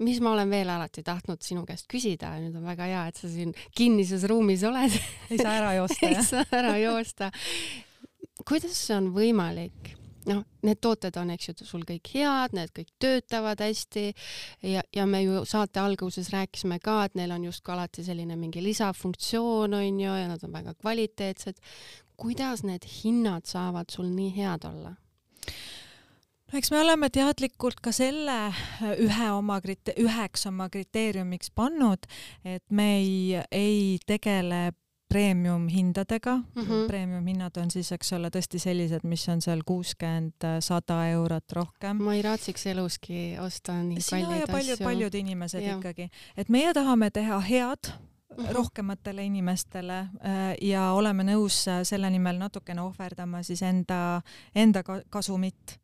mis 0.05 0.21
ma 0.23 0.31
olen 0.31 0.51
veel 0.51 0.69
alati 0.71 1.03
tahtnud 1.03 1.43
sinu 1.43 1.65
käest 1.67 1.89
küsida 1.91 2.33
ja 2.35 2.43
nüüd 2.43 2.55
on 2.59 2.67
väga 2.67 2.87
hea, 2.87 3.05
et 3.11 3.19
sa 3.19 3.29
siin 3.31 3.53
kinnises 3.75 4.23
ruumis 4.31 4.63
oled 4.67 4.95
ei 5.29 5.39
saa 5.39 5.57
ära 5.59 5.73
joosta 5.79 6.09
ei 6.11 6.23
saa 6.23 6.45
ära 6.55 6.75
joosta. 6.79 7.31
kuidas 8.47 8.77
see 8.79 8.95
on 8.95 9.11
võimalik, 9.15 9.95
noh, 10.27 10.43
need 10.65 10.79
tooted 10.81 11.17
on, 11.19 11.31
eks 11.33 11.49
ju, 11.49 11.55
sul 11.67 11.83
kõik 11.87 12.11
head, 12.13 12.55
need 12.57 12.71
kõik 12.75 12.91
töötavad 13.01 13.61
hästi 13.63 14.05
ja, 14.67 14.83
ja 14.95 15.05
me 15.09 15.21
ju 15.23 15.43
saate 15.47 15.81
alguses 15.81 16.31
rääkisime 16.33 16.79
ka, 16.83 17.01
et 17.07 17.17
neil 17.19 17.31
on 17.35 17.47
justkui 17.47 17.75
alati 17.75 18.03
selline 18.05 18.35
mingi 18.39 18.63
lisafunktsioon 18.63 19.77
on 19.79 20.01
ju 20.03 20.15
ja 20.21 20.27
nad 20.31 20.43
on 20.43 20.53
väga 20.53 20.75
kvaliteetsed. 20.79 21.59
kuidas 22.19 22.63
need 22.63 22.83
hinnad 23.03 23.45
saavad 23.47 23.89
sul 23.89 24.09
nii 24.11 24.33
head 24.35 24.65
olla? 24.67 24.95
no 26.49 26.57
eks 26.57 26.71
me 26.71 26.81
oleme 26.81 27.09
teadlikult 27.09 27.79
ka 27.79 27.91
selle 27.95 28.51
ühe 28.97 29.31
oma 29.31 29.59
krite-, 29.61 29.95
üheks 30.01 30.45
oma 30.49 30.69
kriteeriumiks 30.69 31.51
pannud, 31.55 32.09
et 32.43 32.65
me 32.69 32.95
ei, 32.97 33.41
ei 33.51 33.97
tegele 34.05 34.71
premium 35.09 35.67
hindadega 35.67 36.35
mm. 36.37 36.61
-hmm. 36.61 36.87
Premium 36.87 37.27
hinnad 37.27 37.57
on 37.57 37.71
siis, 37.71 37.91
eks 37.91 38.13
ole, 38.13 38.29
tõesti 38.35 38.59
sellised, 38.59 39.03
mis 39.03 39.29
on 39.29 39.41
seal 39.41 39.61
kuuskümmend, 39.65 40.45
sada 40.59 41.07
eurot 41.09 41.51
rohkem. 41.51 42.03
ma 42.03 42.13
ei 42.13 42.21
raatsiks 42.21 42.65
eluski 42.65 43.37
osta 43.41 43.73
nii 43.83 44.01
Sina 44.01 44.21
kalleid 44.21 44.43
asju. 44.43 44.53
paljud, 44.53 44.83
paljud 44.83 45.15
inimesed 45.15 45.63
ja. 45.63 45.77
ikkagi, 45.77 46.09
et 46.37 46.49
meie 46.49 46.73
tahame 46.73 47.09
teha 47.11 47.39
head 47.39 47.91
mm 48.37 48.45
-hmm. 48.45 48.53
rohkematele 48.53 49.23
inimestele 49.23 49.99
äh, 49.99 50.09
ja 50.61 50.91
oleme 50.91 51.23
nõus 51.23 51.67
äh, 51.67 51.83
selle 51.83 52.09
nimel 52.09 52.37
natukene 52.37 52.81
ohverdama 52.81 53.43
siis 53.43 53.61
enda, 53.61 54.21
enda 54.55 54.83
kasumit. 55.09 55.79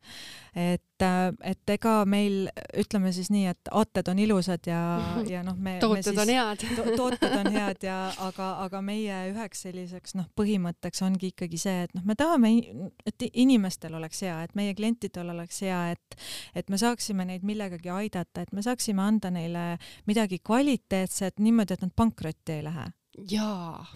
Et, 0.56 1.02
äh, 1.04 1.28
et 1.44 1.72
ega 1.76 1.94
meil, 2.08 2.48
ütleme 2.80 3.12
siis 3.12 3.30
nii, 3.32 3.46
et 3.52 3.70
aated 3.70 4.08
on 4.12 4.20
ilusad 4.22 4.68
ja, 4.70 4.80
ja 5.34 5.42
noh, 5.46 5.58
me 5.58 5.76
tooted 5.82 6.00
me 6.00 6.02
siis, 6.08 6.20
on 6.22 6.32
head 6.32 6.64
to, 6.78 6.86
tooted 6.96 7.36
on 7.40 7.50
head 7.54 7.86
ja 7.86 7.98
aga, 8.26 8.50
aga 8.64 8.82
meie 8.84 9.20
üheks 9.32 9.66
selliseks 9.68 10.16
noh, 10.18 10.28
põhimõtteks 10.38 11.04
ongi 11.06 11.32
ikkagi 11.34 11.60
see, 11.60 11.86
et 11.86 11.94
noh, 11.96 12.06
me 12.08 12.18
tahame, 12.18 12.52
et 13.06 13.28
inimestel 13.32 13.94
oleks 13.98 14.24
hea, 14.26 14.38
et 14.46 14.56
meie 14.58 14.74
klientidel 14.78 15.34
oleks 15.36 15.62
hea, 15.66 15.82
et 15.94 16.20
et 16.56 16.70
me 16.72 16.78
saaksime 16.80 17.26
neid 17.28 17.44
millegagi 17.44 17.90
aidata, 17.92 18.42
et 18.46 18.52
me 18.56 18.62
saaksime 18.64 19.02
anda 19.02 19.30
neile 19.30 19.64
midagi 20.08 20.38
kvaliteetset 20.40 21.42
niimoodi, 21.42 21.76
et 21.76 21.84
nad 21.84 21.92
pankrotti 21.92 22.16
pankrotti 22.16 22.52
ei 22.52 22.64
lähe? 22.64 22.86
Jaa 23.30 23.86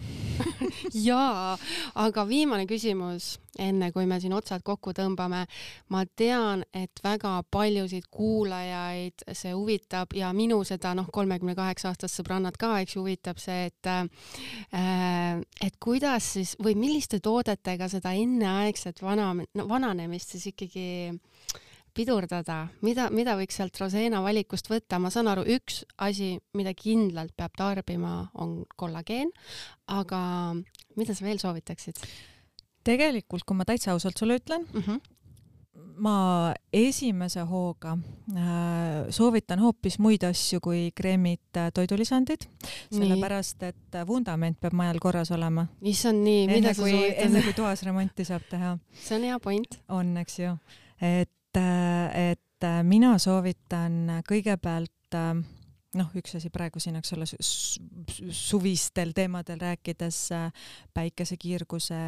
jaa, 1.07 1.57
aga 2.01 2.25
viimane 2.27 2.65
küsimus, 2.69 3.35
enne 3.61 3.91
kui 3.93 4.07
me 4.09 4.17
siin 4.21 4.33
otsad 4.33 4.63
kokku 4.65 4.93
tõmbame. 4.97 5.43
ma 5.93 6.03
tean, 6.15 6.63
et 6.73 7.01
väga 7.03 7.33
paljusid 7.51 8.07
kuulajaid 8.11 9.25
see 9.33 9.53
huvitab 9.53 10.15
ja 10.17 10.31
minu 10.33 10.61
seda 10.67 10.93
noh, 10.97 11.09
kolmekümne 11.13 11.55
kaheksa 11.55 11.91
aastast 11.91 12.19
sõbrannat 12.19 12.57
ka, 12.57 12.73
eks 12.81 12.95
ju, 12.95 13.05
huvitab 13.05 13.41
see, 13.41 13.69
et 13.69 13.91
äh, 13.91 15.41
et 15.61 15.77
kuidas 15.79 16.33
siis 16.37 16.55
või 16.59 16.75
milliste 16.79 17.19
toodetega 17.19 17.89
seda 17.91 18.15
enneaegset 18.17 19.01
vana, 19.01 19.33
no 19.35 19.67
vananemist 19.69 20.35
siis 20.35 20.49
ikkagi 20.53 20.87
äh, 21.11 21.67
pidurdada, 21.93 22.65
mida, 22.85 23.09
mida 23.13 23.35
võiks 23.39 23.57
sealt 23.59 23.77
Rosena 23.81 24.21
valikust 24.23 24.69
võtta, 24.71 24.99
ma 25.01 25.11
saan 25.13 25.29
aru, 25.31 25.45
üks 25.57 25.83
asi, 26.01 26.33
mida 26.57 26.73
kindlalt 26.77 27.35
peab 27.37 27.55
tarbima, 27.57 28.29
on 28.41 28.61
kollageen, 28.79 29.31
aga 29.91 30.21
mida 30.99 31.15
sa 31.15 31.25
veel 31.25 31.41
soovitaksid? 31.41 32.03
tegelikult, 32.87 33.45
kui 33.45 33.57
ma 33.57 33.65
täitsa 33.67 33.93
ausalt 33.93 34.17
sulle 34.17 34.39
ütlen 34.39 34.63
mm, 34.65 34.83
-hmm. 34.85 35.01
ma 36.01 36.53
esimese 36.73 37.43
hooga 37.45 37.97
äh, 38.33 39.09
soovitan 39.09 39.59
hoopis 39.59 39.99
muid 39.99 40.23
asju 40.25 40.59
kui 40.59 40.91
kreemid 40.95 41.57
äh,, 41.57 41.69
toidulisandid, 41.73 42.47
sellepärast 42.91 43.63
et 43.63 43.99
vundament 44.07 44.59
peab 44.59 44.73
majal 44.73 44.99
korras 44.99 45.31
olema. 45.31 45.67
issand 45.81 46.23
nii, 46.23 46.47
mida 46.47 46.73
sa 46.73 46.81
soovitad? 46.81 47.25
enne 47.25 47.43
kui 47.43 47.53
toas 47.53 47.83
remonti 47.83 48.25
saab 48.25 48.49
teha. 48.49 48.77
see 48.93 49.17
on 49.17 49.29
hea 49.29 49.39
point. 49.39 49.79
on, 49.89 50.17
eks 50.17 50.39
ju, 50.39 50.57
et 51.01 51.29
et 51.57 52.67
mina 52.83 53.17
soovitan 53.19 54.21
kõigepealt 54.27 55.17
noh, 55.99 56.11
üks 56.15 56.35
asi 56.37 56.51
praegu 56.53 56.79
siin, 56.81 56.95
eks 56.99 57.13
ole, 57.15 57.27
suvistel 58.35 59.11
teemadel 59.15 59.59
rääkides 59.61 60.19
päikesekiirguse, 60.95 61.99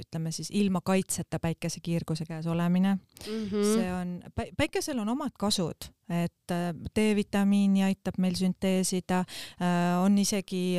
ütleme 0.00 0.32
siis 0.34 0.50
ilma 0.56 0.80
kaitseta 0.84 1.40
päikesekiirguse 1.42 2.26
käes 2.28 2.46
olemine 2.46 2.96
mm. 2.96 3.44
-hmm. 3.50 3.74
see 3.74 3.92
on, 3.92 4.16
päikesel 4.56 4.98
on 4.98 5.08
omad 5.12 5.36
kasud, 5.38 5.90
et 6.08 6.54
D-vitamiini 6.96 7.82
aitab 7.84 8.18
meil 8.22 8.36
sünteesida, 8.38 9.24
on 10.02 10.18
isegi 10.18 10.78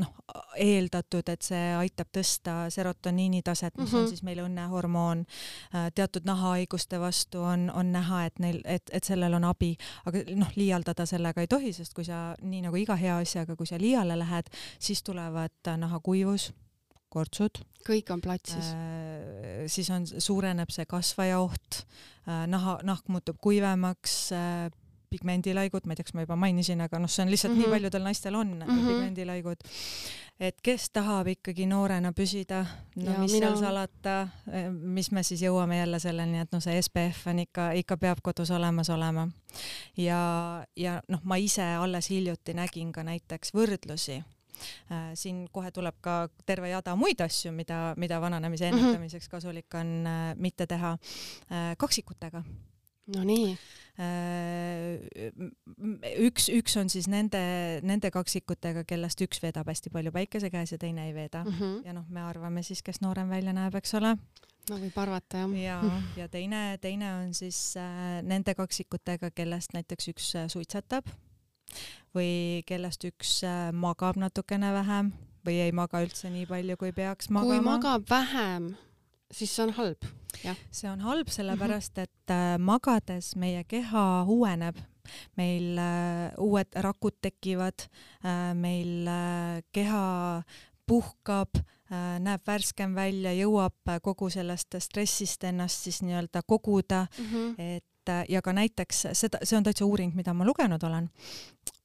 noh, 0.00 0.12
eeldatud, 0.58 1.28
et 1.30 1.46
see 1.46 1.72
aitab 1.78 2.10
tõsta 2.12 2.56
serotoniini 2.74 3.42
taset, 3.46 3.76
mis 3.76 3.86
mm 3.86 3.92
-hmm. 3.92 3.96
on 3.96 4.02
mhm. 4.02 4.08
siis 4.08 4.22
meil 4.22 4.42
õnnehormoon. 4.44 5.24
teatud 5.94 6.24
nahahaiguste 6.24 7.00
vastu 7.00 7.40
on, 7.40 7.70
on 7.70 7.92
näha, 7.92 8.24
et 8.24 8.38
neil, 8.38 8.60
et, 8.64 8.90
et 8.92 9.04
sellel 9.04 9.34
on 9.34 9.44
abi, 9.44 9.76
aga 10.04 10.18
noh, 10.34 10.50
liialdada 10.56 11.06
sellega 11.06 11.45
ei 11.46 11.50
tohi, 11.50 11.72
sest 11.76 11.94
kui 11.94 12.06
sa 12.06 12.34
nii 12.42 12.66
nagu 12.66 12.78
iga 12.80 12.98
hea 12.98 13.16
asjaga, 13.22 13.56
kui 13.56 13.68
sa 13.68 13.78
liiale 13.80 14.18
lähed, 14.18 14.50
siis 14.82 15.02
tulevad 15.06 15.74
nahakuivus, 15.78 16.50
kortsud. 17.12 17.62
kõik 17.86 18.10
on 18.10 18.20
platsis 18.20 18.72
äh,. 18.74 19.66
siis 19.70 19.88
on, 19.94 20.06
suureneb 20.06 20.72
see 20.74 20.88
kasvaja 20.90 21.38
oht 21.38 21.84
äh,, 22.26 22.44
naha, 22.50 22.80
nahk 22.82 23.06
muutub 23.12 23.38
kuivemaks 23.42 24.16
äh,, 24.34 24.66
pigmendilaigud, 25.16 25.86
ma 25.86 25.94
ei 25.94 26.00
tea, 26.00 26.08
kas 26.08 26.16
ma 26.16 26.26
juba 26.26 26.36
mainisin, 26.40 26.82
aga 26.84 27.00
noh, 27.02 27.10
see 27.10 27.24
on 27.24 27.32
lihtsalt 27.32 27.52
mm 27.52 27.56
-hmm. 27.56 27.64
nii 27.64 27.70
mhm. 27.70 27.76
paljudel 27.76 28.04
naistel 28.04 28.34
on 28.34 28.52
mm 28.58 28.62
-hmm. 28.62 28.86
pigmendilaigud. 28.88 29.64
et 30.40 30.56
kes 30.62 30.90
tahab 30.90 31.26
ikkagi 31.26 31.66
noorena 31.66 32.12
püsida, 32.12 32.66
no 32.96 33.12
ja 33.12 33.18
mis 33.18 33.32
mina... 33.32 33.46
seal 33.46 33.56
salata, 33.56 34.28
eh, 34.52 34.70
mis 34.70 35.10
me 35.10 35.22
siis 35.22 35.42
jõuame 35.42 35.78
jälle 35.78 35.98
selleni, 35.98 36.38
et 36.38 36.52
noh, 36.52 36.62
see 36.62 36.82
SPF 36.82 37.26
on 37.26 37.38
ikka, 37.38 37.72
ikka 37.72 37.96
peab 37.96 38.18
kodus 38.22 38.50
olemas 38.50 38.90
olema. 38.90 39.28
ja, 39.96 40.66
ja 40.76 41.02
noh, 41.08 41.20
ma 41.24 41.36
ise 41.36 41.62
alles 41.62 42.10
hiljuti 42.10 42.54
nägin 42.54 42.92
ka 42.92 43.02
näiteks 43.02 43.54
võrdlusi 43.54 44.22
Äh, 44.92 45.10
siin 45.14 45.46
kohe 45.52 45.70
tuleb 45.70 45.98
ka 46.00 46.28
terve 46.46 46.70
jada 46.70 46.96
muid 46.96 47.20
asju, 47.20 47.52
mida, 47.52 47.94
mida 48.00 48.20
vananemise 48.20 48.70
mhm. 48.70 48.78
ennetamiseks 48.78 49.28
kasulik 49.28 49.74
on 49.74 49.92
äh, 50.06 50.30
mitte 50.36 50.66
teha 50.66 50.96
kaksikutega 51.78 52.42
Nonii. 53.14 53.56
Äh, 53.96 54.98
üks, 56.20 56.50
üks 56.52 56.74
on 56.76 56.90
siis 56.92 57.06
nende, 57.08 57.40
nende 57.86 58.10
kaksikutega, 58.12 58.82
kellest 58.88 59.22
üks 59.24 59.40
veedab 59.40 59.70
hästi 59.70 59.92
palju 59.94 60.12
päikese 60.12 60.50
käes 60.52 60.74
ja 60.74 60.78
teine 60.80 61.06
ei 61.08 61.14
veeda 61.16 61.44
mm. 61.44 61.54
-hmm. 61.54 61.78
ja 61.86 61.94
noh, 61.96 62.04
me 62.12 62.20
arvame 62.20 62.62
siis, 62.66 62.82
kes 62.82 63.00
noorem 63.00 63.30
välja 63.32 63.54
näeb, 63.56 63.74
eks 63.74 63.94
ole. 63.94 64.16
no 64.70 64.80
võib 64.82 64.98
arvata 65.00 65.38
jah. 65.38 65.56
ja, 65.56 65.80
ja 66.16 66.28
teine, 66.28 66.78
teine 66.80 67.14
on 67.14 67.34
siis 67.34 67.76
äh, 67.76 68.22
nende 68.22 68.54
kaksikutega, 68.54 69.30
kellest 69.30 69.72
näiteks 69.72 70.08
üks 70.12 70.34
äh, 70.36 70.48
suitsetab 70.48 71.08
või 72.14 72.62
kellest 72.66 73.04
üks 73.04 73.38
äh, 73.44 73.72
magab 73.72 74.16
natukene 74.16 74.72
vähem 74.72 75.12
või 75.46 75.62
ei 75.62 75.72
maga 75.72 76.02
üldse 76.02 76.28
nii 76.30 76.46
palju, 76.46 76.76
kui 76.76 76.92
peaks 76.92 77.30
magama. 77.30 77.54
kui 77.54 77.64
magab 77.64 78.10
vähem 78.10 78.74
siis 79.30 79.56
see 79.56 79.64
on 79.66 79.74
halb? 79.76 80.06
See 80.70 80.90
on 80.90 81.00
halb 81.04 81.30
sellepärast, 81.32 81.98
et 82.02 82.32
äh, 82.32 82.56
magades 82.58 83.34
meie 83.36 83.64
keha 83.68 84.24
uueneb, 84.28 84.78
meil 85.38 85.78
äh, 85.78 86.34
uued 86.42 86.78
rakud 86.82 87.18
tekivad 87.22 87.86
äh,, 87.86 88.52
meil 88.54 89.08
keha 89.72 90.04
puhkab 90.86 91.62
näeb 91.86 92.42
värskem 92.42 92.96
välja, 92.96 93.30
jõuab 93.30 93.92
kogu 94.02 94.26
sellest 94.34 94.74
stressist 94.82 95.44
ennast 95.46 95.84
siis 95.86 96.00
nii-öelda 96.02 96.40
koguda. 96.42 97.04
Mm, 97.18 97.26
-hmm. 97.30 97.76
et 97.76 98.10
ja 98.28 98.42
ka 98.42 98.52
näiteks 98.52 99.06
seda, 99.12 99.38
see 99.42 99.56
on 99.56 99.64
täitsa 99.66 99.86
uuring, 99.86 100.14
mida 100.14 100.34
ma 100.34 100.44
lugenud 100.44 100.82
olen, 100.82 101.08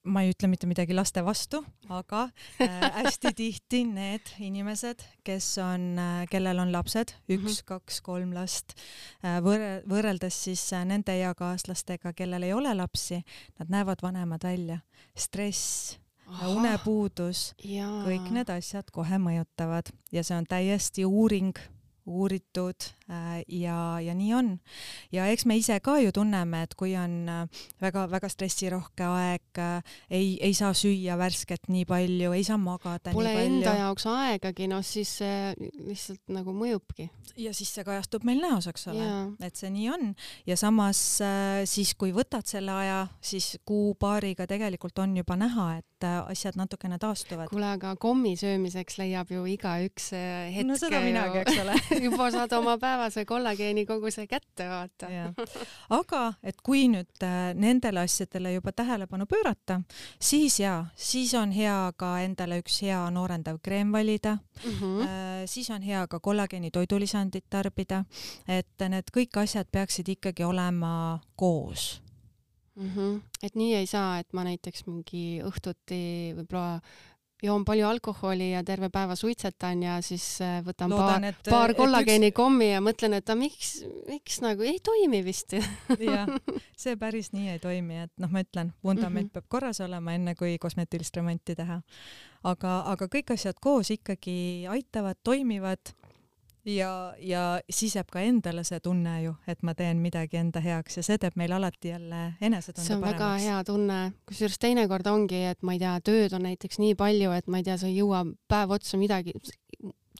ma 0.03 0.23
ei 0.23 0.31
ütle 0.33 0.49
mitte 0.49 0.67
midagi 0.69 0.95
laste 0.95 1.21
vastu, 1.25 1.61
aga 1.93 2.23
äh, 2.61 2.85
hästi 3.01 3.33
tihti 3.41 3.83
need 3.85 4.33
inimesed, 4.41 5.03
kes 5.27 5.53
on 5.61 5.91
äh,, 6.01 6.23
kellel 6.31 6.61
on 6.63 6.71
lapsed, 6.73 7.13
üks 7.27 7.41
mm, 7.41 7.47
-hmm. 7.47 7.65
kaks, 7.69 8.01
kolm 8.05 8.33
last 8.33 8.73
äh,, 9.23 9.39
võrre-, 9.45 9.81
võrreldes 9.89 10.37
siis 10.47 10.63
nende 10.85 11.13
eakaaslastega, 11.21 12.13
kellel 12.17 12.49
ei 12.49 12.53
ole 12.53 12.73
lapsi, 12.73 13.21
nad 13.59 13.69
näevad 13.69 14.01
vanemad 14.01 14.43
välja. 14.43 14.79
stress, 15.17 15.99
unepuudus, 16.47 17.53
kõik 17.59 18.31
need 18.31 18.49
asjad 18.49 18.87
kohe 18.91 19.17
mõjutavad 19.19 19.91
ja 20.11 20.23
see 20.23 20.37
on 20.37 20.47
täiesti 20.47 21.05
uuring 21.05 21.57
uuritud 22.05 22.87
ja, 23.47 23.99
ja 23.99 24.13
nii 24.15 24.33
on. 24.33 24.51
ja 25.11 25.25
eks 25.31 25.45
me 25.49 25.57
ise 25.59 25.77
ka 25.83 25.97
ju 26.01 26.11
tunneme, 26.15 26.63
et 26.65 26.75
kui 26.79 26.93
on 26.99 27.27
väga-väga 27.81 28.27
äh, 28.27 28.33
stressirohke 28.33 29.07
aeg, 29.07 29.43
äh, 29.59 29.95
ei, 30.09 30.35
ei 30.43 30.53
saa 30.57 30.73
süüa 30.77 31.17
värsket 31.19 31.69
nii 31.71 31.85
palju, 31.89 32.31
ei 32.37 32.45
saa 32.47 32.59
magada 32.61 33.13
Pole 33.15 33.33
nii 33.33 33.39
palju. 33.39 33.59
enda 33.59 33.75
jaoks 33.81 34.07
aegagi, 34.11 34.69
noh 34.71 34.83
siis 34.85 35.13
see 35.21 35.69
lihtsalt 35.87 36.23
nagu 36.31 36.55
mõjubki. 36.55 37.09
ja 37.37 37.53
siis 37.55 37.73
see 37.75 37.85
kajastub 37.87 38.25
meil 38.27 38.41
näos, 38.43 38.69
eks 38.71 38.87
ole, 38.93 39.07
et 39.43 39.59
see 39.59 39.71
nii 39.73 39.89
on 39.91 40.11
ja 40.47 40.57
samas 40.59 41.01
siis, 41.69 41.95
kui 41.99 42.13
võtad 42.15 42.47
selle 42.47 42.73
aja, 42.83 43.05
siis 43.21 43.55
kuu-paariga 43.67 44.47
tegelikult 44.49 44.99
on 45.03 45.15
juba 45.17 45.37
näha, 45.39 45.71
et 45.81 46.07
asjad 46.31 46.57
natukene 46.57 46.97
taastuvad. 47.01 47.49
kuule, 47.51 47.73
aga 47.75 47.95
kommi 48.01 48.33
söömiseks 48.39 48.97
leiab 49.01 49.31
ju 49.31 49.45
igaüks 49.49 50.11
hetke. 50.13 50.67
no 50.67 50.77
seda 50.79 51.01
minagi, 51.03 51.43
eks 51.43 51.61
ole 51.61 51.77
juba 52.07 52.31
saad 52.33 52.53
oma 52.57 52.77
päeva 52.81 53.00
päevase 53.01 53.25
kollageeni 53.25 53.85
koguse 53.85 54.27
kätte, 54.27 54.67
vaata. 54.69 55.07
aga 55.89 56.33
et 56.43 56.59
kui 56.63 56.85
nüüd 56.91 57.23
äh, 57.25 57.53
nendele 57.57 58.03
asjadele 58.05 58.53
juba 58.53 58.71
tähelepanu 58.71 59.25
pöörata, 59.25 59.79
siis 60.21 60.59
jaa, 60.59 60.85
siis 60.95 61.33
on 61.33 61.51
hea 61.51 61.93
ka 61.97 62.19
endale 62.21 62.59
üks 62.61 62.81
hea 62.85 62.99
noorendav 63.09 63.57
kreem 63.63 63.91
valida 63.91 64.37
mm. 64.37 64.71
-hmm. 64.71 65.07
siis 65.45 65.69
on 65.69 65.81
hea 65.81 66.07
ka 66.07 66.19
kollageeni 66.19 66.71
toidulisandit 66.71 67.45
tarbida, 67.49 68.05
et 68.47 68.89
need 68.89 69.09
kõik 69.17 69.41
asjad 69.41 69.67
peaksid 69.71 70.07
ikkagi 70.07 70.43
olema 70.43 71.19
koos 71.35 72.01
mm. 72.75 72.89
-hmm. 72.95 73.21
et 73.43 73.55
nii 73.55 73.75
ei 73.75 73.87
saa, 73.87 74.19
et 74.19 74.33
ma 74.33 74.43
näiteks 74.43 74.85
mingi 74.85 75.41
õhtuti 75.43 76.35
võib-olla 76.37 76.81
joon 77.41 77.65
palju 77.65 77.87
alkoholi 77.87 78.51
ja 78.51 78.63
terve 78.63 78.89
päeva 78.93 79.15
suitsetan 79.15 79.83
ja 79.83 79.97
siis 80.05 80.25
äh, 80.45 80.59
võtan 80.65 80.93
Loodan, 80.93 81.25
paar, 81.31 81.49
paar 81.49 81.73
kollageeni 81.77 82.29
üks... 82.29 82.37
kommi 82.37 82.71
ja 82.71 82.81
mõtlen, 82.83 83.15
et 83.17 83.29
aga 83.29 83.37
miks, 83.39 83.71
miks 84.09 84.41
nagu 84.43 84.65
ei 84.67 84.77
toimi 84.83 85.23
vist 85.25 85.55
jah, 86.11 86.29
see 86.77 86.97
päris 87.01 87.31
nii 87.33 87.55
ei 87.55 87.63
toimi, 87.63 88.03
et 88.05 88.13
noh, 88.21 88.31
ma 88.31 88.43
ütlen, 88.45 88.73
vundament 88.83 89.27
mm 89.27 89.29
-hmm. 89.29 89.33
peab 89.39 89.49
korras 89.49 89.81
olema, 89.81 90.13
enne 90.13 90.35
kui 90.35 90.57
kosmeetilist 90.61 91.17
remonti 91.17 91.55
teha. 91.55 91.81
aga, 92.43 92.77
aga 92.93 93.05
kõik 93.05 93.33
asjad 93.33 93.57
koos 93.61 93.91
ikkagi 93.91 94.67
aitavad, 94.69 95.17
toimivad 95.23 95.95
ja, 96.65 97.13
ja 97.19 97.43
siis 97.69 97.95
jääb 97.95 98.09
ka 98.11 98.21
endale 98.25 98.63
see 98.67 98.79
tunne 98.83 99.15
ju, 99.23 99.35
et 99.49 99.63
ma 99.65 99.73
teen 99.77 100.01
midagi 100.03 100.39
enda 100.41 100.61
heaks 100.63 100.99
ja 100.99 101.05
see 101.05 101.21
teeb 101.21 101.37
meil 101.39 101.53
alati 101.57 101.93
jälle 101.93 102.21
enesetunde 102.41 102.85
paremaks. 102.85 102.87
see 102.87 102.95
on 102.95 103.01
paremaks. 103.01 103.23
väga 103.23 103.31
hea 103.45 103.63
tunne, 103.63 104.01
kusjuures 104.29 104.59
teinekord 104.61 105.09
ongi, 105.11 105.41
et 105.53 105.63
ma 105.65 105.77
ei 105.77 105.81
tea, 105.81 105.95
tööd 106.11 106.37
on 106.37 106.45
näiteks 106.49 106.81
nii 106.83 106.95
palju, 106.99 107.33
et 107.37 107.49
ma 107.49 107.61
ei 107.61 107.67
tea, 107.67 107.79
sa 107.81 107.89
ei 107.89 107.97
jõua 107.97 108.23
päev 108.51 108.77
otsa 108.77 108.99
midagi, 109.01 109.33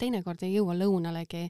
teinekord 0.02 0.42
ei 0.46 0.56
jõua 0.56 0.74
lõunalegi 0.80 1.44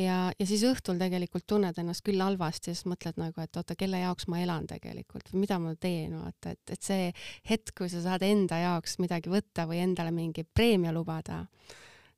ja, 0.00 0.32
ja 0.32 0.46
siis 0.48 0.64
õhtul 0.66 0.98
tegelikult 0.98 1.46
tunned 1.46 1.76
ennast 1.78 2.02
küll 2.06 2.22
halvasti 2.22 2.74
siis 2.74 2.86
mõtled 2.90 3.20
nagu, 3.20 3.42
et 3.42 3.58
oota, 3.60 3.76
kelle 3.78 4.00
jaoks 4.02 4.26
ma 4.32 4.40
elan 4.42 4.66
tegelikult 4.66 5.30
või 5.32 5.44
mida 5.44 5.60
ma 5.62 5.74
teen, 5.78 6.16
vaata, 6.18 6.56
et, 6.56 6.74
et 6.74 6.82
see 6.82 7.10
hetk, 7.50 7.76
kui 7.78 7.92
sa 7.92 8.02
saad 8.02 8.26
enda 8.26 8.58
jaoks 8.64 8.98
midagi 9.02 9.30
võtta 9.30 9.68
või 9.70 9.84
endale 9.84 10.14
mingi 10.14 10.42
preemia 10.42 10.94
lubada 10.96 11.44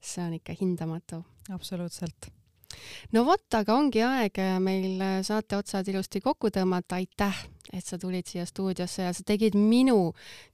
see 0.00 0.24
on 0.24 0.34
ikka 0.34 0.54
hindamatu. 0.60 1.24
absoluutselt. 1.50 2.30
no 3.12 3.24
vot, 3.24 3.54
aga 3.54 3.74
ongi 3.74 4.02
aeg 4.02 4.40
meil 4.60 5.02
saate 5.22 5.56
otsad 5.56 5.88
ilusti 5.88 6.20
kokku 6.20 6.50
tõmmata, 6.54 6.98
aitäh, 7.00 7.44
et 7.72 7.84
sa 7.84 7.98
tulid 7.98 8.26
siia 8.28 8.46
stuudiosse 8.46 9.02
ja 9.02 9.12
sa 9.12 9.24
tegid 9.26 9.56
minu 9.56 10.12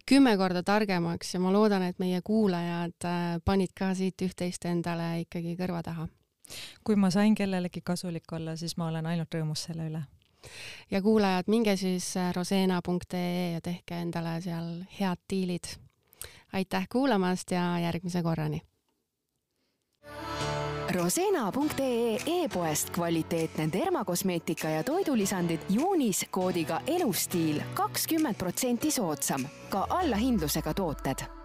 kümme 0.08 0.36
korda 0.36 0.62
targemaks 0.62 1.34
ja 1.34 1.40
ma 1.40 1.52
loodan, 1.52 1.82
et 1.82 1.98
meie 1.98 2.20
kuulajad 2.24 3.08
äh, 3.08 3.22
panid 3.44 3.74
ka 3.76 3.94
siit 3.94 4.22
üht-teist 4.22 4.66
endale 4.70 5.20
ikkagi 5.24 5.56
kõrva 5.60 5.82
taha. 5.82 6.08
kui 6.84 6.96
ma 6.96 7.10
sain 7.10 7.34
kellelegi 7.34 7.80
kasulik 7.80 8.32
olla, 8.32 8.56
siis 8.56 8.76
ma 8.76 8.88
olen 8.88 9.06
ainult 9.06 9.34
rõõmus 9.34 9.68
selle 9.68 9.88
üle 9.90 10.04
ja 10.90 11.00
kuulajad, 11.02 11.48
minge 11.48 11.76
siis 11.76 12.16
äh, 12.16 12.32
rosena.ee 12.34 13.52
ja 13.54 13.60
tehke 13.60 13.98
endale 14.00 14.40
seal 14.40 14.84
head 15.00 15.24
diilid. 15.30 15.74
aitäh 16.52 16.86
kuulamast 16.88 17.50
ja 17.50 17.78
järgmise 17.78 18.22
korrani 18.22 18.62
Rosena.ee 20.94 22.18
e-poest 22.26 22.90
kvaliteetne 22.90 23.68
dermakosmeetika 23.72 24.68
ja 24.68 24.82
toidulisandid 24.84 25.60
juunis 25.68 26.26
koodiga 26.30 26.80
elustiil 26.86 27.62
kakskümmend 27.74 28.36
protsenti 28.38 28.90
soodsam, 28.90 29.48
ka 29.70 29.86
allahindlusega 29.90 30.74
tooted 30.74 31.43